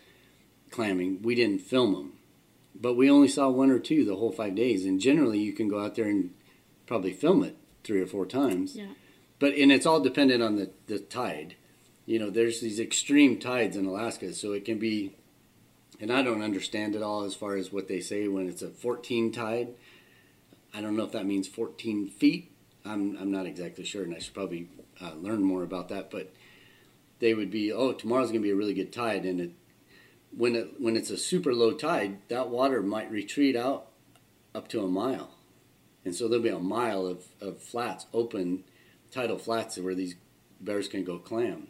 clamming. 0.70 1.20
We 1.22 1.34
didn't 1.34 1.60
film 1.60 1.92
them 1.92 2.12
but 2.74 2.94
we 2.94 3.10
only 3.10 3.28
saw 3.28 3.48
one 3.48 3.70
or 3.70 3.78
two 3.78 4.04
the 4.04 4.16
whole 4.16 4.32
five 4.32 4.54
days. 4.54 4.84
And 4.84 5.00
generally, 5.00 5.38
you 5.38 5.52
can 5.52 5.68
go 5.68 5.82
out 5.82 5.94
there 5.94 6.08
and 6.08 6.34
probably 6.86 7.12
film 7.12 7.44
it 7.44 7.56
three 7.84 8.00
or 8.00 8.06
four 8.06 8.26
times. 8.26 8.76
Yeah. 8.76 8.86
But 9.38 9.54
and 9.54 9.72
it's 9.72 9.86
all 9.86 10.00
dependent 10.00 10.42
on 10.42 10.56
the 10.56 10.70
the 10.86 10.98
tide. 10.98 11.56
You 12.06 12.18
know, 12.18 12.30
there's 12.30 12.60
these 12.60 12.80
extreme 12.80 13.38
tides 13.38 13.76
in 13.76 13.86
Alaska, 13.86 14.32
so 14.34 14.52
it 14.52 14.64
can 14.64 14.78
be. 14.78 15.14
And 16.03 16.12
I 16.12 16.24
don't 16.24 16.42
understand 16.42 16.96
it 16.96 17.03
all 17.03 17.22
as 17.22 17.36
far 17.36 17.55
as 17.55 17.72
what 17.72 17.86
they 17.86 18.00
say 18.00 18.26
when 18.26 18.48
it's 18.48 18.61
a 18.61 18.68
14 18.68 19.30
tide. 19.30 19.68
I 20.74 20.80
don't 20.80 20.96
know 20.96 21.05
if 21.05 21.12
that 21.12 21.26
means 21.26 21.46
14 21.46 22.09
feet. 22.09 22.50
I'm 22.84 23.16
I'm 23.16 23.30
not 23.30 23.46
exactly 23.46 23.84
sure, 23.84 24.03
and 24.03 24.12
I 24.12 24.18
should 24.18 24.34
probably 24.34 24.68
uh, 25.00 25.12
learn 25.14 25.44
more 25.44 25.62
about 25.62 25.90
that. 25.90 26.11
But 26.11 26.34
they 27.20 27.34
would 27.34 27.53
be, 27.53 27.70
oh, 27.70 27.92
tomorrow's 27.92 28.30
going 28.30 28.40
to 28.40 28.46
be 28.46 28.50
a 28.50 28.57
really 28.57 28.74
good 28.74 28.92
tide, 28.92 29.24
and 29.24 29.40
it 29.40 29.53
when 30.36 30.57
it 30.57 30.80
when 30.80 30.96
it's 30.96 31.11
a 31.11 31.16
super 31.16 31.55
low 31.55 31.70
tide, 31.70 32.18
that 32.26 32.48
water 32.48 32.82
might 32.82 33.09
retreat 33.09 33.55
out 33.55 33.86
up 34.57 34.66
to 34.68 34.82
a 34.82 34.88
mile, 34.88 35.36
and 36.05 36.16
so 36.16 36.26
there'll 36.26 36.42
be 36.42 36.48
a 36.48 36.59
mile 36.59 37.07
of, 37.07 37.26
of 37.40 37.62
flats, 37.62 38.07
open 38.12 38.64
tidal 39.12 39.38
flats 39.38 39.78
where 39.78 39.94
these 39.94 40.16
bears 40.61 40.88
can 40.88 41.05
go 41.05 41.18
clam, 41.20 41.68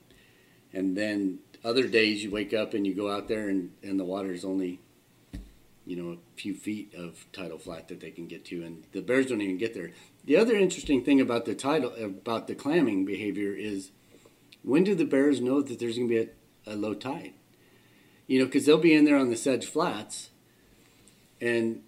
and 0.72 0.96
then 0.96 1.40
other 1.64 1.86
days 1.86 2.22
you 2.22 2.30
wake 2.30 2.52
up 2.52 2.74
and 2.74 2.86
you 2.86 2.94
go 2.94 3.10
out 3.10 3.28
there 3.28 3.48
and 3.48 3.72
and 3.82 3.98
the 3.98 4.04
water's 4.04 4.44
only, 4.44 4.80
you 5.86 5.96
know, 5.96 6.12
a 6.12 6.16
few 6.36 6.54
feet 6.54 6.94
of 6.94 7.26
tidal 7.32 7.58
flat 7.58 7.88
that 7.88 8.00
they 8.00 8.10
can 8.10 8.26
get 8.26 8.44
to, 8.46 8.62
and 8.62 8.84
the 8.92 9.02
bears 9.02 9.26
don't 9.26 9.40
even 9.40 9.58
get 9.58 9.74
there. 9.74 9.90
The 10.24 10.36
other 10.36 10.56
interesting 10.56 11.04
thing 11.04 11.20
about 11.20 11.44
the 11.44 11.54
tidal 11.54 11.94
about 11.94 12.46
the 12.46 12.54
clamming 12.54 13.04
behavior 13.04 13.52
is, 13.52 13.90
when 14.62 14.84
do 14.84 14.94
the 14.94 15.04
bears 15.04 15.40
know 15.40 15.62
that 15.62 15.78
there's 15.78 15.96
going 15.96 16.08
to 16.08 16.14
be 16.14 16.30
a, 16.66 16.74
a 16.74 16.76
low 16.76 16.94
tide? 16.94 17.34
you 18.26 18.38
know, 18.38 18.46
because 18.46 18.64
they'll 18.64 18.78
be 18.78 18.94
in 18.94 19.04
there 19.04 19.18
on 19.18 19.28
the 19.28 19.36
sedge 19.36 19.66
flats, 19.66 20.30
and 21.38 21.82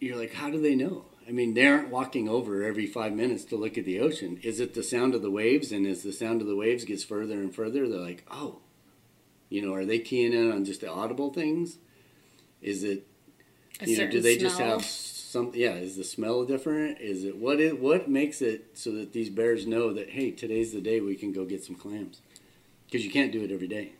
you're 0.00 0.16
like, 0.16 0.34
how 0.34 0.50
do 0.50 0.60
they 0.60 0.74
know? 0.74 1.04
I 1.28 1.30
mean, 1.30 1.54
they 1.54 1.68
aren't 1.68 1.90
walking 1.90 2.28
over 2.28 2.64
every 2.64 2.86
five 2.86 3.12
minutes 3.12 3.44
to 3.44 3.56
look 3.56 3.78
at 3.78 3.84
the 3.84 4.00
ocean. 4.00 4.40
Is 4.42 4.58
it 4.58 4.74
the 4.74 4.82
sound 4.82 5.14
of 5.14 5.22
the 5.22 5.30
waves? 5.30 5.70
And 5.70 5.86
as 5.86 6.02
the 6.02 6.12
sound 6.12 6.40
of 6.40 6.48
the 6.48 6.56
waves 6.56 6.84
gets 6.84 7.04
further 7.04 7.34
and 7.34 7.54
further, 7.54 7.88
they're 7.88 8.00
like, 8.00 8.24
oh, 8.28 8.61
you 9.52 9.60
know, 9.60 9.74
are 9.74 9.84
they 9.84 9.98
keying 9.98 10.32
in 10.32 10.50
on 10.50 10.64
just 10.64 10.80
the 10.80 10.90
audible 10.90 11.32
things? 11.32 11.76
Is 12.62 12.84
it, 12.84 13.06
A 13.80 13.86
you 13.86 13.98
know, 13.98 14.04
do 14.06 14.12
certain 14.12 14.22
they 14.22 14.36
just 14.38 14.58
have 14.58 14.82
some? 14.84 15.52
Yeah, 15.54 15.74
is 15.74 15.96
the 15.96 16.04
smell 16.04 16.44
different? 16.44 17.00
Is 17.00 17.24
it 17.24 17.36
what? 17.36 17.60
It 17.60 17.78
what 17.78 18.08
makes 18.08 18.40
it 18.40 18.70
so 18.74 18.92
that 18.92 19.12
these 19.12 19.28
bears 19.28 19.66
know 19.66 19.92
that 19.92 20.10
hey, 20.10 20.30
today's 20.30 20.72
the 20.72 20.80
day 20.80 21.00
we 21.00 21.16
can 21.16 21.32
go 21.32 21.44
get 21.44 21.62
some 21.62 21.76
clams? 21.76 22.22
Because 22.86 23.04
you 23.04 23.10
can't 23.10 23.32
do 23.32 23.42
it 23.42 23.52
every 23.52 23.68
day. 23.68 23.92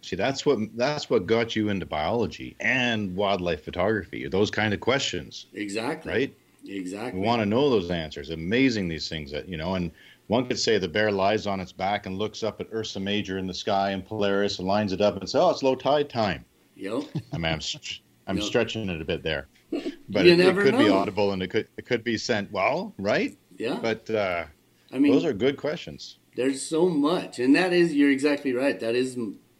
See, 0.00 0.16
that's 0.16 0.46
what 0.46 0.58
that's 0.76 1.10
what 1.10 1.26
got 1.26 1.54
you 1.54 1.68
into 1.68 1.84
biology 1.84 2.56
and 2.60 3.14
wildlife 3.14 3.64
photography. 3.64 4.26
Those 4.28 4.50
kind 4.50 4.72
of 4.72 4.80
questions, 4.80 5.46
Exactly. 5.52 6.12
right? 6.12 6.34
Exactly. 6.66 7.20
We 7.20 7.26
want 7.26 7.42
to 7.42 7.46
know 7.46 7.68
those 7.68 7.90
answers. 7.90 8.30
Amazing 8.30 8.88
these 8.88 9.08
things 9.08 9.30
that 9.32 9.48
you 9.48 9.56
know, 9.58 9.74
and 9.74 9.90
one 10.28 10.46
could 10.46 10.58
say 10.58 10.78
the 10.78 10.88
bear 10.88 11.10
lies 11.10 11.46
on 11.46 11.58
its 11.60 11.72
back 11.72 12.06
and 12.06 12.16
looks 12.16 12.42
up 12.42 12.60
at 12.60 12.68
Ursa 12.72 13.00
Major 13.00 13.36
in 13.38 13.46
the 13.46 13.54
sky 13.54 13.90
and 13.90 14.04
Polaris 14.06 14.58
and 14.60 14.68
lines 14.68 14.92
it 14.92 15.00
up 15.00 15.16
and 15.18 15.28
says, 15.28 15.40
"Oh, 15.40 15.50
it's 15.50 15.62
low 15.62 15.74
tide 15.74 16.08
time." 16.08 16.44
Yep. 16.76 17.02
I 17.32 17.38
mean, 17.38 17.52
I'm 17.52 17.60
st- 17.60 18.00
I'm 18.26 18.36
No. 18.36 18.42
stretching 18.42 18.88
it 18.88 19.00
a 19.00 19.04
bit 19.04 19.22
there, 19.22 19.48
but 20.08 20.26
it, 20.26 20.38
it 20.38 20.54
could 20.56 20.78
be 20.78 20.88
audible 20.88 21.32
and 21.32 21.42
it 21.42 21.48
could 21.48 21.68
it 21.76 21.84
could 21.86 22.04
be 22.04 22.16
scent. 22.16 22.52
Well, 22.52 22.94
right? 22.98 23.36
Yeah. 23.56 23.78
But 23.82 24.08
uh, 24.10 24.44
I 24.92 24.98
mean, 24.98 25.12
those 25.12 25.24
are 25.24 25.32
good 25.32 25.56
questions. 25.56 26.18
there's 26.36 26.62
so 26.62 26.88
much, 26.88 27.38
and 27.40 27.54
that 27.56 27.72
is 27.72 27.94
you're 27.94 28.10
exactly 28.12 28.52
right. 28.52 28.78
That 28.78 28.94
is 28.94 29.16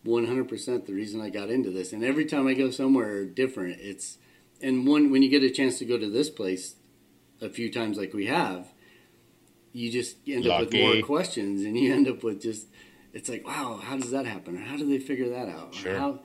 100% 0.07 0.87
the 0.87 0.93
reason 0.95 1.21
I 1.21 1.29
got 1.31 1.51
into 1.51 1.71
this. 1.71 1.93
And 1.93 2.05
every 2.05 2.25
time 2.25 2.47
I 2.47 2.55
go 2.55 2.71
somewhere 2.71 3.25
different, 3.25 3.79
it's 3.81 4.19
and 4.63 4.87
when 4.87 5.11
when 5.11 5.23
you 5.23 5.29
get 5.29 5.43
a 5.43 5.51
chance 5.51 5.79
to 5.79 5.85
go 5.85 5.99
to 5.99 6.09
this 6.11 6.31
place 6.31 6.77
a 7.41 7.49
few 7.49 7.71
times 7.73 7.97
like 7.97 8.13
we 8.15 8.27
have, 8.27 8.73
you 9.79 9.93
just 9.93 10.17
end 10.27 10.47
up 10.47 10.61
with 10.61 10.75
more 10.75 11.03
questions, 11.03 11.65
and 11.65 11.79
you 11.79 11.93
end 11.95 12.09
up 12.09 12.23
with 12.23 12.43
just 12.43 12.67
it's 13.13 13.29
like, 13.29 13.47
wow, 13.47 13.81
how 13.83 13.97
does 13.97 14.11
that 14.11 14.27
happen? 14.27 14.57
Or 14.57 14.61
how 14.61 14.77
do 14.77 14.87
they 14.89 14.99
figure 14.99 15.29
that 15.31 15.49
out? 15.49 15.75
Sure. 15.75 15.99
How, 15.99 16.21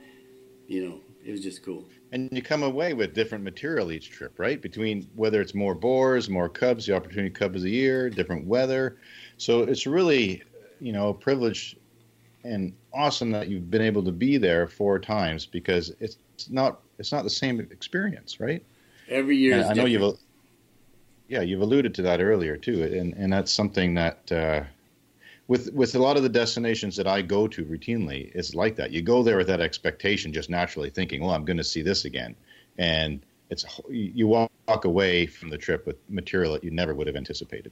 you 0.67 0.87
know, 0.87 0.99
it 1.25 1.31
was 1.31 1.41
just 1.41 1.63
cool. 1.63 1.85
And 2.11 2.29
you 2.31 2.41
come 2.41 2.63
away 2.63 2.93
with 2.93 3.13
different 3.13 3.43
material 3.43 3.91
each 3.91 4.11
trip, 4.11 4.37
right? 4.37 4.61
Between 4.61 5.09
whether 5.15 5.41
it's 5.41 5.55
more 5.55 5.73
boars, 5.73 6.29
more 6.29 6.49
cubs, 6.49 6.85
the 6.85 6.95
opportunity 6.95 7.29
cub 7.29 7.55
of 7.55 7.61
the 7.61 7.71
year, 7.71 8.09
different 8.09 8.45
weather. 8.45 8.97
So 9.37 9.61
it's 9.61 9.87
really, 9.87 10.43
you 10.79 10.91
know, 10.91 11.09
a 11.09 11.13
privilege 11.13 11.77
and 12.43 12.73
awesome 12.93 13.31
that 13.31 13.47
you've 13.47 13.71
been 13.71 13.81
able 13.81 14.03
to 14.03 14.11
be 14.11 14.37
there 14.37 14.67
four 14.67 14.99
times 14.99 15.45
because 15.45 15.93
it's 15.99 16.17
not 16.49 16.81
it's 16.99 17.11
not 17.11 17.23
the 17.23 17.29
same 17.29 17.59
experience, 17.59 18.39
right? 18.39 18.63
Every 19.07 19.37
year, 19.37 19.55
I 19.55 19.59
know 19.59 19.85
different. 19.85 19.91
you've 19.91 20.17
yeah 21.33 21.41
you've 21.41 21.61
alluded 21.61 21.95
to 21.95 22.03
that 22.03 22.21
earlier 22.21 22.55
too, 22.55 22.83
and 22.83 23.13
and 23.15 23.33
that's 23.33 23.51
something 23.51 23.95
that 23.95 24.31
uh, 24.31 24.63
with 25.47 25.73
with 25.73 25.95
a 25.95 25.99
lot 25.99 26.15
of 26.15 26.23
the 26.23 26.29
destinations 26.29 26.95
that 26.95 27.07
I 27.07 27.23
go 27.23 27.47
to 27.47 27.65
routinely, 27.65 28.31
it's 28.35 28.53
like 28.53 28.75
that. 28.75 28.91
You 28.91 29.01
go 29.01 29.23
there 29.23 29.37
with 29.37 29.47
that 29.47 29.59
expectation, 29.59 30.31
just 30.31 30.49
naturally 30.49 30.91
thinking, 30.91 31.21
"Well, 31.21 31.31
I'm 31.31 31.43
going 31.43 31.57
to 31.57 31.63
see 31.63 31.81
this 31.81 32.05
again," 32.05 32.35
and 32.77 33.25
it's 33.49 33.65
you 33.89 34.27
walk 34.27 34.85
away 34.85 35.25
from 35.25 35.49
the 35.49 35.57
trip 35.57 35.87
with 35.87 35.97
material 36.07 36.53
that 36.53 36.63
you 36.63 36.71
never 36.71 36.93
would 36.93 37.07
have 37.07 37.15
anticipated. 37.15 37.71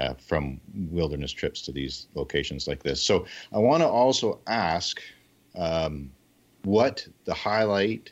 Uh, 0.00 0.14
from 0.14 0.58
wilderness 0.90 1.30
trips 1.30 1.60
to 1.60 1.70
these 1.70 2.06
locations 2.14 2.66
like 2.66 2.82
this. 2.82 3.02
So 3.02 3.26
I 3.52 3.58
want 3.58 3.82
to 3.82 3.86
also 3.86 4.40
ask 4.46 5.02
um, 5.54 6.10
what 6.64 7.06
the 7.26 7.34
highlight 7.34 8.10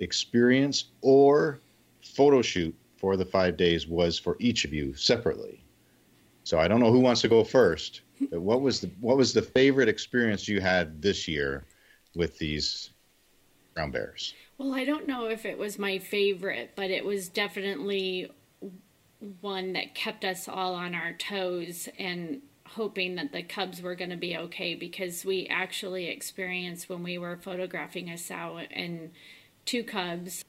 experience 0.00 0.86
or 1.02 1.60
photo 2.02 2.42
shoot 2.42 2.74
for 3.06 3.16
the 3.16 3.24
five 3.24 3.56
days 3.56 3.86
was 3.86 4.18
for 4.18 4.36
each 4.40 4.64
of 4.64 4.74
you 4.74 4.92
separately. 4.94 5.62
So 6.42 6.58
I 6.58 6.66
don't 6.66 6.80
know 6.80 6.90
who 6.90 6.98
wants 6.98 7.20
to 7.20 7.28
go 7.28 7.44
first. 7.44 8.00
But 8.32 8.40
what 8.40 8.62
was 8.62 8.80
the 8.80 8.90
what 9.00 9.16
was 9.16 9.32
the 9.32 9.42
favorite 9.42 9.88
experience 9.88 10.48
you 10.48 10.60
had 10.60 11.00
this 11.00 11.28
year 11.28 11.66
with 12.16 12.36
these 12.36 12.90
brown 13.74 13.92
bears? 13.92 14.34
Well, 14.58 14.74
I 14.74 14.84
don't 14.84 15.06
know 15.06 15.26
if 15.26 15.46
it 15.46 15.56
was 15.56 15.78
my 15.78 16.00
favorite, 16.00 16.72
but 16.74 16.90
it 16.90 17.04
was 17.04 17.28
definitely 17.28 18.28
one 19.40 19.74
that 19.74 19.94
kept 19.94 20.24
us 20.24 20.48
all 20.48 20.74
on 20.74 20.92
our 20.92 21.12
toes 21.12 21.88
and 22.00 22.42
hoping 22.66 23.14
that 23.14 23.30
the 23.30 23.44
cubs 23.44 23.80
were 23.82 23.94
going 23.94 24.10
to 24.10 24.16
be 24.16 24.36
okay 24.36 24.74
because 24.74 25.24
we 25.24 25.46
actually 25.46 26.08
experienced 26.08 26.88
when 26.88 27.04
we 27.04 27.18
were 27.18 27.36
photographing 27.36 28.10
a 28.10 28.18
sow 28.18 28.58
and 28.72 29.12
two 29.64 29.84
cubs, 29.84 30.44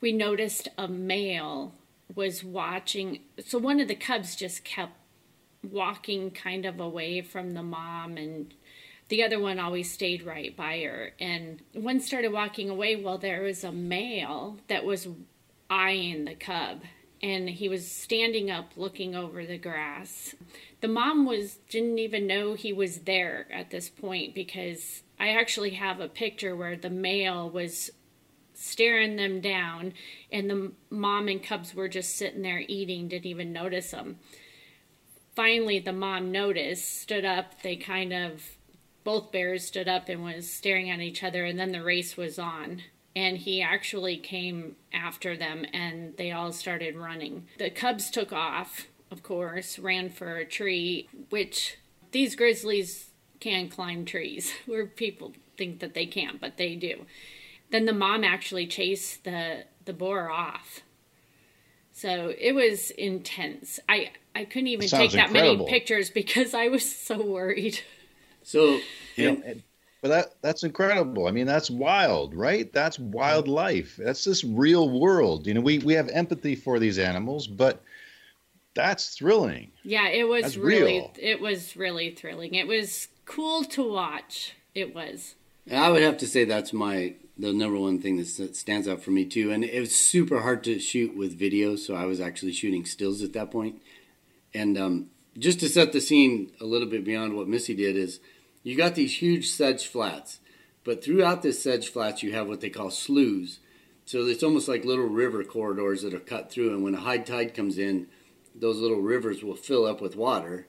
we 0.00 0.12
noticed 0.12 0.68
a 0.76 0.88
male 0.88 1.74
was 2.14 2.44
watching. 2.44 3.20
So 3.44 3.58
one 3.58 3.80
of 3.80 3.88
the 3.88 3.94
cubs 3.94 4.36
just 4.36 4.64
kept 4.64 4.92
walking 5.62 6.30
kind 6.30 6.64
of 6.64 6.80
away 6.80 7.20
from 7.20 7.54
the 7.54 7.62
mom 7.62 8.16
and 8.16 8.54
the 9.08 9.22
other 9.22 9.38
one 9.38 9.58
always 9.58 9.90
stayed 9.90 10.22
right 10.22 10.56
by 10.56 10.80
her 10.80 11.12
and 11.20 11.62
one 11.72 12.00
started 12.00 12.32
walking 12.32 12.68
away 12.70 12.96
well 12.96 13.18
there 13.18 13.42
was 13.42 13.64
a 13.64 13.72
male 13.72 14.58
that 14.68 14.84
was 14.84 15.08
eyeing 15.68 16.24
the 16.24 16.34
cub 16.34 16.82
and 17.22 17.48
he 17.48 17.68
was 17.68 17.90
standing 17.90 18.50
up 18.50 18.72
looking 18.76 19.14
over 19.14 19.44
the 19.44 19.58
grass 19.58 20.34
the 20.80 20.88
mom 20.88 21.26
was 21.26 21.58
didn't 21.68 21.98
even 21.98 22.26
know 22.26 22.54
he 22.54 22.72
was 22.72 23.00
there 23.00 23.46
at 23.52 23.70
this 23.70 23.88
point 23.88 24.34
because 24.34 25.02
i 25.18 25.26
I 25.26 25.30
actually 25.30 25.70
have 25.70 25.98
a 25.98 26.08
picture 26.08 26.54
where 26.54 26.76
the 26.76 26.90
male 26.90 27.48
was 27.50 27.90
staring 28.56 29.16
them 29.16 29.40
down, 29.40 29.92
and 30.32 30.50
the 30.50 30.72
mom 30.90 31.28
and 31.28 31.42
cubs 31.42 31.74
were 31.74 31.88
just 31.88 32.16
sitting 32.16 32.42
there 32.42 32.64
eating, 32.66 33.08
didn't 33.08 33.26
even 33.26 33.52
notice 33.52 33.90
them. 33.90 34.18
Finally, 35.34 35.78
the 35.78 35.92
mom 35.92 36.32
noticed, 36.32 37.00
stood 37.02 37.24
up. 37.24 37.62
They 37.62 37.76
kind 37.76 38.12
of, 38.12 38.42
both 39.04 39.30
bears 39.30 39.66
stood 39.66 39.88
up 39.88 40.08
and 40.08 40.24
was 40.24 40.50
staring 40.50 40.90
at 40.90 41.00
each 41.00 41.22
other, 41.22 41.44
and 41.44 41.58
then 41.58 41.72
the 41.72 41.84
race 41.84 42.16
was 42.16 42.38
on. 42.38 42.82
And 43.14 43.36
he 43.36 43.62
actually 43.62 44.16
came 44.16 44.76
after 44.92 45.36
them, 45.36 45.66
and 45.72 46.16
they 46.16 46.32
all 46.32 46.52
started 46.52 46.96
running. 46.96 47.46
The 47.58 47.70
cubs 47.70 48.10
took 48.10 48.32
off, 48.32 48.86
of 49.10 49.22
course, 49.22 49.78
ran 49.78 50.08
for 50.08 50.36
a 50.36 50.46
tree, 50.46 51.08
which 51.28 51.76
these 52.12 52.34
grizzlies 52.34 53.10
can 53.38 53.68
climb 53.68 54.06
trees, 54.06 54.52
where 54.66 54.86
people 54.86 55.34
think 55.58 55.80
that 55.80 55.92
they 55.92 56.06
can't, 56.06 56.40
but 56.40 56.56
they 56.56 56.74
do 56.74 57.04
then 57.70 57.84
the 57.84 57.92
mom 57.92 58.24
actually 58.24 58.66
chased 58.66 59.24
the 59.24 59.64
the 59.84 59.92
boar 59.92 60.30
off. 60.30 60.82
So 61.92 62.34
it 62.38 62.52
was 62.52 62.90
intense. 62.90 63.80
I 63.88 64.10
I 64.34 64.44
couldn't 64.44 64.68
even 64.68 64.88
take 64.88 65.12
that 65.12 65.28
incredible. 65.28 65.64
many 65.64 65.70
pictures 65.70 66.10
because 66.10 66.52
I 66.54 66.68
was 66.68 66.94
so 66.94 67.22
worried. 67.24 67.80
So 68.42 68.78
you 69.16 69.32
know, 69.32 69.42
but 70.02 70.08
that 70.08 70.34
that's 70.42 70.62
incredible. 70.62 71.26
I 71.26 71.30
mean, 71.30 71.46
that's 71.46 71.70
wild, 71.70 72.34
right? 72.34 72.72
That's 72.72 72.98
wildlife. 72.98 73.96
That's 73.96 74.24
this 74.24 74.44
real 74.44 75.00
world. 75.00 75.46
You 75.46 75.54
know, 75.54 75.60
we 75.60 75.78
we 75.78 75.94
have 75.94 76.08
empathy 76.10 76.54
for 76.54 76.78
these 76.78 76.98
animals, 76.98 77.46
but 77.46 77.82
that's 78.74 79.16
thrilling. 79.16 79.72
Yeah, 79.82 80.08
it 80.08 80.28
was 80.28 80.42
that's 80.42 80.56
really 80.56 80.98
real. 80.98 81.12
it 81.18 81.40
was 81.40 81.76
really 81.76 82.10
thrilling. 82.10 82.54
It 82.54 82.66
was 82.66 83.08
cool 83.24 83.64
to 83.64 83.90
watch. 83.90 84.54
It 84.74 84.94
was. 84.94 85.34
I 85.72 85.90
would 85.90 86.02
have 86.02 86.18
to 86.18 86.26
say 86.28 86.44
that's 86.44 86.72
my 86.72 87.14
the 87.38 87.52
number 87.52 87.78
one 87.78 88.00
thing 88.00 88.16
that 88.16 88.56
stands 88.56 88.88
out 88.88 89.02
for 89.02 89.10
me 89.10 89.24
too. 89.24 89.52
And 89.52 89.64
it 89.64 89.80
was 89.80 89.94
super 89.94 90.40
hard 90.40 90.64
to 90.64 90.78
shoot 90.78 91.16
with 91.16 91.38
video, 91.38 91.76
so 91.76 91.94
I 91.94 92.06
was 92.06 92.20
actually 92.20 92.52
shooting 92.52 92.84
stills 92.84 93.22
at 93.22 93.32
that 93.34 93.50
point. 93.50 93.82
And 94.54 94.78
um, 94.78 95.10
just 95.38 95.60
to 95.60 95.68
set 95.68 95.92
the 95.92 96.00
scene 96.00 96.52
a 96.60 96.64
little 96.64 96.88
bit 96.88 97.04
beyond 97.04 97.36
what 97.36 97.48
Missy 97.48 97.74
did 97.74 97.96
is, 97.96 98.20
you 98.62 98.76
got 98.76 98.94
these 98.94 99.18
huge 99.18 99.50
sedge 99.50 99.86
flats, 99.86 100.40
but 100.82 101.04
throughout 101.04 101.42
this 101.42 101.62
sedge 101.62 101.88
flats 101.88 102.22
you 102.22 102.32
have 102.32 102.48
what 102.48 102.60
they 102.60 102.70
call 102.70 102.90
sloughs. 102.90 103.58
So 104.06 104.24
it's 104.26 104.42
almost 104.42 104.68
like 104.68 104.84
little 104.84 105.06
river 105.06 105.44
corridors 105.44 106.02
that 106.02 106.14
are 106.14 106.20
cut 106.20 106.50
through, 106.50 106.70
and 106.70 106.82
when 106.82 106.94
a 106.94 107.00
high 107.00 107.18
tide 107.18 107.54
comes 107.54 107.76
in, 107.76 108.06
those 108.54 108.78
little 108.78 109.00
rivers 109.00 109.42
will 109.42 109.56
fill 109.56 109.84
up 109.84 110.00
with 110.00 110.16
water. 110.16 110.68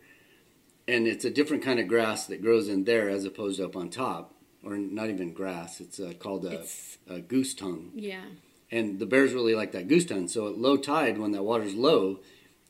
And 0.87 1.07
it's 1.07 1.23
a 1.23 1.29
different 1.29 1.63
kind 1.63 1.79
of 1.79 1.87
grass 1.87 2.25
that 2.27 2.41
grows 2.41 2.67
in 2.67 2.83
there 2.83 3.09
as 3.09 3.25
opposed 3.25 3.57
to 3.57 3.65
up 3.65 3.75
on 3.75 3.89
top 3.89 4.36
or 4.63 4.77
not 4.77 5.09
even 5.09 5.33
grass. 5.33 5.79
It's 5.79 5.99
uh, 5.99 6.13
called 6.19 6.45
a, 6.45 6.65
a, 7.07 7.19
goose 7.19 7.53
tongue. 7.53 7.91
Yeah. 7.95 8.25
And 8.71 8.99
the 8.99 9.05
bears 9.05 9.33
really 9.33 9.55
like 9.55 9.71
that 9.71 9.87
goose 9.87 10.05
tongue. 10.05 10.27
So 10.27 10.47
at 10.47 10.57
low 10.57 10.77
tide, 10.77 11.17
when 11.17 11.31
that 11.31 11.43
water's 11.43 11.75
low, 11.75 12.19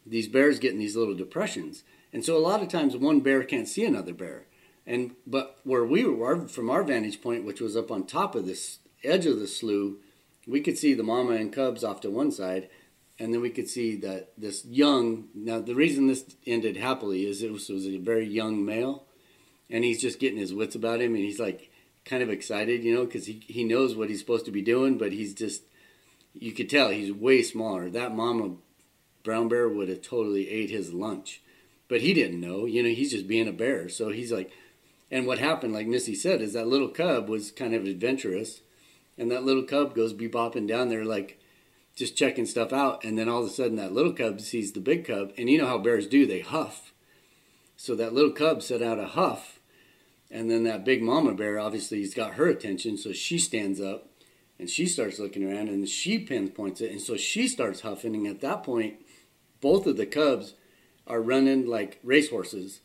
these 0.06 0.28
bears 0.28 0.60
get 0.60 0.74
in 0.74 0.80
these 0.80 0.96
little 0.96 1.16
depressions. 1.16 1.84
And 2.14 2.24
so 2.24 2.38
a 2.38 2.40
lot 2.40 2.62
of 2.62 2.70
times 2.70 2.96
one 2.96 3.20
bear 3.20 3.44
can't 3.44 3.68
see 3.68 3.86
another 3.86 4.14
bear. 4.14 4.46
And 4.86 5.16
but 5.26 5.60
where 5.64 5.86
we 5.86 6.06
were 6.06 6.48
from 6.48 6.70
our 6.70 6.84
vantage 6.84 7.22
point, 7.22 7.44
which 7.44 7.60
was 7.60 7.76
up 7.76 7.92
on 7.92 8.06
top 8.06 8.36
of 8.36 8.46
this 8.46 8.80
edge 9.04 9.26
of 9.26 9.40
the 9.40 9.48
slough, 9.48 9.96
we 10.48 10.62
could 10.62 10.78
see 10.78 10.94
the 10.94 11.04
mama 11.04 11.34
and 11.34 11.52
cubs 11.52 11.84
off 11.84 12.00
to 12.02 12.10
one 12.10 12.32
side, 12.32 12.70
and 13.20 13.34
then 13.34 13.42
we 13.42 13.50
could 13.50 13.70
see 13.70 13.98
that 13.98 14.32
this 14.38 14.64
young. 14.64 15.28
Now 15.36 15.60
the 15.60 15.76
reason 15.76 16.08
this 16.08 16.24
ended 16.46 16.78
happily 16.78 17.26
is 17.26 17.44
it 17.44 17.52
was, 17.52 17.70
it 17.70 17.74
was 17.74 17.86
a 17.86 17.98
very 17.98 18.26
young 18.26 18.64
male, 18.64 19.04
and 19.70 19.84
he's 19.84 20.02
just 20.02 20.22
getting 20.22 20.40
his 20.40 20.54
wits 20.54 20.76
about 20.76 21.02
him, 21.02 21.16
and 21.16 21.24
he's 21.24 21.40
like 21.40 21.70
kind 22.08 22.24
of 22.24 22.30
excited, 22.30 22.84
you 22.84 22.94
know, 22.94 23.06
because 23.06 23.28
he, 23.28 23.44
he 23.48 23.64
knows 23.64 23.96
what 23.96 24.10
he's 24.10 24.20
supposed 24.20 24.46
to 24.46 24.52
be 24.52 24.62
doing, 24.62 24.98
but 24.98 25.12
he's 25.12 25.34
just, 25.34 25.64
you 26.34 26.52
could 26.52 26.70
tell 26.70 26.90
he's 26.90 27.12
way 27.12 27.44
smaller. 27.44 27.90
That 27.90 28.16
mama 28.16 28.56
brown 29.24 29.50
bear 29.50 29.68
would 29.68 29.90
have 29.90 30.02
totally 30.02 30.50
ate 30.50 30.70
his 30.70 30.94
lunch, 30.94 31.42
but 31.88 32.02
he 32.02 32.14
didn't 32.14 32.40
know, 32.40 32.66
you 32.66 32.82
know, 32.82 32.90
he's 32.90 33.12
just 33.12 33.28
being 33.28 33.48
a 33.48 33.52
bear. 33.52 33.90
So 33.90 34.10
he's 34.10 34.32
like, 34.32 34.52
and 35.12 35.28
what 35.28 35.40
happened, 35.40 35.74
like 35.74 35.88
Missy 35.88 36.16
said, 36.16 36.42
is 36.42 36.54
that 36.54 36.68
little 36.68 36.90
cub 36.90 37.30
was 37.30 37.52
kind 37.52 37.74
of 37.74 37.86
adventurous, 37.86 38.62
and 39.18 39.30
that 39.32 39.44
little 39.44 39.64
cub 39.64 39.96
goes 39.96 40.14
be 40.14 40.30
bopping 40.30 40.68
down 40.68 40.90
there 40.90 41.06
like 41.06 41.40
just 41.96 42.16
checking 42.16 42.46
stuff 42.46 42.72
out, 42.72 43.04
and 43.04 43.18
then 43.18 43.28
all 43.28 43.42
of 43.42 43.48
a 43.48 43.50
sudden 43.50 43.76
that 43.78 43.94
little 43.94 44.14
cub 44.14 44.40
sees 44.40 44.72
the 44.72 44.80
big 44.80 45.06
cub, 45.06 45.34
and 45.38 45.50
you 45.50 45.58
know 45.58 45.68
how 45.68 45.78
bears 45.78 46.08
do, 46.08 46.26
they 46.26 46.42
huff. 46.42 46.94
So 47.76 47.96
that 47.96 48.14
little 48.14 48.32
cub 48.32 48.62
set 48.62 48.82
out 48.82 49.00
a 49.00 49.08
huff 49.08 49.57
and 50.30 50.50
then 50.52 50.64
that 50.64 50.86
big 50.86 51.02
mama 51.02 51.34
bear, 51.34 51.60
obviously, 51.60 52.00
he's 52.00 52.14
got 52.14 52.34
her 52.34 52.48
attention, 52.48 52.98
so 52.98 53.14
she 53.14 53.38
stands 53.38 53.80
up 53.80 54.10
and 54.60 54.70
she 54.70 54.86
starts 54.86 55.20
looking 55.20 55.44
around 55.44 55.70
and 55.70 55.88
she 55.88 56.20
pinpoints 56.20 56.82
it. 56.82 56.92
And 56.92 57.02
so 57.02 57.16
she 57.16 57.48
starts 57.48 57.82
huffing. 57.82 58.16
And 58.16 58.28
at 58.28 58.42
that 58.42 58.64
point, 58.64 58.96
both 59.62 59.86
of 59.86 59.98
the 59.98 60.06
cubs 60.06 60.56
are 61.06 61.22
running 61.22 61.68
like 61.68 62.00
racehorses. 62.04 62.82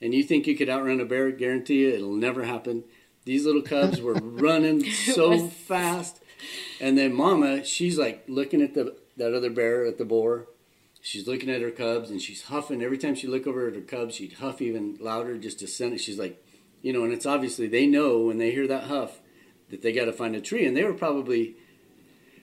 And 0.00 0.14
you 0.14 0.22
think 0.22 0.46
you 0.46 0.56
could 0.56 0.68
outrun 0.68 1.00
a 1.00 1.04
bear? 1.04 1.30
Guarantee 1.30 1.82
you, 1.82 1.94
it'll 1.94 2.12
never 2.12 2.44
happen. 2.44 2.84
These 3.24 3.46
little 3.46 3.62
cubs 3.62 4.00
were 4.00 4.14
running 4.22 4.84
so 4.84 5.48
fast. 5.48 6.22
And 6.80 6.98
then 6.98 7.14
mama, 7.14 7.64
she's 7.64 7.98
like 7.98 8.24
looking 8.28 8.60
at 8.60 8.74
the 8.74 8.96
that 9.16 9.34
other 9.34 9.50
bear 9.50 9.86
at 9.86 9.96
the 9.96 10.04
boar. 10.04 10.48
She's 11.00 11.26
looking 11.26 11.50
at 11.50 11.62
her 11.62 11.70
cubs 11.70 12.10
and 12.10 12.20
she's 12.20 12.44
huffing. 12.44 12.82
Every 12.82 12.98
time 12.98 13.14
she 13.14 13.26
look 13.26 13.46
over 13.46 13.68
at 13.68 13.74
her 13.74 13.80
cubs, 13.80 14.14
she'd 14.14 14.34
huff 14.34 14.60
even 14.60 14.96
louder 15.00 15.38
just 15.38 15.58
to 15.60 15.66
send 15.66 15.94
it. 15.94 16.00
She's 16.00 16.18
like, 16.18 16.43
you 16.84 16.92
know, 16.92 17.02
and 17.02 17.14
it's 17.14 17.24
obviously 17.24 17.66
they 17.66 17.86
know 17.86 18.18
when 18.18 18.36
they 18.36 18.50
hear 18.50 18.66
that 18.66 18.84
huff 18.84 19.18
that 19.70 19.80
they 19.80 19.90
got 19.90 20.04
to 20.04 20.12
find 20.12 20.36
a 20.36 20.40
tree, 20.40 20.66
and 20.66 20.76
they 20.76 20.84
were 20.84 20.92
probably 20.92 21.56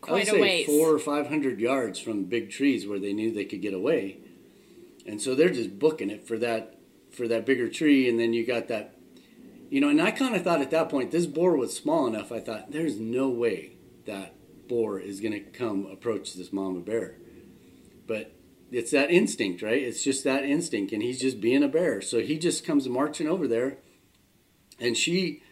quite 0.02 0.28
I 0.28 0.32
would 0.34 0.42
say 0.42 0.66
four 0.66 0.90
or 0.90 0.98
five 0.98 1.28
hundred 1.28 1.60
yards 1.60 2.00
from 2.00 2.24
big 2.24 2.50
trees 2.50 2.88
where 2.88 2.98
they 2.98 3.14
knew 3.14 3.32
they 3.32 3.46
could 3.46 3.62
get 3.62 3.76
away, 3.76 4.18
and 5.06 5.22
so 5.22 5.36
they're 5.36 5.52
just 5.52 5.78
booking 5.78 6.10
it 6.10 6.28
for 6.28 6.40
that 6.40 6.80
for 7.12 7.28
that 7.28 7.46
bigger 7.46 7.70
tree, 7.70 8.10
and 8.10 8.20
then 8.20 8.34
you 8.34 8.44
got 8.44 8.68
that, 8.70 8.96
you 9.70 9.80
know, 9.80 9.90
and 9.90 10.02
I 10.02 10.10
kind 10.10 10.36
of 10.36 10.44
thought 10.44 10.62
at 10.62 10.72
that 10.72 10.90
point 10.90 11.12
this 11.12 11.28
boar 11.28 11.56
was 11.56 11.78
small 11.78 12.08
enough. 12.08 12.32
I 12.32 12.40
thought 12.40 12.72
there's 12.72 13.00
no 13.00 13.30
way 13.30 13.74
that 14.06 14.34
boar 14.68 14.98
is 14.98 15.20
going 15.20 15.34
to 15.34 15.40
come 15.40 15.86
approach 15.86 16.34
this 16.34 16.52
mama 16.52 16.80
bear, 16.80 17.18
but 18.08 18.34
it's 18.72 18.90
that 18.90 19.12
instinct, 19.12 19.62
right? 19.62 19.84
It's 19.84 20.04
just 20.04 20.24
that 20.24 20.44
instinct, 20.44 20.94
and 20.94 21.04
he's 21.04 21.22
just 21.22 21.40
being 21.40 21.62
a 21.62 21.68
bear, 21.68 22.02
so 22.02 22.22
he 22.22 22.40
just 22.40 22.66
comes 22.66 22.90
marching 22.90 23.28
over 23.28 23.48
there 23.48 23.78
and 24.82 24.98
she, 24.98 25.44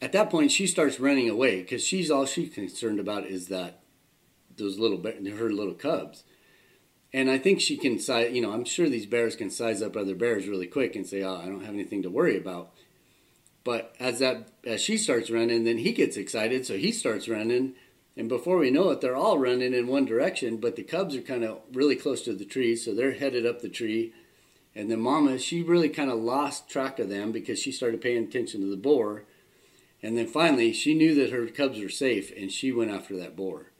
at 0.00 0.12
that 0.12 0.30
point, 0.30 0.52
she 0.52 0.66
starts 0.66 1.00
running 1.00 1.28
away 1.28 1.60
because 1.60 1.84
she's 1.84 2.10
all 2.10 2.24
she's 2.24 2.54
concerned 2.54 3.00
about 3.00 3.26
is 3.26 3.48
that 3.48 3.80
those 4.56 4.78
little 4.78 5.02
her 5.02 5.50
little 5.50 5.74
cubs. 5.74 6.22
And 7.12 7.30
I 7.30 7.38
think 7.38 7.60
she 7.60 7.76
can 7.76 7.98
size, 7.98 8.32
you 8.32 8.40
know, 8.40 8.52
I'm 8.52 8.64
sure 8.64 8.88
these 8.88 9.06
bears 9.06 9.36
can 9.36 9.50
size 9.50 9.82
up 9.82 9.96
other 9.96 10.14
bears 10.14 10.46
really 10.46 10.66
quick 10.66 10.96
and 10.96 11.06
say, 11.06 11.22
"Oh, 11.22 11.36
I 11.36 11.46
don't 11.46 11.64
have 11.64 11.74
anything 11.74 12.02
to 12.02 12.10
worry 12.10 12.36
about." 12.36 12.72
But 13.64 13.94
as 13.98 14.20
that 14.20 14.48
as 14.64 14.80
she 14.80 14.96
starts 14.96 15.30
running, 15.30 15.64
then 15.64 15.78
he 15.78 15.92
gets 15.92 16.16
excited, 16.16 16.64
so 16.64 16.76
he 16.76 16.92
starts 16.92 17.28
running, 17.28 17.74
and 18.16 18.28
before 18.28 18.58
we 18.58 18.70
know 18.70 18.90
it, 18.90 19.00
they're 19.00 19.16
all 19.16 19.38
running 19.38 19.74
in 19.74 19.86
one 19.86 20.04
direction. 20.04 20.58
But 20.58 20.76
the 20.76 20.82
cubs 20.84 21.16
are 21.16 21.22
kind 21.22 21.44
of 21.44 21.60
really 21.72 21.96
close 21.96 22.22
to 22.22 22.34
the 22.34 22.44
tree, 22.44 22.76
so 22.76 22.94
they're 22.94 23.12
headed 23.12 23.46
up 23.46 23.62
the 23.62 23.68
tree. 23.68 24.12
And 24.76 24.90
then 24.90 25.00
Mama, 25.00 25.38
she 25.38 25.62
really 25.62 25.88
kind 25.88 26.10
of 26.10 26.18
lost 26.18 26.68
track 26.68 26.98
of 26.98 27.08
them 27.08 27.30
because 27.30 27.58
she 27.58 27.70
started 27.70 28.00
paying 28.00 28.24
attention 28.24 28.60
to 28.60 28.70
the 28.70 28.76
boar. 28.76 29.24
And 30.02 30.18
then 30.18 30.26
finally, 30.26 30.72
she 30.72 30.94
knew 30.94 31.14
that 31.14 31.30
her 31.30 31.46
cubs 31.46 31.80
were 31.80 31.88
safe, 31.88 32.32
and 32.36 32.50
she 32.50 32.72
went 32.72 32.90
after 32.90 33.16
that 33.16 33.36
boar. 33.36 33.70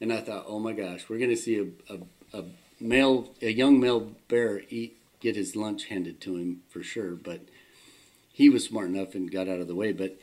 And 0.00 0.12
I 0.12 0.20
thought, 0.20 0.44
oh 0.46 0.58
my 0.58 0.72
gosh, 0.72 1.08
we're 1.08 1.18
going 1.18 1.30
to 1.30 1.36
see 1.36 1.58
a, 1.58 1.94
a, 1.94 2.40
a 2.40 2.44
male, 2.80 3.30
a 3.40 3.52
young 3.52 3.80
male 3.80 4.12
bear 4.28 4.62
eat, 4.68 4.98
get 5.20 5.36
his 5.36 5.56
lunch 5.56 5.86
handed 5.86 6.20
to 6.22 6.36
him 6.36 6.62
for 6.68 6.82
sure. 6.82 7.12
But 7.12 7.40
he 8.32 8.50
was 8.50 8.64
smart 8.64 8.88
enough 8.88 9.14
and 9.14 9.30
got 9.30 9.48
out 9.48 9.60
of 9.60 9.68
the 9.68 9.74
way. 9.74 9.92
But 9.92 10.18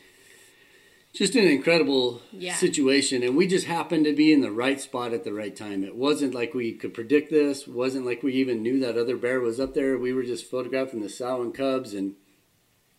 just 1.14 1.36
an 1.36 1.46
incredible 1.46 2.22
yeah. 2.32 2.54
situation 2.56 3.24
and 3.24 3.36
we 3.36 3.48
just 3.48 3.66
happened 3.66 4.06
to 4.06 4.16
be 4.16 4.32
in 4.32 4.42
the 4.42 4.52
right 4.52 4.80
spot 4.80 5.14
at 5.14 5.24
the 5.24 5.34
right 5.34 5.56
time 5.56 5.84
it 5.84 5.96
wasn't 5.96 6.34
like 6.34 6.54
we 6.54 6.72
could 6.72 6.94
predict 6.94 7.32
this 7.32 7.64
it 7.64 7.74
wasn't 7.74 8.06
like 8.06 8.22
we 8.22 8.34
even 8.34 8.62
knew 8.62 8.80
that 8.80 8.98
other 8.98 9.18
bear 9.18 9.40
was 9.40 9.60
up 9.60 9.74
there 9.74 9.98
we 9.98 10.14
were 10.14 10.24
just 10.24 10.50
photographing 10.50 11.02
the 11.02 11.10
sow 11.10 11.42
and 11.42 11.54
cubs 11.54 11.94
and 11.94 12.16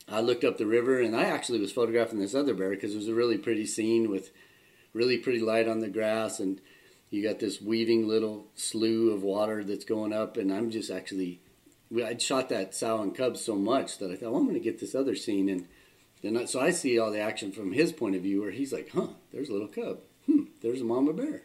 i 0.09 0.21
looked 0.21 0.45
up 0.45 0.59
the 0.59 0.67
river 0.67 1.01
and 1.01 1.15
i 1.15 1.25
actually 1.25 1.61
was 1.61 1.73
photographing 1.73 2.19
this 2.19 2.35
other 2.35 2.55
bear 2.55 2.71
because 2.71 2.95
it 2.95 2.99
was 2.99 3.09
a 3.09 3.15
really 3.15 3.39
pretty 3.39 3.65
scene 3.65 4.11
with 4.11 4.31
really 4.93 5.17
pretty 5.17 5.41
light 5.41 5.69
on 5.69 5.79
the 5.79 5.89
grass 5.89 6.41
and 6.41 6.61
you 7.11 7.23
got 7.23 7.39
this 7.39 7.61
weaving 7.61 8.07
little 8.09 8.47
slough 8.55 9.13
of 9.13 9.23
water 9.23 9.63
that's 9.63 9.85
going 9.85 10.13
up 10.13 10.37
and 10.37 10.53
i'm 10.53 10.71
just 10.71 10.91
actually 10.91 11.41
i'd 12.05 12.21
shot 12.21 12.49
that 12.49 12.75
sow 12.75 13.01
and 13.01 13.17
cubs 13.17 13.45
so 13.45 13.55
much 13.55 13.99
that 13.99 14.11
i 14.11 14.17
thought 14.17 14.33
well, 14.33 14.41
i'm 14.41 14.47
going 14.47 14.55
to 14.55 14.61
get 14.61 14.81
this 14.81 14.97
other 14.97 15.15
scene 15.15 15.49
and 15.49 15.69
I, 16.37 16.45
so 16.45 16.61
I 16.61 16.71
see 16.71 16.99
all 16.99 17.11
the 17.11 17.21
action 17.21 17.51
from 17.53 17.73
his 17.73 17.93
point 17.93 18.15
of 18.17 18.23
view, 18.23 18.41
where 18.43 18.51
he's 18.51 18.73
like, 18.73 18.91
"Huh, 18.93 19.09
there's 19.33 19.49
a 19.49 19.53
little 19.53 19.69
cub. 19.69 20.01
Hmm, 20.27 20.45
there's 20.61 20.81
a 20.81 20.85
mama 20.85 21.13
bear," 21.13 21.43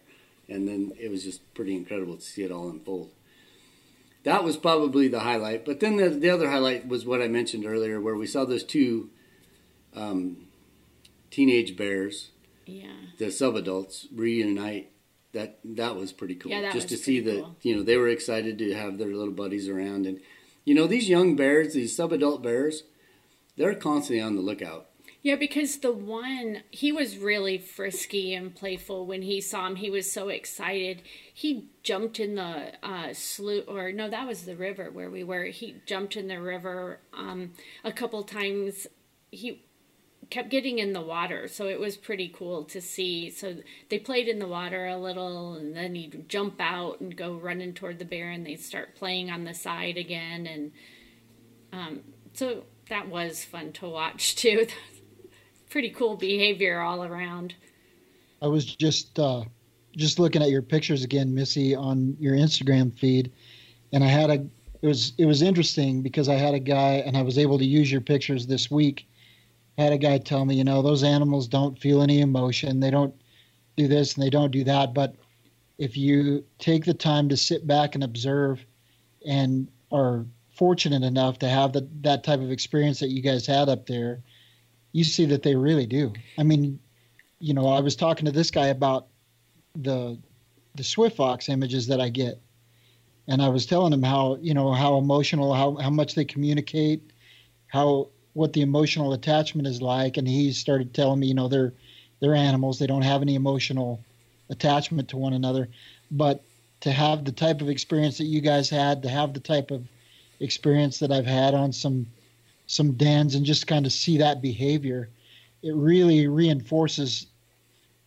and 0.49 0.67
then 0.67 0.91
it 0.99 1.09
was 1.09 1.23
just 1.23 1.53
pretty 1.53 1.75
incredible 1.75 2.15
to 2.15 2.21
see 2.21 2.43
it 2.43 2.51
all 2.51 2.69
unfold. 2.69 3.11
That 4.23 4.43
was 4.43 4.57
probably 4.57 5.07
the 5.07 5.19
highlight. 5.19 5.65
But 5.65 5.79
then 5.79 5.97
the, 5.97 6.09
the 6.09 6.29
other 6.31 6.49
highlight 6.49 6.87
was 6.87 7.05
what 7.05 7.21
I 7.21 7.27
mentioned 7.27 7.65
earlier, 7.65 8.01
where 8.01 8.15
we 8.15 8.25
saw 8.27 8.43
those 8.43 8.63
two 8.63 9.09
um, 9.95 10.47
teenage 11.31 11.77
bears, 11.77 12.31
Yeah. 12.65 12.91
the 13.17 13.25
subadults 13.27 14.07
reunite. 14.13 14.91
That 15.33 15.59
that 15.65 15.95
was 15.97 16.11
pretty 16.13 16.35
cool. 16.35 16.51
Yeah, 16.51 16.61
that 16.61 16.73
Just 16.73 16.87
to 16.89 16.97
see 16.97 17.21
pretty 17.21 17.41
that 17.41 17.49
you 17.61 17.75
know 17.75 17.83
they 17.83 17.97
were 17.97 18.07
excited 18.07 18.57
to 18.57 18.73
have 18.73 18.97
their 18.97 19.13
little 19.13 19.33
buddies 19.33 19.67
around, 19.67 20.05
and 20.05 20.21
you 20.63 20.73
know 20.73 20.87
these 20.87 21.09
young 21.09 21.35
bears, 21.35 21.73
these 21.73 21.95
subadult 21.95 22.41
bears, 22.41 22.83
they're 23.57 23.75
constantly 23.75 24.21
on 24.21 24.35
the 24.35 24.41
lookout. 24.41 24.87
Yeah, 25.25 25.35
because 25.37 25.79
the 25.79 25.91
one 25.91 26.61
he 26.69 26.91
was 26.91 27.17
really 27.17 27.57
frisky 27.57 28.35
and 28.35 28.55
playful 28.55 29.07
when 29.07 29.23
he 29.23 29.41
saw 29.41 29.65
him. 29.65 29.77
He 29.77 29.89
was 29.89 30.11
so 30.11 30.29
excited. 30.29 31.01
He 31.33 31.69
jumped 31.81 32.19
in 32.19 32.35
the 32.35 32.73
uh, 32.83 33.11
slough, 33.13 33.63
or 33.67 33.91
no, 33.91 34.07
that 34.07 34.27
was 34.27 34.43
the 34.43 34.55
river 34.55 34.91
where 34.91 35.09
we 35.09 35.23
were. 35.23 35.45
He 35.45 35.77
jumped 35.87 36.15
in 36.15 36.27
the 36.27 36.39
river 36.39 36.99
um, 37.11 37.53
a 37.83 37.91
couple 37.91 38.21
times. 38.21 38.85
He 39.31 39.65
kept 40.29 40.49
getting 40.49 40.77
in 40.77 40.93
the 40.93 41.01
water, 41.01 41.47
so 41.47 41.67
it 41.67 41.79
was 41.79 41.97
pretty 41.97 42.27
cool 42.29 42.63
to 42.65 42.79
see. 42.79 43.31
So 43.31 43.57
they 43.89 43.97
played 43.97 44.27
in 44.27 44.37
the 44.37 44.47
water 44.47 44.85
a 44.85 44.97
little, 44.97 45.55
and 45.55 45.75
then 45.75 45.95
he'd 45.95 46.29
jump 46.29 46.61
out 46.61 47.01
and 47.01 47.17
go 47.17 47.33
running 47.33 47.73
toward 47.73 47.97
the 47.97 48.05
bear, 48.05 48.29
and 48.29 48.45
they'd 48.45 48.61
start 48.61 48.95
playing 48.95 49.31
on 49.31 49.43
the 49.43 49.55
side 49.55 49.97
again, 49.97 50.45
and 50.45 50.71
um, 51.73 52.01
so 52.33 52.65
that 52.89 53.07
was 53.07 53.43
fun 53.43 53.71
to 53.73 53.87
watch 53.87 54.35
too. 54.35 54.67
pretty 55.69 55.89
cool 55.89 56.15
behavior 56.15 56.79
all 56.79 57.03
around. 57.03 57.53
I 58.41 58.47
was 58.47 58.65
just 58.65 59.19
uh, 59.19 59.43
just 59.95 60.19
looking 60.19 60.41
at 60.41 60.49
your 60.49 60.61
pictures 60.61 61.03
again, 61.03 61.33
Missy, 61.33 61.75
on 61.75 62.15
your 62.19 62.35
Instagram 62.35 62.97
feed, 62.97 63.31
and 63.91 64.03
I 64.03 64.07
had 64.07 64.29
a 64.29 64.47
it 64.81 64.87
was 64.87 65.13
it 65.17 65.25
was 65.25 65.41
interesting 65.41 66.01
because 66.01 66.29
I 66.29 66.35
had 66.35 66.53
a 66.53 66.59
guy 66.59 67.03
and 67.05 67.17
I 67.17 67.23
was 67.23 67.37
able 67.37 67.57
to 67.57 67.65
use 67.65 67.91
your 67.91 68.01
pictures 68.01 68.47
this 68.47 68.69
week. 68.69 69.07
I 69.77 69.83
had 69.83 69.93
a 69.93 69.97
guy 69.97 70.17
tell 70.17 70.45
me, 70.45 70.55
you 70.55 70.63
know, 70.63 70.81
those 70.81 71.03
animals 71.03 71.47
don't 71.47 71.77
feel 71.77 72.01
any 72.01 72.21
emotion. 72.21 72.79
They 72.79 72.91
don't 72.91 73.13
do 73.75 73.87
this 73.87 74.13
and 74.13 74.23
they 74.23 74.29
don't 74.29 74.51
do 74.51 74.63
that. 74.63 74.93
But 74.93 75.15
if 75.77 75.97
you 75.97 76.45
take 76.59 76.85
the 76.85 76.93
time 76.93 77.27
to 77.29 77.35
sit 77.35 77.67
back 77.67 77.95
and 77.95 78.03
observe, 78.03 78.65
and 79.27 79.67
are 79.91 80.25
fortunate 80.55 81.03
enough 81.03 81.39
to 81.39 81.49
have 81.49 81.73
the, 81.73 81.87
that 82.01 82.23
type 82.23 82.39
of 82.39 82.51
experience 82.51 82.99
that 82.99 83.09
you 83.09 83.21
guys 83.21 83.45
had 83.45 83.69
up 83.69 83.85
there, 83.85 84.21
you 84.91 85.03
see 85.03 85.25
that 85.25 85.43
they 85.43 85.55
really 85.55 85.85
do. 85.85 86.13
I 86.37 86.43
mean, 86.43 86.79
you 87.39 87.53
know, 87.53 87.67
I 87.67 87.81
was 87.81 87.95
talking 87.95 88.25
to 88.25 88.31
this 88.31 88.51
guy 88.51 88.67
about 88.67 89.07
the 89.75 90.17
the 90.75 90.83
Swift 90.83 91.15
Fox 91.17 91.47
images 91.47 91.87
that 91.87 92.01
I 92.01 92.09
get, 92.09 92.41
and 93.27 93.41
I 93.41 93.49
was 93.49 93.65
telling 93.65 93.93
him 93.93 94.03
how 94.03 94.37
you 94.41 94.53
know 94.53 94.71
how 94.71 94.97
emotional, 94.97 95.53
how 95.53 95.75
how 95.75 95.89
much 95.89 96.15
they 96.15 96.25
communicate, 96.25 97.01
how 97.67 98.09
what 98.33 98.53
the 98.53 98.61
emotional 98.61 99.13
attachment 99.13 99.67
is 99.67 99.81
like, 99.81 100.17
and 100.17 100.27
he 100.27 100.51
started 100.51 100.93
telling 100.93 101.19
me, 101.19 101.27
you 101.27 101.33
know, 101.33 101.47
they're 101.47 101.73
they're 102.19 102.35
animals, 102.35 102.79
they 102.79 102.87
don't 102.87 103.01
have 103.01 103.21
any 103.21 103.35
emotional 103.35 103.99
attachment 104.49 105.09
to 105.09 105.17
one 105.17 105.33
another, 105.33 105.67
but 106.11 106.43
to 106.81 106.91
have 106.91 107.25
the 107.25 107.31
type 107.31 107.61
of 107.61 107.69
experience 107.69 108.17
that 108.17 108.25
you 108.25 108.41
guys 108.41 108.69
had, 108.69 109.01
to 109.03 109.09
have 109.09 109.33
the 109.33 109.39
type 109.39 109.71
of 109.71 109.87
experience 110.39 110.99
that 110.99 111.11
I've 111.11 111.25
had 111.25 111.53
on 111.53 111.71
some 111.71 112.07
some 112.67 112.93
dens, 112.93 113.35
and 113.35 113.45
just 113.45 113.67
kind 113.67 113.85
of 113.85 113.91
see 113.91 114.17
that 114.17 114.41
behavior, 114.41 115.09
it 115.61 115.75
really 115.75 116.27
reinforces 116.27 117.27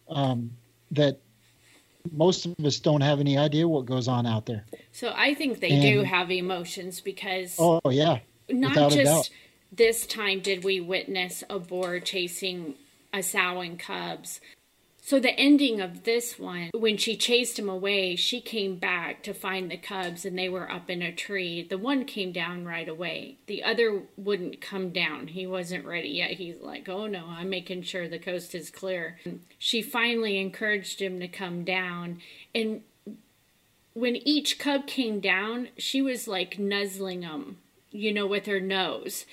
um, 0.09 0.51
that 0.91 1.19
most 2.13 2.47
of 2.47 2.55
us 2.65 2.81
don't 2.81 3.01
have 3.01 3.21
any 3.21 3.39
idea 3.39 3.69
what 3.69 3.85
goes 3.85 4.09
on 4.09 4.27
out 4.27 4.47
there. 4.47 4.65
So 4.93 5.13
I 5.15 5.35
think 5.35 5.61
they 5.61 5.81
do 5.81 6.03
have 6.03 6.31
emotions 6.31 7.01
because 7.01 7.57
Oh 7.59 7.81
yeah, 7.89 8.19
not 8.49 8.71
without 8.71 8.93
just 8.93 9.31
this 9.71 10.07
time 10.07 10.41
did 10.41 10.65
we 10.65 10.81
witness 10.81 11.45
a 11.51 11.59
boar 11.59 12.01
chasing 12.01 12.75
a 13.13 13.23
sow 13.23 13.61
and 13.61 13.79
cubs. 13.79 14.41
So 15.09 15.19
the 15.19 15.41
ending 15.41 15.81
of 15.81 16.05
this 16.05 16.39
one, 16.39 16.69
when 16.75 16.99
she 16.99 17.17
chased 17.17 17.59
him 17.59 17.71
away, 17.71 18.15
she 18.15 18.43
came 18.43 18.77
back 18.77 19.23
to 19.23 19.33
find 19.33 19.71
the 19.71 19.79
cubs 19.79 20.27
and 20.27 20.39
they 20.39 20.51
were 20.51 20.71
up 20.71 20.91
in 20.91 21.01
a 21.01 21.11
tree. 21.11 21.63
The 21.63 21.79
one 21.79 22.05
came 22.05 22.31
down 22.31 22.67
right 22.67 22.87
away. 22.87 23.39
The 23.47 23.65
other 23.65 24.03
wouldn't 24.19 24.61
come 24.61 24.91
down. 24.91 25.29
He 25.29 25.47
wasn't 25.47 25.87
ready 25.87 26.11
yet. 26.11 26.33
He's 26.33 26.61
like, 26.61 26.91
"Oh 26.91 27.07
no, 27.07 27.25
I'm 27.27 27.49
making 27.49 27.85
sure 27.85 28.07
the 28.07 28.19
coast 28.19 28.55
is 28.55 28.69
clear." 28.69 29.19
She 29.59 29.81
finally 29.81 30.37
encouraged 30.37 31.01
him 31.01 31.21
to 31.21 31.29
come 31.29 31.65
down 31.65 32.21
and 32.55 32.83
when 33.95 34.15
each 34.15 34.59
cub 34.59 34.87
came 34.87 35.21
down, 35.21 35.69
she 35.79 36.03
was 36.03 36.29
like 36.29 36.59
nuzzling 36.59 37.23
them, 37.23 37.57
you 37.91 38.13
know, 38.13 38.27
with 38.27 38.45
her 38.45 38.61
nose. 38.61 39.25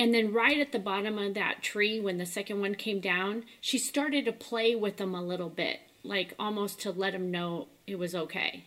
And 0.00 0.14
then 0.14 0.32
right 0.32 0.58
at 0.58 0.72
the 0.72 0.78
bottom 0.78 1.18
of 1.18 1.34
that 1.34 1.62
tree, 1.62 2.00
when 2.00 2.16
the 2.16 2.24
second 2.24 2.58
one 2.62 2.74
came 2.74 3.00
down, 3.00 3.44
she 3.60 3.76
started 3.76 4.24
to 4.24 4.32
play 4.32 4.74
with 4.74 4.96
them 4.96 5.14
a 5.14 5.22
little 5.22 5.50
bit, 5.50 5.80
like 6.02 6.32
almost 6.38 6.80
to 6.80 6.90
let 6.90 7.12
them 7.12 7.30
know 7.30 7.68
it 7.86 7.98
was 7.98 8.14
okay. 8.14 8.64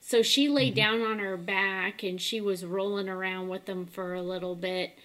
So 0.00 0.20
she 0.20 0.48
lay 0.48 0.72
down 0.72 1.00
on 1.02 1.20
her 1.20 1.36
back 1.36 2.02
and 2.02 2.20
she 2.20 2.40
was 2.40 2.64
rolling 2.64 3.08
around 3.08 3.50
with 3.50 3.66
them 3.66 3.86
for 3.86 4.14
a 4.14 4.20
little 4.20 4.56
bit. 4.56 4.98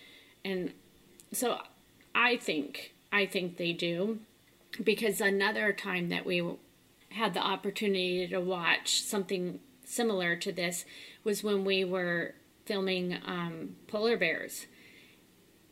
And 0.43 0.73
so 1.31 1.59
I 2.15 2.37
think, 2.37 2.95
I 3.11 3.27
think 3.27 3.57
they 3.57 3.71
do. 3.71 4.21
Because 4.83 5.21
another 5.21 5.71
time 5.71 6.09
that 6.09 6.25
we 6.25 6.43
had 7.09 7.35
the 7.35 7.41
opportunity 7.41 8.27
to 8.27 8.39
watch 8.39 9.03
something 9.03 9.59
similar 9.85 10.35
to 10.37 10.51
this 10.51 10.83
was 11.23 11.43
when 11.43 11.63
we 11.63 11.85
were 11.85 12.33
filming 12.65 13.19
um, 13.23 13.75
polar 13.87 14.17
bears 14.17 14.65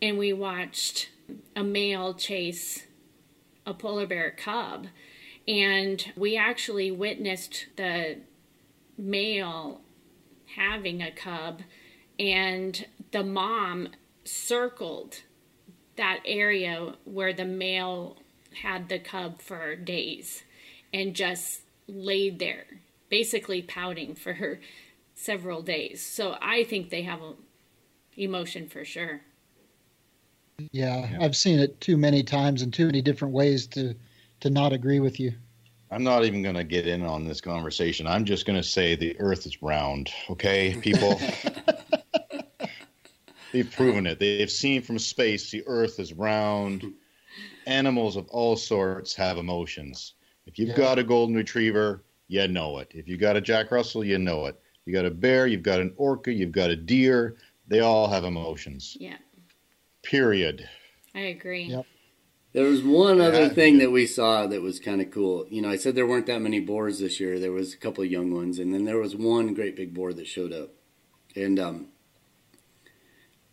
and 0.02 0.18
we 0.18 0.34
watched 0.34 1.10
a 1.56 1.64
male 1.64 2.14
chase 2.14 2.84
a 3.66 3.74
polar 3.74 4.08
bear 4.08 4.32
cub 4.32 4.88
and 5.48 6.14
we 6.16 6.38
actually 6.38 6.90
witnessed 6.90 7.68
the 7.76 8.18
male 8.98 9.82
having 10.56 11.02
a 11.02 11.12
cub 11.12 11.62
and 12.20 12.86
the 13.12 13.24
mom 13.24 13.90
circled 14.24 15.22
that 15.96 16.20
area 16.26 16.94
where 17.06 17.34
the 17.34 17.46
male 17.46 18.18
had 18.62 18.90
the 18.90 19.00
cub 19.00 19.42
for 19.42 19.76
days 19.76 20.44
and 20.94 21.16
just 21.16 21.62
laid 21.88 22.40
there, 22.40 22.66
basically 23.10 23.62
pouting 23.62 24.16
for 24.16 24.34
her 24.34 24.60
several 25.14 25.62
days. 25.62 26.06
So 26.06 26.38
I 26.42 26.64
think 26.64 26.90
they 26.90 27.04
have 27.04 27.22
a 27.22 27.34
emotion 28.16 28.68
for 28.68 28.84
sure. 28.84 29.22
Yeah, 30.72 31.18
I've 31.22 31.36
seen 31.36 31.60
it 31.60 31.80
too 31.82 31.98
many 31.98 32.24
times 32.24 32.62
in 32.62 32.72
too 32.72 32.86
many 32.86 33.02
different 33.02 33.34
ways 33.34 33.68
to 33.68 33.96
to 34.40 34.50
not 34.50 34.74
agree 34.74 35.00
with 35.00 35.20
you. 35.20 35.34
I'm 35.90 36.04
not 36.04 36.26
even 36.26 36.44
going 36.44 36.56
to 36.56 36.64
get 36.64 36.86
in 36.86 37.04
on 37.04 37.26
this 37.26 37.42
conversation. 37.42 38.06
I'm 38.06 38.26
just 38.26 38.46
going 38.46 38.62
to 38.62 38.68
say 38.68 38.96
the 38.96 39.18
earth 39.20 39.46
is 39.46 39.62
round. 39.64 40.12
Okay, 40.30 40.78
people? 40.82 41.22
They've 43.54 43.72
proven 43.72 44.06
it. 44.06 44.20
They've 44.20 44.52
seen 44.52 44.82
from 44.82 45.00
space 45.00 45.50
the 45.50 45.64
earth 45.66 46.00
is 46.00 46.14
round. 46.14 46.84
Animals 47.66 48.16
of 48.16 48.28
all 48.28 48.56
sorts 48.56 49.16
have 49.16 49.38
emotions. 49.38 50.14
If 50.46 50.60
you've 50.60 50.70
Yeah. 50.70 50.76
got 50.76 51.00
a 51.00 51.04
golden 51.04 51.36
retriever, 51.36 52.04
you 52.28 52.48
know 52.48 52.78
it. 52.80 52.92
If 52.94 53.08
you've 53.08 53.20
got 53.20 53.38
a 53.38 53.42
Jack 53.42 53.72
Russell, 53.72 54.04
you 54.04 54.20
know 54.20 54.46
it. 54.46 54.60
You 54.86 54.94
got 54.94 55.06
a 55.06 55.12
bear, 55.12 55.48
you've 55.48 55.64
got 55.64 55.82
an 55.82 55.94
orca, 55.98 56.32
you've 56.32 56.52
got 56.52 56.70
a 56.70 56.76
deer. 56.76 57.38
They 57.68 57.80
all 57.80 58.08
have 58.08 58.24
emotions. 58.24 58.96
Yeah, 59.00 59.18
Period. 60.10 60.70
I 61.14 61.20
agree. 61.20 61.66
Yep. 61.66 61.86
There 62.54 62.66
was 62.70 62.82
one 62.82 63.20
other 63.20 63.42
Yeah. 63.44 63.50
thing 63.50 63.78
that 63.80 63.92
we 63.92 64.06
saw 64.08 64.48
that 64.48 64.62
was 64.62 64.80
kind 64.80 65.02
of 65.02 65.12
cool. 65.12 65.46
You 65.50 65.62
know, 65.62 65.70
I 65.70 65.76
said 65.76 65.96
there 65.96 66.08
weren't 66.08 66.28
that 66.28 66.42
many 66.42 66.62
boars 66.62 67.00
this 67.00 67.20
year. 67.20 67.38
There 67.38 67.52
was 67.52 67.74
a 67.74 67.78
couple 67.78 68.06
of 68.06 68.10
young 68.10 68.32
ones, 68.32 68.58
and 68.58 68.74
then 68.74 68.86
there 68.86 68.98
was 68.98 69.18
one 69.18 69.54
great 69.54 69.76
big 69.76 69.94
boar 69.94 70.14
that 70.14 70.26
showed 70.26 70.54
up, 70.54 70.70
and 71.36 71.60
um, 71.60 71.88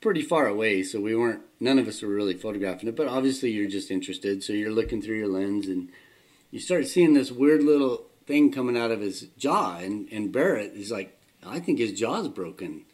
pretty 0.01 0.23
far 0.23 0.47
away. 0.47 0.85
So 0.85 1.01
we 1.01 1.17
weren't. 1.17 1.43
None 1.59 1.81
of 1.81 1.89
us 1.89 2.03
were 2.03 2.09
really 2.09 2.35
photographing 2.35 2.89
it, 2.89 2.95
but 2.97 3.09
obviously 3.09 3.51
you're 3.51 3.69
just 3.69 3.91
interested. 3.91 4.45
So 4.45 4.53
you're 4.53 4.71
looking 4.71 5.03
through 5.03 5.17
your 5.19 5.29
lens, 5.29 5.67
and 5.67 5.89
you 6.53 6.61
start 6.61 6.87
seeing 6.87 7.15
this 7.15 7.33
weird 7.33 7.65
little 7.65 8.07
thing 8.27 8.53
coming 8.53 8.77
out 8.77 8.93
of 8.93 9.01
his 9.01 9.23
jaw, 9.37 9.79
and 9.79 10.09
and 10.13 10.31
Barrett 10.31 10.75
is 10.75 10.93
like, 10.93 11.19
I 11.45 11.59
think 11.59 11.81
his 11.81 11.93
jaw's 11.93 12.29
broken. 12.29 12.85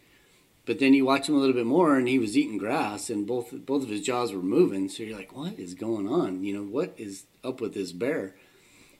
But 0.66 0.78
then 0.78 0.94
you 0.94 1.04
watch 1.04 1.28
him 1.28 1.34
a 1.34 1.38
little 1.38 1.54
bit 1.54 1.66
more, 1.66 1.96
and 1.96 2.06
he 2.06 2.18
was 2.18 2.36
eating 2.36 2.58
grass, 2.58 3.10
and 3.10 3.26
both 3.26 3.52
both 3.66 3.82
of 3.82 3.88
his 3.88 4.02
jaws 4.02 4.32
were 4.32 4.42
moving. 4.42 4.88
So 4.88 5.02
you're 5.02 5.16
like, 5.16 5.34
"What 5.34 5.58
is 5.58 5.74
going 5.74 6.06
on? 6.06 6.44
You 6.44 6.54
know, 6.54 6.62
what 6.62 6.94
is 6.96 7.24
up 7.42 7.60
with 7.60 7.74
this 7.74 7.92
bear?" 7.92 8.36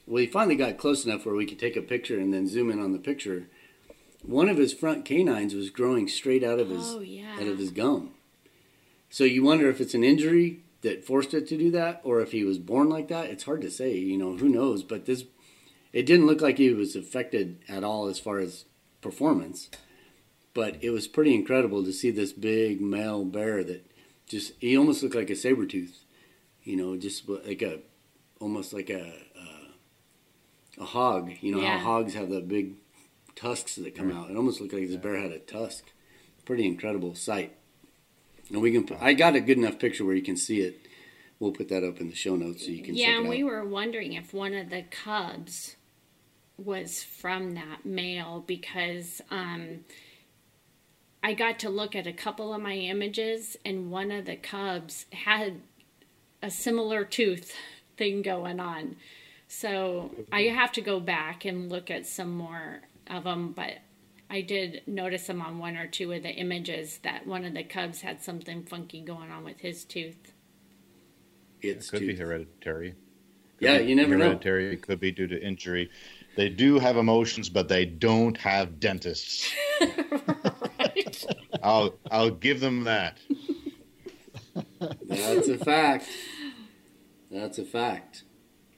Well, 0.06 0.20
he 0.20 0.26
finally 0.26 0.56
got 0.56 0.78
close 0.78 1.04
enough 1.04 1.24
where 1.24 1.34
we 1.34 1.46
could 1.46 1.58
take 1.58 1.76
a 1.76 1.82
picture 1.82 2.18
and 2.18 2.32
then 2.34 2.48
zoom 2.48 2.70
in 2.70 2.80
on 2.80 2.92
the 2.92 2.98
picture. 2.98 3.48
One 4.22 4.48
of 4.48 4.56
his 4.56 4.72
front 4.72 5.04
canines 5.04 5.54
was 5.54 5.70
growing 5.70 6.08
straight 6.08 6.42
out 6.42 6.58
of 6.58 6.68
his 6.70 6.94
Oh 6.94 7.00
yeah. 7.00 7.36
out 7.40 7.46
of 7.46 7.58
his 7.58 7.70
gum. 7.70 8.10
So 9.08 9.24
you 9.24 9.42
wonder 9.44 9.68
if 9.68 9.80
it's 9.80 9.94
an 9.94 10.04
injury 10.04 10.60
that 10.82 11.04
forced 11.04 11.34
it 11.34 11.46
to 11.48 11.56
do 11.58 11.70
that, 11.72 12.00
or 12.04 12.20
if 12.20 12.32
he 12.32 12.42
was 12.44 12.58
born 12.58 12.88
like 12.88 13.08
that. 13.08 13.30
It's 13.30 13.44
hard 13.44 13.60
to 13.62 13.70
say. 13.70 13.96
You 13.96 14.16
know, 14.16 14.36
who 14.36 14.48
knows? 14.48 14.82
But 14.82 15.04
this, 15.06 15.24
it 15.92 16.06
didn't 16.06 16.26
look 16.26 16.40
like 16.40 16.58
he 16.58 16.70
was 16.72 16.96
affected 16.96 17.58
at 17.68 17.84
all 17.84 18.06
as 18.06 18.18
far 18.18 18.38
as 18.38 18.64
performance. 19.02 19.68
But 20.52 20.82
it 20.82 20.90
was 20.90 21.06
pretty 21.06 21.34
incredible 21.34 21.84
to 21.84 21.92
see 21.92 22.10
this 22.10 22.32
big 22.32 22.80
male 22.80 23.24
bear 23.24 23.62
that 23.64 23.86
just 24.26 24.52
he 24.58 24.76
almost 24.76 25.02
looked 25.02 25.14
like 25.14 25.30
a 25.30 25.36
saber 25.36 25.64
tooth. 25.66 26.04
You 26.64 26.76
know, 26.76 26.96
just 26.96 27.28
like 27.28 27.62
a 27.62 27.80
almost 28.40 28.72
like 28.72 28.90
a 28.90 29.12
a, 30.78 30.82
a 30.82 30.84
hog. 30.84 31.30
You 31.40 31.52
know 31.54 31.60
Yeah. 31.62 31.78
how 31.78 31.84
hogs 31.84 32.14
have 32.14 32.30
the 32.30 32.40
big 32.40 32.74
tusks 33.36 33.76
that 33.76 33.94
come 33.94 34.10
out. 34.12 34.30
It 34.30 34.36
almost 34.36 34.60
looked 34.60 34.72
like 34.74 34.86
this 34.88 34.96
bear 34.96 35.16
had 35.20 35.32
a 35.32 35.38
tusk. 35.38 35.84
Pretty 36.44 36.66
incredible 36.66 37.14
sight. 37.14 37.56
And 38.50 38.60
we 38.60 38.72
can. 38.72 38.84
Put, 38.84 38.98
I 39.00 39.12
got 39.12 39.36
a 39.36 39.40
good 39.40 39.56
enough 39.58 39.78
picture 39.78 40.04
where 40.04 40.16
you 40.16 40.22
can 40.22 40.36
see 40.36 40.60
it. 40.62 40.86
We'll 41.38 41.52
put 41.52 41.68
that 41.68 41.84
up 41.84 42.00
in 42.00 42.08
the 42.10 42.14
show 42.16 42.34
notes 42.36 42.64
so 42.64 42.70
you 42.72 42.82
can. 42.82 42.94
yeah, 42.96 43.06
check 43.06 43.14
it 43.14 43.20
and 43.20 43.28
we 43.28 43.42
out. 43.42 43.46
were 43.46 43.64
wondering 43.64 44.12
if 44.14 44.34
one 44.34 44.52
of 44.52 44.68
the 44.68 44.82
cubs 44.90 45.76
was 46.58 47.02
from 47.02 47.54
that 47.54 47.86
male 47.86 48.44
because 48.46 49.22
um, 49.30 49.84
I 51.22 51.34
got 51.34 51.58
to 51.60 51.68
look 51.68 51.94
at 51.94 52.06
a 52.06 52.12
couple 52.12 52.54
of 52.54 52.62
my 52.62 52.74
images, 52.74 53.56
and 53.64 53.90
one 53.90 54.10
of 54.10 54.24
the 54.24 54.36
cubs 54.36 55.06
had 55.12 55.60
a 56.42 56.50
similar 56.50 57.04
tooth 57.04 57.54
thing 57.96 58.22
going 58.22 58.60
on. 58.60 58.96
So 59.46 60.10
mm-hmm. 60.12 60.34
I 60.34 60.42
have 60.42 60.72
to 60.72 60.80
go 60.80 61.00
back 61.00 61.44
and 61.44 61.70
look 61.70 61.90
at 61.90 62.06
some 62.06 62.30
more 62.30 62.82
of 63.08 63.24
them, 63.24 63.52
but 63.52 63.78
I 64.30 64.40
did 64.40 64.82
notice 64.86 65.26
them 65.26 65.42
on 65.42 65.58
one 65.58 65.76
or 65.76 65.86
two 65.86 66.12
of 66.12 66.22
the 66.22 66.30
images 66.30 67.00
that 67.02 67.26
one 67.26 67.44
of 67.44 67.52
the 67.52 67.64
cubs 67.64 68.00
had 68.00 68.22
something 68.22 68.62
funky 68.64 69.00
going 69.00 69.30
on 69.30 69.44
with 69.44 69.58
his 69.60 69.84
tooth. 69.84 70.32
It's 71.60 71.88
It 71.88 71.90
could 71.90 72.06
be 72.06 72.16
hereditary. 72.16 72.94
Could 73.58 73.66
Yeah, 73.66 73.78
be 73.78 73.84
you 73.86 73.96
never 73.96 74.16
know. 74.16 74.26
hereditary. 74.26 74.72
It 74.72 74.82
could 74.82 75.00
be 75.00 75.10
due 75.10 75.26
to 75.26 75.42
injury. 75.42 75.90
They 76.36 76.48
do 76.48 76.78
have 76.78 76.96
emotions, 76.96 77.50
but 77.50 77.68
they 77.68 77.84
don't 77.84 78.36
have 78.38 78.80
dentists. 78.80 79.52
right. 80.96 81.26
I'll 81.62 81.94
I'll 82.10 82.30
give 82.30 82.60
them 82.60 82.84
that. 82.84 83.18
That's 85.06 85.48
a 85.48 85.58
fact. 85.58 86.08
That's 87.30 87.58
a 87.58 87.64
fact. 87.64 88.24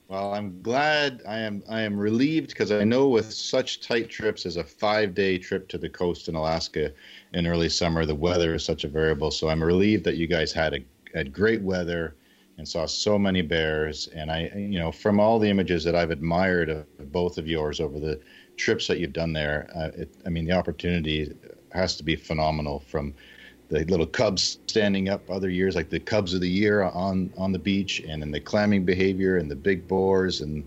Well, 0.08 0.34
I'm 0.34 0.60
glad. 0.60 1.22
I 1.26 1.38
am. 1.38 1.62
I 1.68 1.82
am 1.82 1.98
relieved 1.98 2.48
because 2.48 2.70
I 2.70 2.84
know 2.84 3.08
with 3.08 3.32
such 3.32 3.80
tight 3.80 4.10
trips 4.10 4.44
as 4.44 4.56
a 4.56 4.64
five-day 4.64 5.38
trip 5.38 5.68
to 5.68 5.78
the 5.78 5.88
coast 5.88 6.28
in 6.28 6.34
Alaska 6.34 6.92
in 7.32 7.46
early 7.46 7.70
summer, 7.70 8.04
the 8.04 8.14
weather 8.14 8.54
is 8.54 8.64
such 8.64 8.84
a 8.84 8.88
variable. 8.88 9.30
So 9.30 9.48
I'm 9.48 9.62
relieved 9.62 10.04
that 10.04 10.16
you 10.16 10.26
guys 10.26 10.52
had 10.52 10.74
a 10.74 10.84
had 11.14 11.32
great 11.32 11.62
weather 11.62 12.16
and 12.58 12.68
saw 12.68 12.86
so 12.86 13.18
many 13.18 13.42
bears. 13.42 14.08
And 14.08 14.30
I, 14.30 14.50
you 14.54 14.78
know, 14.78 14.92
from 14.92 15.18
all 15.18 15.38
the 15.38 15.48
images 15.48 15.84
that 15.84 15.94
I've 15.94 16.10
admired 16.10 16.68
of 16.68 16.86
both 17.10 17.38
of 17.38 17.46
yours 17.46 17.80
over 17.80 17.98
the 17.98 18.20
trips 18.56 18.86
that 18.88 18.98
you've 18.98 19.12
done 19.12 19.32
there, 19.32 19.70
uh, 19.74 20.02
it, 20.02 20.14
I 20.26 20.28
mean, 20.28 20.44
the 20.44 20.52
opportunity 20.52 21.32
has 21.72 21.96
to 21.96 22.02
be 22.02 22.16
phenomenal. 22.16 22.80
From 22.80 23.14
the 23.68 23.84
little 23.84 24.06
cubs 24.06 24.58
standing 24.66 25.08
up 25.08 25.28
other 25.30 25.48
years, 25.48 25.74
like 25.74 25.88
the 25.88 26.00
cubs 26.00 26.34
of 26.34 26.40
the 26.40 26.48
year 26.48 26.82
on 26.82 27.32
on 27.36 27.52
the 27.52 27.58
beach, 27.58 28.00
and 28.00 28.22
then 28.22 28.30
the 28.30 28.40
clamming 28.40 28.84
behavior 28.84 29.38
and 29.38 29.50
the 29.50 29.56
big 29.56 29.88
boars, 29.88 30.40
and 30.40 30.64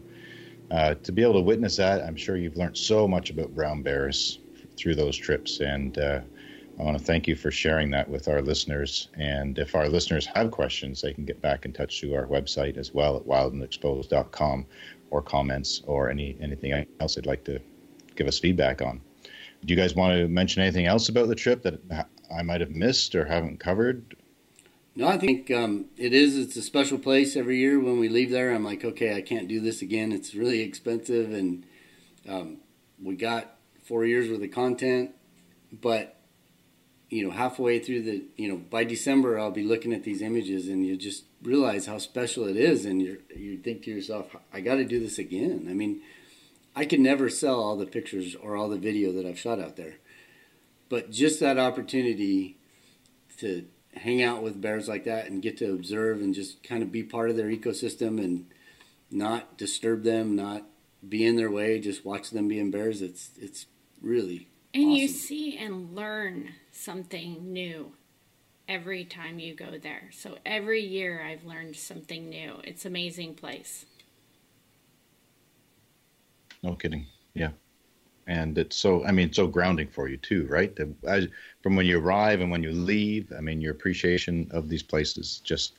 uh, 0.72 0.96
to 0.96 1.12
be 1.12 1.22
able 1.22 1.34
to 1.34 1.42
witness 1.42 1.78
that, 1.78 2.04
I'm 2.04 2.16
sure 2.16 2.38
you've 2.38 2.58
learned 2.58 2.78
so 2.78 3.08
much 3.08 3.30
about 3.30 3.54
brown 3.54 3.84
bears 3.84 4.40
through 4.76 4.96
those 4.96 5.16
trips, 5.16 5.60
and 5.60 5.98
uh, 5.98 6.22
I 6.80 6.84
want 6.84 6.98
to 6.98 7.04
thank 7.04 7.28
you 7.28 7.36
for 7.36 7.52
sharing 7.52 7.92
that 7.92 8.10
with 8.10 8.28
our 8.28 8.42
listeners. 8.42 9.08
And 9.14 9.58
if 9.60 9.76
our 9.76 9.88
listeners 9.88 10.26
have 10.26 10.52
questions, 10.52 11.02
they 11.02 11.14
can 11.14 11.24
get 11.24 11.42
back 11.42 11.64
in 11.64 11.72
touch 11.72 12.02
through 12.02 12.16
our 12.16 12.26
website 12.26 12.78
as 12.78 12.94
well 12.94 13.16
at 13.16 13.24
wildandexposed.com, 13.24 14.66
or 15.12 15.22
comments 15.22 15.82
or 15.86 16.10
any 16.10 16.36
anything 16.42 16.86
else 17.00 17.16
they'd 17.16 17.26
like 17.26 17.44
to 17.46 17.60
give 18.16 18.28
us 18.28 18.40
feedback 18.40 18.82
on. 18.82 19.00
Do 19.66 19.74
you 19.74 19.80
guys 19.80 19.96
want 19.96 20.14
to 20.14 20.28
mention 20.28 20.62
anything 20.62 20.86
else 20.86 21.10
about 21.10 21.28
the 21.28 21.36
trip 21.36 21.64
that 21.64 22.08
I 22.36 22.44
might 22.44 22.62
have 22.62 22.72
missed 22.72 23.16
or 23.16 23.26
haven't 23.26 23.60
covered? 23.60 24.16
No, 24.96 25.08
I 25.08 25.18
think 25.18 25.52
um, 25.52 25.86
it 25.98 26.14
is. 26.14 26.38
It's 26.38 26.56
a 26.56 26.62
special 26.62 26.98
place 26.98 27.36
every 27.36 27.58
year. 27.58 27.80
When 27.80 28.00
we 28.00 28.08
leave 28.08 28.32
there, 28.32 28.54
I'm 28.54 28.64
like, 28.64 28.86
okay, 28.86 29.16
I 29.16 29.22
can't 29.22 29.48
do 29.48 29.60
this 29.60 29.82
again. 29.82 30.12
It's 30.14 30.34
really 30.34 30.62
expensive, 30.62 31.34
and 31.34 31.66
um, 32.30 32.58
we 33.04 33.16
got 33.16 33.58
four 33.84 34.06
years 34.06 34.30
worth 34.30 34.42
of 34.42 34.52
content. 34.52 35.12
But 35.74 36.16
you 37.10 37.26
know, 37.26 37.32
halfway 37.32 37.80
through 37.80 38.04
the, 38.04 38.24
you 38.36 38.48
know, 38.48 38.58
by 38.58 38.84
December, 38.84 39.38
I'll 39.38 39.52
be 39.52 39.64
looking 39.64 39.94
at 39.94 40.04
these 40.04 40.22
images, 40.22 40.70
and 40.70 40.86
you 40.86 40.96
just 40.96 41.26
realize 41.42 41.86
how 41.86 41.98
special 41.98 42.48
it 42.48 42.56
is, 42.56 42.86
and 42.86 43.02
you 43.02 43.22
you 43.36 43.58
think 43.58 43.84
to 43.84 43.92
yourself, 43.92 44.36
I 44.54 44.62
got 44.62 44.76
to 44.76 44.86
do 44.86 45.00
this 45.00 45.18
again. 45.18 45.68
I 45.70 45.74
mean, 45.74 46.02
I 46.76 46.86
could 46.86 47.00
never 47.00 47.30
sell 47.30 47.62
all 47.62 47.78
the 47.78 47.86
pictures 47.86 48.36
or 48.36 48.56
all 48.56 48.70
the 48.70 48.78
video 48.78 49.12
that 49.14 49.26
I've 49.26 49.40
shot 49.40 49.60
out 49.60 49.78
there, 49.78 49.96
but 50.90 51.12
just 51.12 51.40
that 51.40 51.58
opportunity 51.58 52.58
to 53.38 53.66
hang 53.94 54.22
out 54.22 54.44
with 54.44 54.62
bears 54.62 54.88
like 54.88 55.06
that 55.06 55.28
and 55.28 55.42
get 55.42 55.58
to 55.58 55.72
observe 55.72 56.22
and 56.22 56.34
just 56.34 56.64
kind 56.64 56.84
of 56.84 56.92
be 56.92 57.04
part 57.04 57.30
of 57.30 57.38
their 57.38 57.48
ecosystem 57.48 58.22
and 58.22 58.48
not 59.10 59.58
disturb 59.58 60.04
them, 60.04 60.36
not 60.36 60.64
be 61.08 61.26
in 61.26 61.36
their 61.36 61.52
way, 61.52 61.80
just 61.80 62.04
watch 62.04 62.32
them 62.32 62.48
being 62.48 62.72
bears. 62.72 63.02
It's 63.02 63.32
it's 63.40 63.68
really 64.02 64.48
And 64.74 64.96
you 64.96 65.08
see 65.08 65.58
and 65.58 65.96
learn 65.96 66.50
something 66.72 67.54
new 67.54 67.94
every 68.68 69.06
time 69.06 69.40
you 69.40 69.56
go 69.56 69.78
there. 69.82 70.10
So 70.12 70.38
every 70.46 70.82
year 70.82 71.24
I've 71.24 71.46
learned 71.46 71.76
something 71.76 72.30
new. 72.30 72.60
It's 72.64 72.86
amazing 72.86 73.36
place. 73.36 73.86
No 76.66 76.74
kidding. 76.74 77.06
Yeah. 77.36 77.52
And 78.28 78.58
it's 78.58 78.76
so, 78.76 79.06
I 79.06 79.12
mean, 79.12 79.32
so 79.32 79.46
grounding 79.46 79.88
for 79.88 80.10
you 80.10 80.18
too, 80.18 80.48
right? 80.48 80.76
The, 80.76 80.92
as, 81.08 81.28
from 81.62 81.76
when 81.76 81.86
you 81.86 82.00
arrive 82.00 82.42
and 82.42 82.50
when 82.50 82.64
you 82.64 82.72
leave, 82.72 83.32
I 83.38 83.40
mean, 83.40 83.62
your 83.62 83.72
appreciation 83.72 84.48
of 84.50 84.68
these 84.68 84.82
places 84.82 85.42
just 85.44 85.74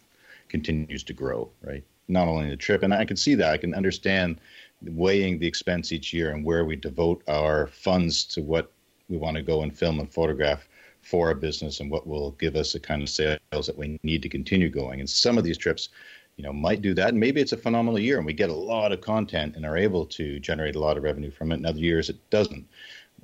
continues 0.49 1.03
to 1.03 1.13
grow, 1.13 1.51
right? 1.61 1.83
Not 2.07 2.29
only 2.29 2.49
the 2.49 2.57
trip, 2.57 2.85
and 2.85 2.95
I 2.95 3.05
can 3.05 3.17
see 3.17 3.35
that. 3.35 3.53
I 3.53 3.57
can 3.57 3.75
understand 3.75 4.41
weighing 4.81 5.41
the 5.41 5.47
expense 5.49 5.91
each 5.91 6.13
year 6.13 6.31
and 6.31 6.45
where 6.45 6.65
we 6.65 6.77
devote 6.77 7.25
our 7.27 7.67
funds 7.67 8.25
to 8.27 8.43
what 8.43 8.71
we 9.09 9.17
want 9.17 9.37
to 9.37 9.43
go 9.43 9.63
and 9.63 9.77
film 9.77 9.99
and 9.99 10.13
photograph 10.13 10.69
for 11.03 11.27
our 11.29 11.35
business 11.35 11.81
and 11.81 11.91
what 11.91 12.07
will 12.07 12.31
give 12.33 12.55
us 12.55 12.73
the 12.73 12.81
kind 12.81 13.03
of 13.03 13.09
sales 13.09 13.67
that 13.67 13.77
we 13.77 13.99
need 14.05 14.23
to 14.23 14.29
continue 14.29 14.69
going. 14.69 15.01
And 15.01 15.11
some 15.11 15.37
of 15.37 15.43
these 15.43 15.59
trips, 15.59 15.89
you 16.37 16.45
know, 16.45 16.53
might 16.53 16.83
do 16.83 16.95
that. 16.95 17.11
And 17.11 17.21
maybe 17.21 17.41
it's 17.41 17.53
a 17.53 17.57
phenomenal 17.57 17.99
year 17.99 18.19
and 18.19 18.27
we 18.27 18.35
get 18.35 18.51
a 18.51 18.55
lot 18.55 18.93
of 18.93 19.01
content 19.01 19.57
and 19.57 19.65
are 19.65 19.77
able 19.77 20.05
to 20.07 20.39
generate 20.41 20.77
a 20.77 20.81
lot 20.81 20.97
of 20.97 21.03
revenue 21.03 21.31
from 21.31 21.51
it. 21.51 21.57
And 21.57 21.67
other 21.67 21.79
years 21.79 22.11
it 22.11 22.31
doesn't. 22.31 22.67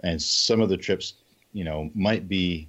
And 0.02 0.20
some 0.20 0.60
of 0.60 0.70
the 0.70 0.78
trips, 0.78 1.14
you 1.52 1.64
know, 1.64 1.90
might 1.94 2.26
be 2.28 2.68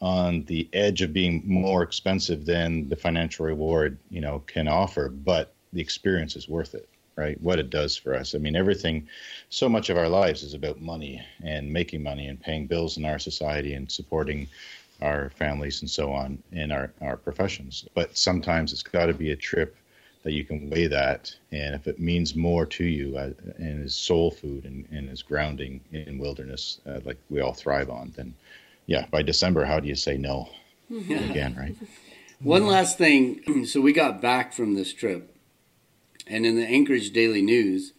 on 0.00 0.44
the 0.44 0.68
edge 0.72 1.00
of 1.02 1.12
being 1.12 1.42
more 1.46 1.82
expensive 1.82 2.44
than 2.44 2.88
the 2.88 2.96
financial 2.96 3.46
reward, 3.46 3.96
you 4.10 4.20
know, 4.20 4.40
can 4.46 4.66
offer, 4.66 5.08
but 5.08 5.54
the 5.72 5.80
experience 5.80 6.34
is 6.34 6.48
worth 6.48 6.74
it, 6.74 6.88
right? 7.14 7.40
What 7.40 7.60
it 7.60 7.70
does 7.70 7.96
for 7.96 8.14
us. 8.14 8.34
I 8.34 8.38
mean, 8.38 8.56
everything, 8.56 9.08
so 9.48 9.68
much 9.68 9.90
of 9.90 9.96
our 9.96 10.08
lives 10.08 10.42
is 10.42 10.54
about 10.54 10.80
money 10.80 11.24
and 11.44 11.72
making 11.72 12.02
money 12.02 12.26
and 12.26 12.40
paying 12.40 12.66
bills 12.66 12.96
in 12.96 13.04
our 13.04 13.20
society 13.20 13.74
and 13.74 13.90
supporting 13.90 14.48
our 15.00 15.30
families 15.30 15.80
and 15.80 15.90
so 15.90 16.12
on 16.12 16.42
in 16.52 16.72
our, 16.72 16.92
our 17.00 17.16
professions. 17.16 17.86
But 17.94 18.18
sometimes 18.18 18.72
it's 18.72 18.82
got 18.82 19.06
to 19.06 19.14
be 19.14 19.30
a 19.30 19.36
trip 19.36 19.76
that 20.24 20.32
you 20.32 20.44
can 20.44 20.68
weigh 20.70 20.88
that. 20.88 21.34
And 21.52 21.74
if 21.74 21.86
it 21.86 22.00
means 22.00 22.34
more 22.34 22.66
to 22.66 22.84
you 22.84 23.16
uh, 23.16 23.30
and 23.58 23.84
is 23.84 23.94
soul 23.94 24.30
food 24.30 24.64
and, 24.64 24.88
and 24.90 25.10
is 25.10 25.22
grounding 25.22 25.80
in 25.92 26.18
wilderness, 26.18 26.80
uh, 26.86 27.00
like 27.04 27.18
we 27.30 27.40
all 27.40 27.52
thrive 27.52 27.90
on, 27.90 28.12
then 28.16 28.34
yeah, 28.86 29.06
by 29.10 29.22
December, 29.22 29.64
how 29.64 29.78
do 29.80 29.86
you 29.86 29.94
say 29.94 30.16
no 30.16 30.48
again, 30.90 31.54
right? 31.56 31.76
One 32.40 32.66
last 32.66 32.98
thing. 32.98 33.40
So 33.66 33.80
we 33.80 33.92
got 33.92 34.20
back 34.20 34.52
from 34.52 34.74
this 34.74 34.92
trip, 34.92 35.34
and 36.26 36.44
in 36.44 36.56
the 36.56 36.66
Anchorage 36.66 37.12
Daily 37.12 37.40
News, 37.40 37.92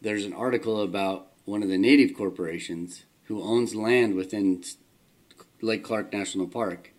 there's 0.00 0.24
an 0.24 0.32
article 0.32 0.80
about 0.82 1.32
one 1.44 1.62
of 1.62 1.68
the 1.68 1.78
native 1.78 2.16
corporations 2.16 3.04
who 3.24 3.42
owns 3.42 3.74
land 3.74 4.14
within 4.14 4.62
Lake 5.60 5.82
Clark 5.82 6.12
National 6.12 6.46
Park. 6.46 6.92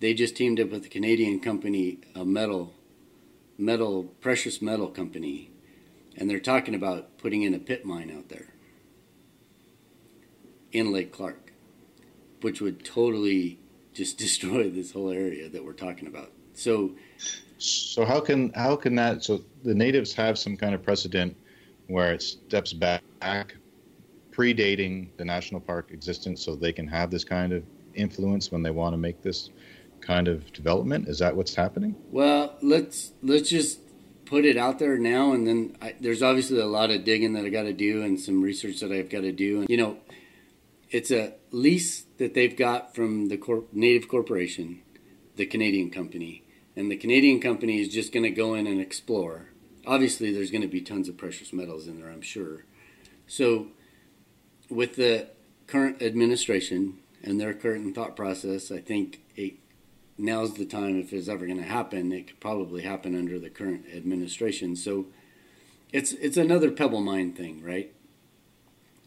They 0.00 0.14
just 0.14 0.36
teamed 0.36 0.60
up 0.60 0.70
with 0.70 0.86
a 0.86 0.88
Canadian 0.88 1.40
company, 1.40 1.98
a 2.14 2.24
metal, 2.24 2.74
metal, 3.58 4.04
precious 4.20 4.60
metal 4.60 4.88
company, 4.88 5.50
and 6.16 6.28
they're 6.28 6.40
talking 6.40 6.74
about 6.74 7.18
putting 7.18 7.42
in 7.42 7.54
a 7.54 7.58
pit 7.58 7.84
mine 7.84 8.12
out 8.16 8.28
there 8.28 8.54
in 10.72 10.92
Lake 10.92 11.12
Clark, 11.12 11.52
which 12.40 12.60
would 12.60 12.84
totally 12.84 13.58
just 13.92 14.18
destroy 14.26 14.70
this 14.70 14.92
whole 14.92 15.10
area 15.10 15.48
that 15.48 15.64
we're 15.64 15.72
talking 15.72 16.08
about. 16.08 16.32
So 16.54 16.94
So 17.58 18.04
how 18.04 18.20
can 18.20 18.52
how 18.52 18.76
can 18.76 18.94
that? 18.96 19.24
So 19.24 19.42
the 19.62 19.74
natives 19.74 20.12
have 20.14 20.38
some 20.38 20.56
kind 20.56 20.74
of 20.74 20.82
precedent 20.82 21.36
where 21.86 22.12
it 22.12 22.22
steps 22.22 22.72
back, 22.72 23.02
predating 24.32 25.08
the 25.16 25.24
national 25.24 25.60
park 25.60 25.90
existence, 25.90 26.44
so 26.44 26.56
they 26.56 26.72
can 26.72 26.86
have 26.88 27.10
this 27.10 27.24
kind 27.24 27.52
of 27.52 27.62
influence 27.94 28.50
when 28.50 28.62
they 28.62 28.70
want 28.70 28.92
to 28.92 28.98
make 28.98 29.22
this 29.22 29.50
kind 30.04 30.28
of 30.28 30.52
development. 30.52 31.08
Is 31.08 31.18
that 31.18 31.36
what's 31.36 31.54
happening? 31.54 31.96
Well, 32.10 32.56
let's 32.62 33.12
let's 33.22 33.48
just 33.48 33.80
put 34.24 34.44
it 34.44 34.56
out 34.56 34.78
there 34.78 34.98
now, 34.98 35.32
and 35.32 35.46
then 35.46 35.76
I, 35.80 35.94
there's 36.00 36.22
obviously 36.22 36.60
a 36.60 36.66
lot 36.66 36.90
of 36.90 37.04
digging 37.04 37.32
that 37.34 37.44
I 37.44 37.48
got 37.48 37.62
to 37.62 37.72
do 37.72 38.02
and 38.02 38.20
some 38.20 38.42
research 38.42 38.80
that 38.80 38.92
I've 38.92 39.10
got 39.10 39.22
to 39.22 39.32
do. 39.32 39.60
And 39.60 39.70
you 39.70 39.76
know, 39.76 39.98
it's 40.90 41.10
a 41.10 41.34
lease 41.50 42.02
that 42.18 42.34
they've 42.34 42.56
got 42.56 42.94
from 42.94 43.28
the 43.28 43.36
corp- 43.36 43.72
native 43.72 44.08
corporation, 44.08 44.82
the 45.36 45.46
Canadian 45.46 45.90
company, 45.90 46.42
and 46.76 46.90
the 46.90 46.96
Canadian 46.96 47.40
company 47.40 47.80
is 47.80 47.88
just 47.88 48.12
going 48.12 48.24
to 48.24 48.30
go 48.30 48.54
in 48.54 48.66
and 48.66 48.80
explore. 48.80 49.48
Obviously, 49.86 50.32
there's 50.32 50.50
going 50.50 50.62
to 50.62 50.68
be 50.68 50.80
tons 50.80 51.08
of 51.08 51.16
precious 51.16 51.52
metals 51.52 51.86
in 51.86 52.00
there, 52.00 52.10
I'm 52.10 52.22
sure. 52.22 52.64
So, 53.26 53.68
with 54.70 54.96
the 54.96 55.28
current 55.66 56.02
administration 56.02 56.98
and 57.22 57.40
their 57.40 57.54
current 57.54 57.94
thought 57.94 58.16
process, 58.16 58.70
I 58.70 58.78
think 58.78 59.20
now's 60.18 60.54
the 60.54 60.66
time. 60.66 60.98
If 61.00 61.12
it's 61.12 61.28
ever 61.28 61.46
going 61.46 61.58
to 61.58 61.64
happen, 61.64 62.12
it 62.12 62.28
could 62.28 62.40
probably 62.40 62.82
happen 62.82 63.16
under 63.18 63.38
the 63.38 63.50
current 63.50 63.84
administration. 63.94 64.76
So, 64.76 65.06
it's 65.92 66.12
it's 66.12 66.36
another 66.36 66.70
pebble 66.70 67.00
mine 67.00 67.32
thing, 67.32 67.62
right? 67.62 67.92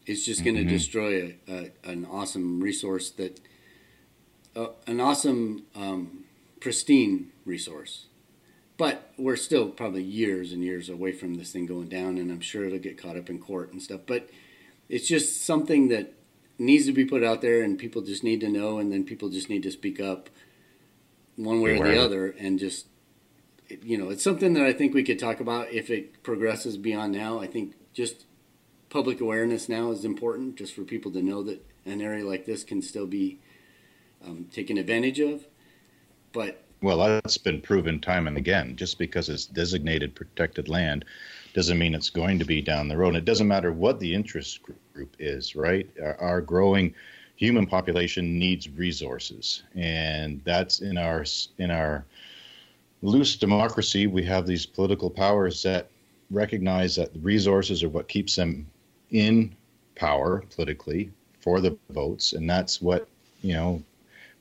It's 0.05 0.25
just 0.25 0.43
going 0.43 0.55
to 0.55 0.61
mm-hmm. 0.61 0.69
destroy 0.69 1.37
a, 1.47 1.53
a, 1.53 1.91
an 1.91 2.05
awesome 2.05 2.61
resource 2.61 3.09
that, 3.11 3.41
uh, 4.55 4.67
an 4.87 5.01
awesome, 5.01 5.63
um, 5.75 6.23
pristine 6.61 7.31
resource. 7.45 8.05
But 8.77 9.11
we're 9.17 9.35
still 9.35 9.69
probably 9.69 10.03
years 10.03 10.53
and 10.53 10.63
years 10.63 10.87
away 10.87 11.11
from 11.11 11.35
this 11.35 11.51
thing 11.51 11.65
going 11.65 11.89
down, 11.89 12.17
and 12.17 12.31
I'm 12.31 12.39
sure 12.39 12.65
it'll 12.65 12.79
get 12.79 12.97
caught 12.97 13.17
up 13.17 13.29
in 13.29 13.39
court 13.39 13.73
and 13.73 13.81
stuff. 13.81 14.01
But 14.05 14.29
it's 14.87 15.07
just 15.07 15.43
something 15.43 15.89
that 15.89 16.13
needs 16.57 16.85
to 16.85 16.93
be 16.93 17.03
put 17.03 17.23
out 17.23 17.41
there, 17.41 17.61
and 17.61 17.77
people 17.77 18.01
just 18.01 18.23
need 18.23 18.39
to 18.41 18.49
know, 18.49 18.77
and 18.77 18.93
then 18.93 19.03
people 19.03 19.29
just 19.29 19.49
need 19.49 19.63
to 19.63 19.71
speak 19.71 19.99
up 19.99 20.29
one 21.37 21.61
way 21.61 21.79
or 21.79 21.87
the 21.87 22.03
other, 22.03 22.35
and 22.37 22.59
just 22.59 22.87
you 23.69 23.97
know, 23.97 24.09
it's 24.09 24.23
something 24.23 24.53
that 24.53 24.65
I 24.65 24.73
think 24.73 24.93
we 24.93 25.03
could 25.03 25.19
talk 25.19 25.39
about 25.39 25.71
if 25.71 25.89
it 25.89 26.23
progresses 26.23 26.77
beyond 26.77 27.13
now. 27.13 27.39
I 27.39 27.47
think 27.47 27.73
just 27.93 28.25
public 28.89 29.19
awareness 29.19 29.67
now 29.67 29.91
is 29.91 30.05
important, 30.05 30.55
just 30.55 30.73
for 30.73 30.83
people 30.83 31.11
to 31.11 31.21
know 31.21 31.43
that 31.43 31.65
an 31.85 32.01
area 32.01 32.25
like 32.25 32.45
this 32.45 32.63
can 32.63 32.81
still 32.81 33.07
be 33.07 33.39
um, 34.25 34.47
taken 34.51 34.77
advantage 34.77 35.19
of. 35.19 35.45
But 36.33 36.63
well, 36.81 36.97
that's 36.97 37.37
been 37.37 37.61
proven 37.61 37.99
time 37.99 38.27
and 38.27 38.37
again. 38.37 38.75
Just 38.75 38.99
because 38.99 39.29
it's 39.29 39.45
designated 39.45 40.15
protected 40.15 40.69
land 40.69 41.05
doesn't 41.53 41.79
mean 41.79 41.95
it's 41.95 42.09
going 42.09 42.39
to 42.39 42.45
be 42.45 42.61
down 42.61 42.87
the 42.87 42.97
road. 42.97 43.09
And 43.09 43.17
it 43.17 43.25
doesn't 43.25 43.47
matter 43.47 43.71
what 43.71 43.99
the 43.99 44.13
interest 44.13 44.61
group 44.61 45.15
is, 45.17 45.55
right? 45.55 45.89
Our, 46.01 46.15
our 46.17 46.41
growing 46.41 46.93
human 47.37 47.67
population 47.67 48.37
needs 48.37 48.67
resources, 48.67 49.63
and 49.75 50.41
that's 50.43 50.81
in 50.81 50.97
our 50.97 51.23
in 51.59 51.71
our 51.71 52.03
loose 53.01 53.37
democracy. 53.37 54.07
We 54.07 54.23
have 54.25 54.45
these 54.45 54.65
political 54.65 55.09
powers 55.09 55.61
that 55.63 55.89
recognize 56.31 56.95
that 56.95 57.11
resources 57.21 57.83
are 57.83 57.89
what 57.89 58.07
keeps 58.09 58.35
them 58.35 58.67
in 59.11 59.55
power 59.95 60.43
politically 60.53 61.11
for 61.39 61.61
the 61.61 61.77
votes, 61.91 62.33
and 62.33 62.49
that's 62.49 62.81
what 62.81 63.07
you 63.41 63.53
know 63.53 63.83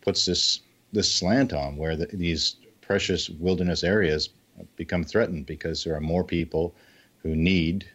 puts 0.01 0.25
this 0.25 0.61
this 0.93 1.13
slant 1.13 1.53
on 1.53 1.77
where 1.77 1.97
the, 1.97 2.07
these 2.07 2.57
precious 2.81 3.29
wilderness 3.29 3.85
areas 3.85 4.31
become 4.77 5.05
threatened 5.05 5.45
because 5.45 5.85
there 5.85 5.95
are 5.95 6.01
more 6.01 6.25
people 6.25 6.75
who 7.23 7.37
need 7.37 7.87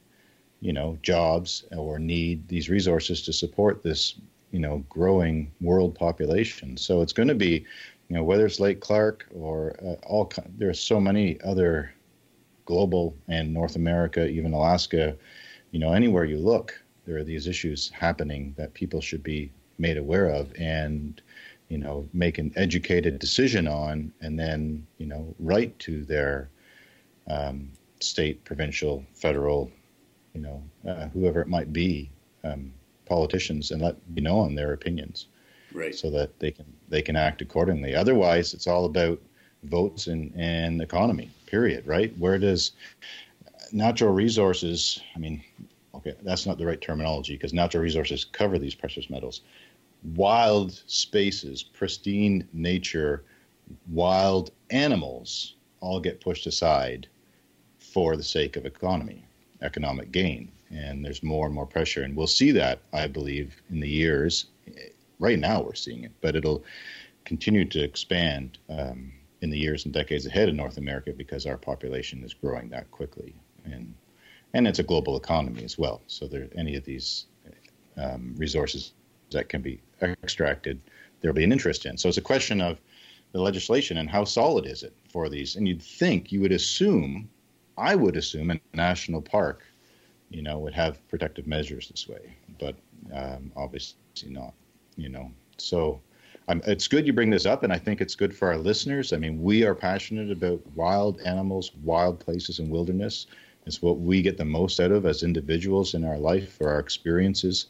you 0.59 0.73
know 0.73 0.95
jobs 1.01 1.63
or 1.75 1.97
need 1.97 2.47
these 2.47 2.69
resources 2.69 3.23
to 3.23 3.33
support 3.33 3.81
this 3.81 4.15
you 4.51 4.59
know 4.59 4.83
growing 4.89 5.51
world 5.61 5.95
population. 5.95 6.77
So 6.77 7.01
it's 7.01 7.13
going 7.13 7.29
to 7.29 7.35
be 7.35 7.65
you 8.09 8.15
know 8.15 8.23
whether 8.23 8.45
it's 8.45 8.59
lake 8.59 8.81
clark 8.81 9.27
or 9.33 9.75
uh, 9.83 10.05
all 10.05 10.31
there's 10.57 10.79
so 10.79 10.99
many 10.99 11.39
other 11.41 11.93
global 12.65 13.15
and 13.27 13.53
north 13.53 13.75
america 13.75 14.27
even 14.27 14.53
alaska 14.53 15.17
you 15.71 15.79
know 15.79 15.93
anywhere 15.93 16.25
you 16.25 16.37
look 16.37 16.79
there 17.05 17.17
are 17.17 17.23
these 17.23 17.47
issues 17.47 17.89
happening 17.89 18.53
that 18.57 18.73
people 18.73 19.01
should 19.01 19.23
be 19.23 19.51
made 19.79 19.97
aware 19.97 20.27
of 20.27 20.53
and 20.57 21.21
you 21.71 21.77
know, 21.77 22.05
make 22.11 22.37
an 22.37 22.51
educated 22.57 23.17
decision 23.17 23.65
on, 23.65 24.11
and 24.19 24.37
then 24.37 24.85
you 24.97 25.05
know, 25.05 25.33
write 25.39 25.79
to 25.79 26.03
their 26.03 26.49
um, 27.29 27.71
state, 28.01 28.43
provincial, 28.43 29.05
federal, 29.13 29.71
you 30.33 30.41
know, 30.41 30.61
uh, 30.85 31.07
whoever 31.07 31.39
it 31.39 31.47
might 31.47 31.71
be, 31.71 32.11
um, 32.43 32.73
politicians, 33.11 33.71
and 33.71 33.81
let 33.81 33.95
you 34.15 34.21
know 34.21 34.39
on 34.39 34.55
their 34.55 34.71
opinions, 34.73 35.27
right? 35.73 35.93
So 35.93 36.09
that 36.11 36.39
they 36.39 36.51
can 36.51 36.65
they 36.89 37.01
can 37.01 37.15
act 37.15 37.41
accordingly. 37.41 37.93
Otherwise, 37.93 38.53
it's 38.53 38.67
all 38.67 38.85
about 38.85 39.19
votes 39.63 40.07
and 40.07 40.33
and 40.35 40.81
economy. 40.81 41.29
Period. 41.45 41.85
Right? 41.85 42.17
Where 42.17 42.39
does 42.39 42.71
natural 43.73 44.13
resources? 44.13 45.01
I 45.15 45.19
mean, 45.19 45.43
okay, 45.95 46.15
that's 46.23 46.45
not 46.45 46.57
the 46.57 46.65
right 46.65 46.79
terminology 46.79 47.33
because 47.35 47.53
natural 47.53 47.83
resources 47.83 48.23
cover 48.23 48.57
these 48.57 48.75
precious 48.75 49.09
metals 49.09 49.41
wild 50.15 50.71
spaces, 50.87 51.63
pristine 51.63 52.47
nature, 52.53 53.23
wild 53.91 54.51
animals 54.69 55.55
all 55.79 55.99
get 55.99 56.21
pushed 56.21 56.47
aside 56.47 57.07
for 57.79 58.15
the 58.15 58.23
sake 58.23 58.55
of 58.55 58.65
economy, 58.65 59.23
economic 59.61 60.11
gain. 60.11 60.51
And 60.71 61.03
there's 61.03 61.21
more 61.21 61.45
and 61.45 61.55
more 61.55 61.65
pressure. 61.65 62.03
And 62.03 62.15
we'll 62.15 62.27
see 62.27 62.51
that, 62.51 62.79
I 62.93 63.07
believe, 63.07 63.61
in 63.69 63.79
the 63.79 63.89
years. 63.89 64.45
Right 65.19 65.37
now, 65.37 65.61
we're 65.61 65.73
seeing 65.73 66.03
it, 66.03 66.11
but 66.21 66.35
it'll 66.35 66.63
continue 67.25 67.65
to 67.65 67.83
expand 67.83 68.57
um, 68.69 69.11
in 69.41 69.49
the 69.49 69.57
years 69.57 69.85
and 69.85 69.93
decades 69.93 70.25
ahead 70.25 70.49
in 70.49 70.55
North 70.55 70.77
America 70.77 71.11
because 71.11 71.45
our 71.45 71.57
population 71.57 72.23
is 72.23 72.33
growing 72.33 72.69
that 72.69 72.89
quickly. 72.91 73.35
And, 73.65 73.93
and 74.53 74.67
it's 74.67 74.79
a 74.79 74.83
global 74.83 75.17
economy 75.17 75.63
as 75.63 75.77
well. 75.77 76.01
So 76.07 76.27
there, 76.27 76.47
any 76.55 76.75
of 76.75 76.85
these 76.85 77.25
um, 77.97 78.33
resources 78.37 78.93
that 79.31 79.49
can 79.49 79.61
be 79.61 79.81
extracted, 80.01 80.81
there'll 81.19 81.35
be 81.35 81.43
an 81.43 81.51
interest 81.51 81.85
in. 81.85 81.97
So 81.97 82.07
it's 82.09 82.17
a 82.17 82.21
question 82.21 82.61
of 82.61 82.79
the 83.33 83.41
legislation 83.41 83.97
and 83.97 84.09
how 84.09 84.23
solid 84.23 84.65
is 84.65 84.83
it 84.83 84.93
for 85.09 85.29
these. 85.29 85.55
And 85.55 85.67
you'd 85.67 85.81
think, 85.81 86.31
you 86.31 86.41
would 86.41 86.51
assume, 86.51 87.29
I 87.77 87.95
would 87.95 88.17
assume, 88.17 88.51
a 88.51 88.59
national 88.73 89.21
park, 89.21 89.63
you 90.31 90.41
know, 90.41 90.59
would 90.59 90.73
have 90.73 91.05
protective 91.09 91.45
measures 91.45 91.89
this 91.89 92.07
way, 92.07 92.35
but 92.59 92.75
um, 93.13 93.51
obviously 93.55 93.95
not. 94.29 94.53
You 94.95 95.09
know, 95.09 95.31
so 95.57 96.01
um, 96.47 96.61
it's 96.65 96.87
good 96.87 97.05
you 97.05 97.13
bring 97.13 97.29
this 97.29 97.45
up, 97.45 97.63
and 97.63 97.71
I 97.71 97.77
think 97.77 98.01
it's 98.01 98.15
good 98.15 98.35
for 98.35 98.47
our 98.49 98.57
listeners. 98.57 99.13
I 99.13 99.17
mean, 99.17 99.41
we 99.41 99.63
are 99.63 99.75
passionate 99.75 100.31
about 100.31 100.65
wild 100.75 101.21
animals, 101.21 101.71
wild 101.83 102.19
places, 102.19 102.59
and 102.59 102.69
wilderness. 102.69 103.27
It's 103.65 103.81
what 103.81 103.99
we 103.99 104.21
get 104.21 104.37
the 104.37 104.45
most 104.45 104.79
out 104.79 104.91
of 104.91 105.05
as 105.05 105.23
individuals 105.23 105.93
in 105.93 106.03
our 106.03 106.17
life 106.17 106.53
for 106.53 106.69
our 106.69 106.79
experiences 106.79 107.67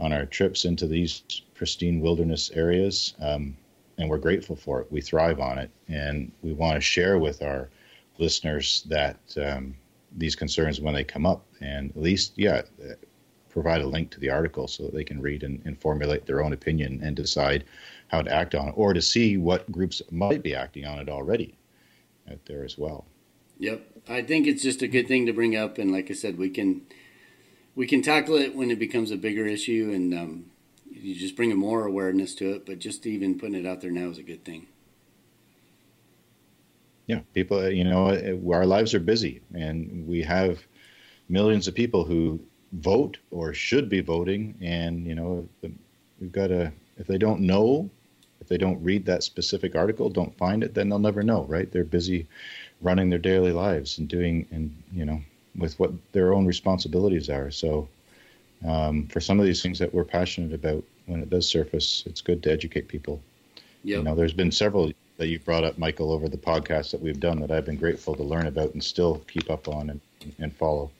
on 0.00 0.12
our 0.12 0.26
trips 0.26 0.64
into 0.64 0.86
these 0.86 1.22
pristine 1.54 2.00
wilderness 2.00 2.50
areas, 2.52 3.14
um, 3.20 3.56
and 3.98 4.08
we're 4.08 4.18
grateful 4.18 4.56
for 4.56 4.80
it. 4.80 4.90
We 4.90 5.00
thrive 5.00 5.40
on 5.40 5.58
it, 5.58 5.70
and 5.88 6.32
we 6.42 6.52
want 6.52 6.74
to 6.74 6.80
share 6.80 7.18
with 7.18 7.42
our 7.42 7.68
listeners 8.18 8.84
that 8.88 9.18
um, 9.36 9.74
these 10.16 10.36
concerns 10.36 10.80
when 10.80 10.94
they 10.94 11.04
come 11.04 11.26
up, 11.26 11.46
and 11.60 11.90
at 11.90 12.02
least, 12.02 12.32
yeah, 12.36 12.62
provide 13.48 13.80
a 13.80 13.86
link 13.86 14.10
to 14.10 14.20
the 14.20 14.30
article 14.30 14.66
so 14.66 14.84
that 14.84 14.94
they 14.94 15.04
can 15.04 15.20
read 15.20 15.42
and, 15.42 15.62
and 15.64 15.80
formulate 15.80 16.26
their 16.26 16.42
own 16.42 16.52
opinion 16.52 17.00
and 17.02 17.14
decide 17.14 17.64
how 18.08 18.20
to 18.20 18.32
act 18.32 18.54
on 18.54 18.68
it, 18.68 18.74
or 18.76 18.92
to 18.92 19.02
see 19.02 19.36
what 19.36 19.70
groups 19.70 20.02
might 20.10 20.42
be 20.42 20.54
acting 20.54 20.84
on 20.84 20.98
it 20.98 21.08
already 21.08 21.56
out 22.30 22.44
there 22.46 22.64
as 22.64 22.76
well. 22.76 23.06
Yep, 23.58 23.86
I 24.08 24.22
think 24.22 24.46
it's 24.46 24.62
just 24.62 24.82
a 24.82 24.88
good 24.88 25.06
thing 25.06 25.26
to 25.26 25.32
bring 25.32 25.56
up, 25.56 25.78
and 25.78 25.92
like 25.92 26.10
I 26.10 26.14
said, 26.14 26.38
we 26.38 26.50
can 26.50 26.82
we 27.76 27.86
can 27.86 28.02
tackle 28.02 28.36
it 28.36 28.54
when 28.54 28.70
it 28.70 28.78
becomes 28.78 29.10
a 29.10 29.16
bigger 29.16 29.46
issue, 29.46 29.90
and 29.94 30.14
um, 30.14 30.46
you 30.90 31.14
just 31.14 31.36
bring 31.36 31.54
more 31.56 31.86
awareness 31.86 32.34
to 32.36 32.52
it. 32.54 32.66
But 32.66 32.78
just 32.78 33.06
even 33.06 33.38
putting 33.38 33.54
it 33.54 33.66
out 33.66 33.80
there 33.80 33.90
now 33.90 34.08
is 34.08 34.18
a 34.18 34.22
good 34.22 34.44
thing. 34.44 34.66
Yeah, 37.06 37.20
people, 37.34 37.68
you 37.70 37.84
know, 37.84 38.08
our 38.52 38.64
lives 38.64 38.94
are 38.94 39.00
busy, 39.00 39.42
and 39.54 40.06
we 40.06 40.22
have 40.22 40.58
millions 41.28 41.68
of 41.68 41.74
people 41.74 42.04
who 42.04 42.40
vote 42.72 43.18
or 43.30 43.52
should 43.52 43.88
be 43.88 44.00
voting, 44.00 44.54
and 44.60 45.06
you 45.06 45.14
know, 45.14 45.48
we've 46.20 46.32
got 46.32 46.48
to. 46.48 46.72
If 46.96 47.08
they 47.08 47.18
don't 47.18 47.40
know, 47.40 47.90
if 48.40 48.48
they 48.48 48.56
don't 48.56 48.82
read 48.82 49.04
that 49.06 49.22
specific 49.22 49.74
article, 49.74 50.08
don't 50.08 50.36
find 50.38 50.62
it, 50.62 50.74
then 50.74 50.88
they'll 50.88 50.98
never 50.98 51.22
know, 51.22 51.44
right? 51.44 51.70
They're 51.70 51.84
busy 51.84 52.26
running 52.80 53.10
their 53.10 53.18
daily 53.18 53.52
lives 53.52 53.98
and 53.98 54.08
doing, 54.08 54.46
and 54.50 54.74
you 54.92 55.04
know, 55.04 55.20
with 55.56 55.78
what 55.78 55.92
their 56.12 56.32
own 56.32 56.46
responsibilities 56.46 57.28
are. 57.28 57.50
So, 57.50 57.88
um, 58.66 59.06
for 59.08 59.20
some 59.20 59.38
of 59.40 59.46
these 59.46 59.62
things 59.62 59.78
that 59.78 59.92
we're 59.92 60.04
passionate 60.04 60.54
about, 60.54 60.84
when 61.06 61.20
it 61.20 61.30
does 61.30 61.46
surface, 61.48 62.02
it's 62.06 62.20
good 62.20 62.42
to 62.44 62.52
educate 62.52 62.88
people. 62.88 63.20
Yep. 63.82 63.98
You 63.98 64.04
know, 64.04 64.14
there's 64.14 64.32
been 64.32 64.52
several 64.52 64.90
that 65.16 65.28
you've 65.28 65.44
brought 65.44 65.64
up, 65.64 65.78
Michael, 65.78 66.12
over 66.12 66.28
the 66.28 66.36
podcast 66.36 66.90
that 66.90 67.00
we've 67.00 67.20
done 67.20 67.40
that 67.40 67.50
I've 67.50 67.64
been 67.64 67.76
grateful 67.76 68.14
to 68.16 68.22
learn 68.22 68.46
about 68.46 68.72
and 68.72 68.82
still 68.82 69.22
keep 69.28 69.50
up 69.50 69.68
on 69.68 69.90
and, 69.90 70.00
and 70.38 70.54
follow. 70.54 70.90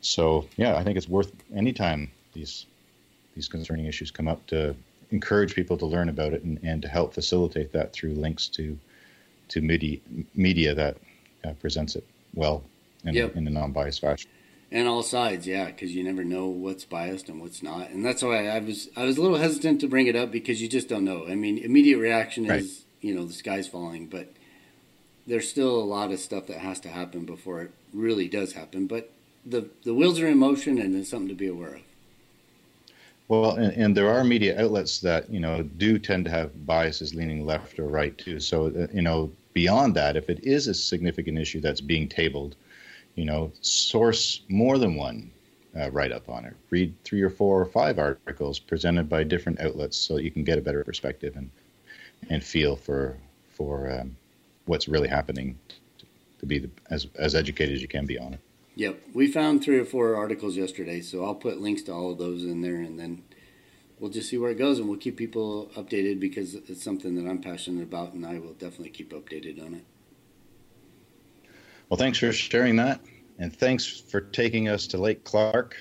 So, 0.00 0.46
yeah, 0.56 0.76
I 0.76 0.84
think 0.84 0.96
it's 0.96 1.08
worth 1.08 1.32
anytime 1.54 2.10
these 2.32 2.66
these 3.34 3.48
concerning 3.48 3.86
issues 3.86 4.12
come 4.12 4.28
up 4.28 4.46
to 4.46 4.76
encourage 5.10 5.54
people 5.54 5.76
to 5.76 5.86
learn 5.86 6.08
about 6.08 6.32
it 6.32 6.44
and, 6.44 6.58
and 6.62 6.80
to 6.82 6.88
help 6.88 7.12
facilitate 7.12 7.72
that 7.72 7.92
through 7.92 8.14
links 8.14 8.48
to 8.48 8.78
to 9.48 9.60
media 9.60 9.98
media 10.34 10.74
that 10.74 10.96
uh, 11.44 11.52
presents 11.60 11.96
it 11.96 12.04
well 12.34 12.62
in, 13.04 13.14
yep. 13.14 13.36
in 13.36 13.46
a 13.46 13.50
non-biased 13.50 14.00
fashion. 14.00 14.30
And 14.72 14.88
all 14.88 15.02
sides, 15.02 15.46
yeah, 15.46 15.66
because 15.66 15.94
you 15.94 16.02
never 16.02 16.24
know 16.24 16.46
what's 16.46 16.84
biased 16.84 17.28
and 17.28 17.40
what's 17.40 17.62
not, 17.62 17.90
and 17.90 18.04
that's 18.04 18.22
why 18.22 18.48
I 18.48 18.58
was 18.58 18.88
I 18.96 19.04
was 19.04 19.18
a 19.18 19.22
little 19.22 19.36
hesitant 19.36 19.80
to 19.82 19.88
bring 19.88 20.06
it 20.06 20.16
up 20.16 20.30
because 20.32 20.60
you 20.60 20.68
just 20.68 20.88
don't 20.88 21.04
know. 21.04 21.26
I 21.28 21.34
mean, 21.34 21.58
immediate 21.58 21.98
reaction 21.98 22.46
right. 22.46 22.60
is 22.60 22.83
you 23.04 23.14
know 23.14 23.24
the 23.26 23.34
sky's 23.34 23.68
falling, 23.68 24.06
but 24.06 24.32
there's 25.26 25.48
still 25.48 25.76
a 25.76 25.84
lot 25.84 26.10
of 26.10 26.18
stuff 26.18 26.46
that 26.46 26.58
has 26.58 26.80
to 26.80 26.88
happen 26.88 27.26
before 27.26 27.60
it 27.60 27.70
really 27.92 28.28
does 28.28 28.54
happen. 28.54 28.86
But 28.86 29.10
the 29.44 29.68
the 29.84 29.94
wheels 29.94 30.18
are 30.20 30.26
in 30.26 30.38
motion, 30.38 30.78
and 30.78 30.96
it's 30.96 31.10
something 31.10 31.28
to 31.28 31.34
be 31.34 31.48
aware 31.48 31.74
of. 31.74 31.80
Well, 33.28 33.56
and, 33.56 33.72
and, 33.72 33.96
there 33.96 34.10
are 34.10 34.22
media 34.22 34.62
outlets 34.62 35.00
that 35.00 35.30
you 35.30 35.40
know 35.40 35.62
do 35.62 35.98
tend 35.98 36.24
to 36.24 36.30
have 36.30 36.66
biases 36.66 37.14
leaning 37.14 37.44
left 37.44 37.78
or 37.78 37.88
right 37.88 38.16
too. 38.16 38.40
So 38.40 38.66
uh, 38.68 38.86
you 38.92 39.02
know, 39.02 39.30
beyond 39.52 39.94
that, 39.96 40.16
if 40.16 40.30
it 40.30 40.42
is 40.42 40.66
a 40.66 40.74
significant 40.74 41.38
issue 41.38 41.60
that's 41.60 41.82
being 41.82 42.08
tabled, 42.08 42.56
you 43.16 43.26
know, 43.26 43.52
source 43.60 44.40
more 44.48 44.78
than 44.78 44.94
one 44.94 45.30
uh, 45.78 45.90
write 45.90 46.12
up 46.12 46.30
on 46.30 46.46
it. 46.46 46.54
Read 46.70 46.94
three 47.04 47.20
or 47.20 47.30
four 47.30 47.60
or 47.60 47.66
five 47.66 47.98
articles 47.98 48.58
presented 48.58 49.10
by 49.10 49.24
different 49.24 49.60
outlets 49.60 49.98
so 49.98 50.16
you 50.16 50.30
can 50.30 50.44
get 50.44 50.58
a 50.58 50.62
better 50.62 50.84
perspective 50.84 51.36
and 51.36 51.50
and 52.30 52.42
feel 52.42 52.76
for 52.76 53.16
for 53.52 53.90
um, 53.90 54.16
what's 54.66 54.88
really 54.88 55.08
happening 55.08 55.58
to 56.38 56.46
be 56.46 56.58
the, 56.58 56.70
as 56.90 57.06
as 57.16 57.34
educated 57.34 57.74
as 57.74 57.82
you 57.82 57.88
can 57.88 58.06
be 58.06 58.18
on 58.18 58.34
it. 58.34 58.40
Yep, 58.76 59.00
we 59.14 59.30
found 59.30 59.62
three 59.62 59.78
or 59.78 59.84
four 59.84 60.16
articles 60.16 60.56
yesterday, 60.56 61.00
so 61.00 61.24
I'll 61.24 61.36
put 61.36 61.60
links 61.60 61.82
to 61.82 61.92
all 61.92 62.10
of 62.10 62.18
those 62.18 62.44
in 62.44 62.60
there, 62.60 62.76
and 62.76 62.98
then 62.98 63.22
we'll 64.00 64.10
just 64.10 64.28
see 64.28 64.36
where 64.36 64.50
it 64.50 64.58
goes, 64.58 64.80
and 64.80 64.88
we'll 64.88 64.98
keep 64.98 65.16
people 65.16 65.70
updated 65.76 66.18
because 66.18 66.56
it's 66.56 66.82
something 66.82 67.14
that 67.14 67.30
I'm 67.30 67.40
passionate 67.40 67.84
about, 67.84 68.14
and 68.14 68.26
I 68.26 68.40
will 68.40 68.54
definitely 68.54 68.90
keep 68.90 69.12
updated 69.12 69.64
on 69.64 69.74
it. 69.74 69.84
Well, 71.88 71.98
thanks 71.98 72.18
for 72.18 72.32
sharing 72.32 72.74
that, 72.76 73.00
and 73.38 73.54
thanks 73.54 73.86
for 73.86 74.20
taking 74.20 74.68
us 74.68 74.88
to 74.88 74.98
Lake 74.98 75.22
Clark 75.22 75.76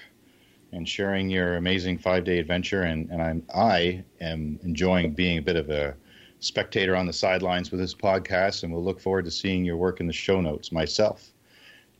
and 0.72 0.88
sharing 0.88 1.30
your 1.30 1.56
amazing 1.56 1.98
five-day 1.98 2.38
adventure. 2.38 2.84
And, 2.84 3.10
and 3.10 3.22
I'm, 3.22 3.44
I 3.56 4.04
am 4.22 4.60
enjoying 4.64 5.14
being 5.14 5.40
a 5.40 5.42
bit 5.42 5.56
of 5.56 5.70
a 5.70 5.96
spectator 6.44 6.96
on 6.96 7.06
the 7.06 7.14
sidelines 7.14 7.72
with 7.72 7.80
this 7.80 7.96
podcast, 7.96 8.64
and 8.64 8.74
we'll 8.74 8.84
look 8.84 9.00
forward 9.00 9.26
to 9.26 9.32
seeing 9.32 9.64
your 9.64 9.78
work 9.78 10.00
in 10.00 10.08
the 10.08 10.14
show 10.14 10.42
notes 10.42 10.72
myself. 10.72 11.32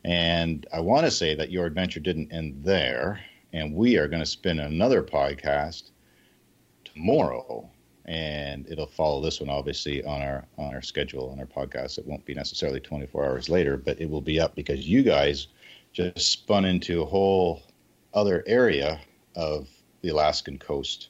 And 0.04 0.68
I 0.74 0.82
want 0.82 1.06
to 1.06 1.12
say 1.12 1.34
that 1.36 1.52
your 1.52 1.66
adventure 1.66 2.00
didn't 2.00 2.34
end 2.34 2.62
there, 2.64 3.22
and 3.54 3.74
we 3.74 3.98
are 3.98 4.08
going 4.08 4.22
to 4.22 4.30
spin 4.30 4.60
another 4.60 5.02
podcast 5.02 5.92
tomorrow, 6.84 7.70
and 8.06 8.68
it'll 8.70 8.86
follow 8.86 9.22
this 9.22 9.40
one 9.40 9.50
obviously 9.50 10.04
on 10.04 10.22
our 10.22 10.46
on 10.58 10.74
our 10.74 10.82
schedule 10.82 11.30
on 11.30 11.40
our 11.40 11.46
podcast. 11.46 11.98
It 11.98 12.06
won't 12.06 12.26
be 12.26 12.34
necessarily 12.34 12.82
24 12.82 13.26
hours 13.26 13.50
later, 13.50 13.78
but 13.78 14.02
it 14.02 14.10
will 14.10 14.22
be 14.22 14.42
up 14.42 14.56
because 14.56 14.88
you 14.88 15.04
guys 15.04 15.48
just 15.94 16.32
spun 16.32 16.66
into 16.66 17.02
a 17.02 17.06
whole 17.06 17.62
other 18.14 18.44
area 18.46 19.00
of 19.36 19.70
the 20.02 20.10
Alaskan 20.10 20.58
coast 20.58 21.10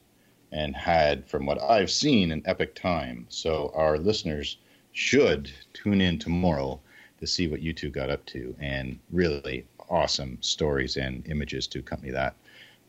and 0.53 0.75
had, 0.75 1.27
from 1.27 1.45
what 1.45 1.61
I've 1.61 1.89
seen, 1.89 2.31
an 2.31 2.43
epic 2.45 2.75
time. 2.75 3.25
So 3.27 3.71
our 3.75 3.97
listeners 3.97 4.57
should 4.91 5.51
tune 5.73 5.99
in 5.99 6.19
tomorrow 6.19 6.79
to 7.19 7.25
see 7.27 7.47
what 7.47 7.61
you 7.61 7.73
two 7.73 7.89
got 7.89 8.11
up 8.11 8.23
to 8.27 8.55
and 8.59 8.99
really 9.11 9.65
awesome 9.89 10.37
stories 10.41 10.95
and 10.95 11.27
images 11.27 11.65
to 11.67 11.79
accompany 11.79 12.11
that 12.11 12.35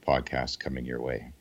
podcast 0.07 0.61
coming 0.61 0.85
your 0.85 1.01
way. 1.01 1.33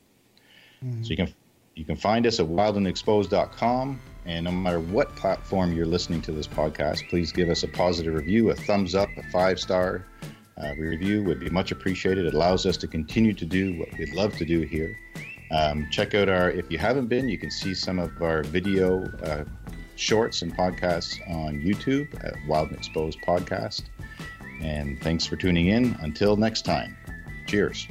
Mm-hmm. 0.82 1.02
So 1.02 1.10
you 1.10 1.16
can 1.16 1.34
you 1.74 1.84
can 1.84 1.96
find 1.96 2.26
us 2.26 2.40
at 2.40 2.46
wildandexposed.com 2.46 4.00
and 4.26 4.44
no 4.44 4.52
matter 4.52 4.80
what 4.80 5.14
platform 5.16 5.74
you're 5.74 5.86
listening 5.86 6.22
to 6.22 6.32
this 6.32 6.46
podcast, 6.46 7.08
please 7.10 7.32
give 7.32 7.50
us 7.50 7.64
a 7.64 7.68
positive 7.68 8.14
review, 8.14 8.50
a 8.50 8.54
thumbs 8.54 8.94
up, 8.94 9.08
a 9.18 9.30
five 9.30 9.60
star 9.60 10.06
uh, 10.56 10.72
review 10.78 11.22
would 11.24 11.40
be 11.40 11.50
much 11.50 11.72
appreciated. 11.72 12.24
It 12.24 12.32
allows 12.32 12.64
us 12.64 12.76
to 12.78 12.86
continue 12.86 13.34
to 13.34 13.44
do 13.44 13.78
what 13.78 13.88
we'd 13.98 14.14
love 14.14 14.34
to 14.36 14.46
do 14.46 14.60
here 14.60 14.96
um, 15.54 15.88
check 15.90 16.14
out 16.14 16.28
our, 16.28 16.50
if 16.50 16.70
you 16.70 16.78
haven't 16.78 17.06
been, 17.06 17.28
you 17.28 17.38
can 17.38 17.50
see 17.50 17.74
some 17.74 17.98
of 17.98 18.10
our 18.20 18.42
video 18.42 19.04
uh, 19.22 19.44
shorts 19.96 20.42
and 20.42 20.56
podcasts 20.56 21.18
on 21.30 21.60
YouTube 21.60 22.08
at 22.24 22.34
Wild 22.48 22.68
and 22.68 22.76
Exposed 22.78 23.18
Podcast. 23.20 23.84
And 24.60 25.00
thanks 25.02 25.26
for 25.26 25.36
tuning 25.36 25.68
in. 25.68 25.96
Until 26.00 26.36
next 26.36 26.62
time, 26.62 26.96
cheers. 27.46 27.86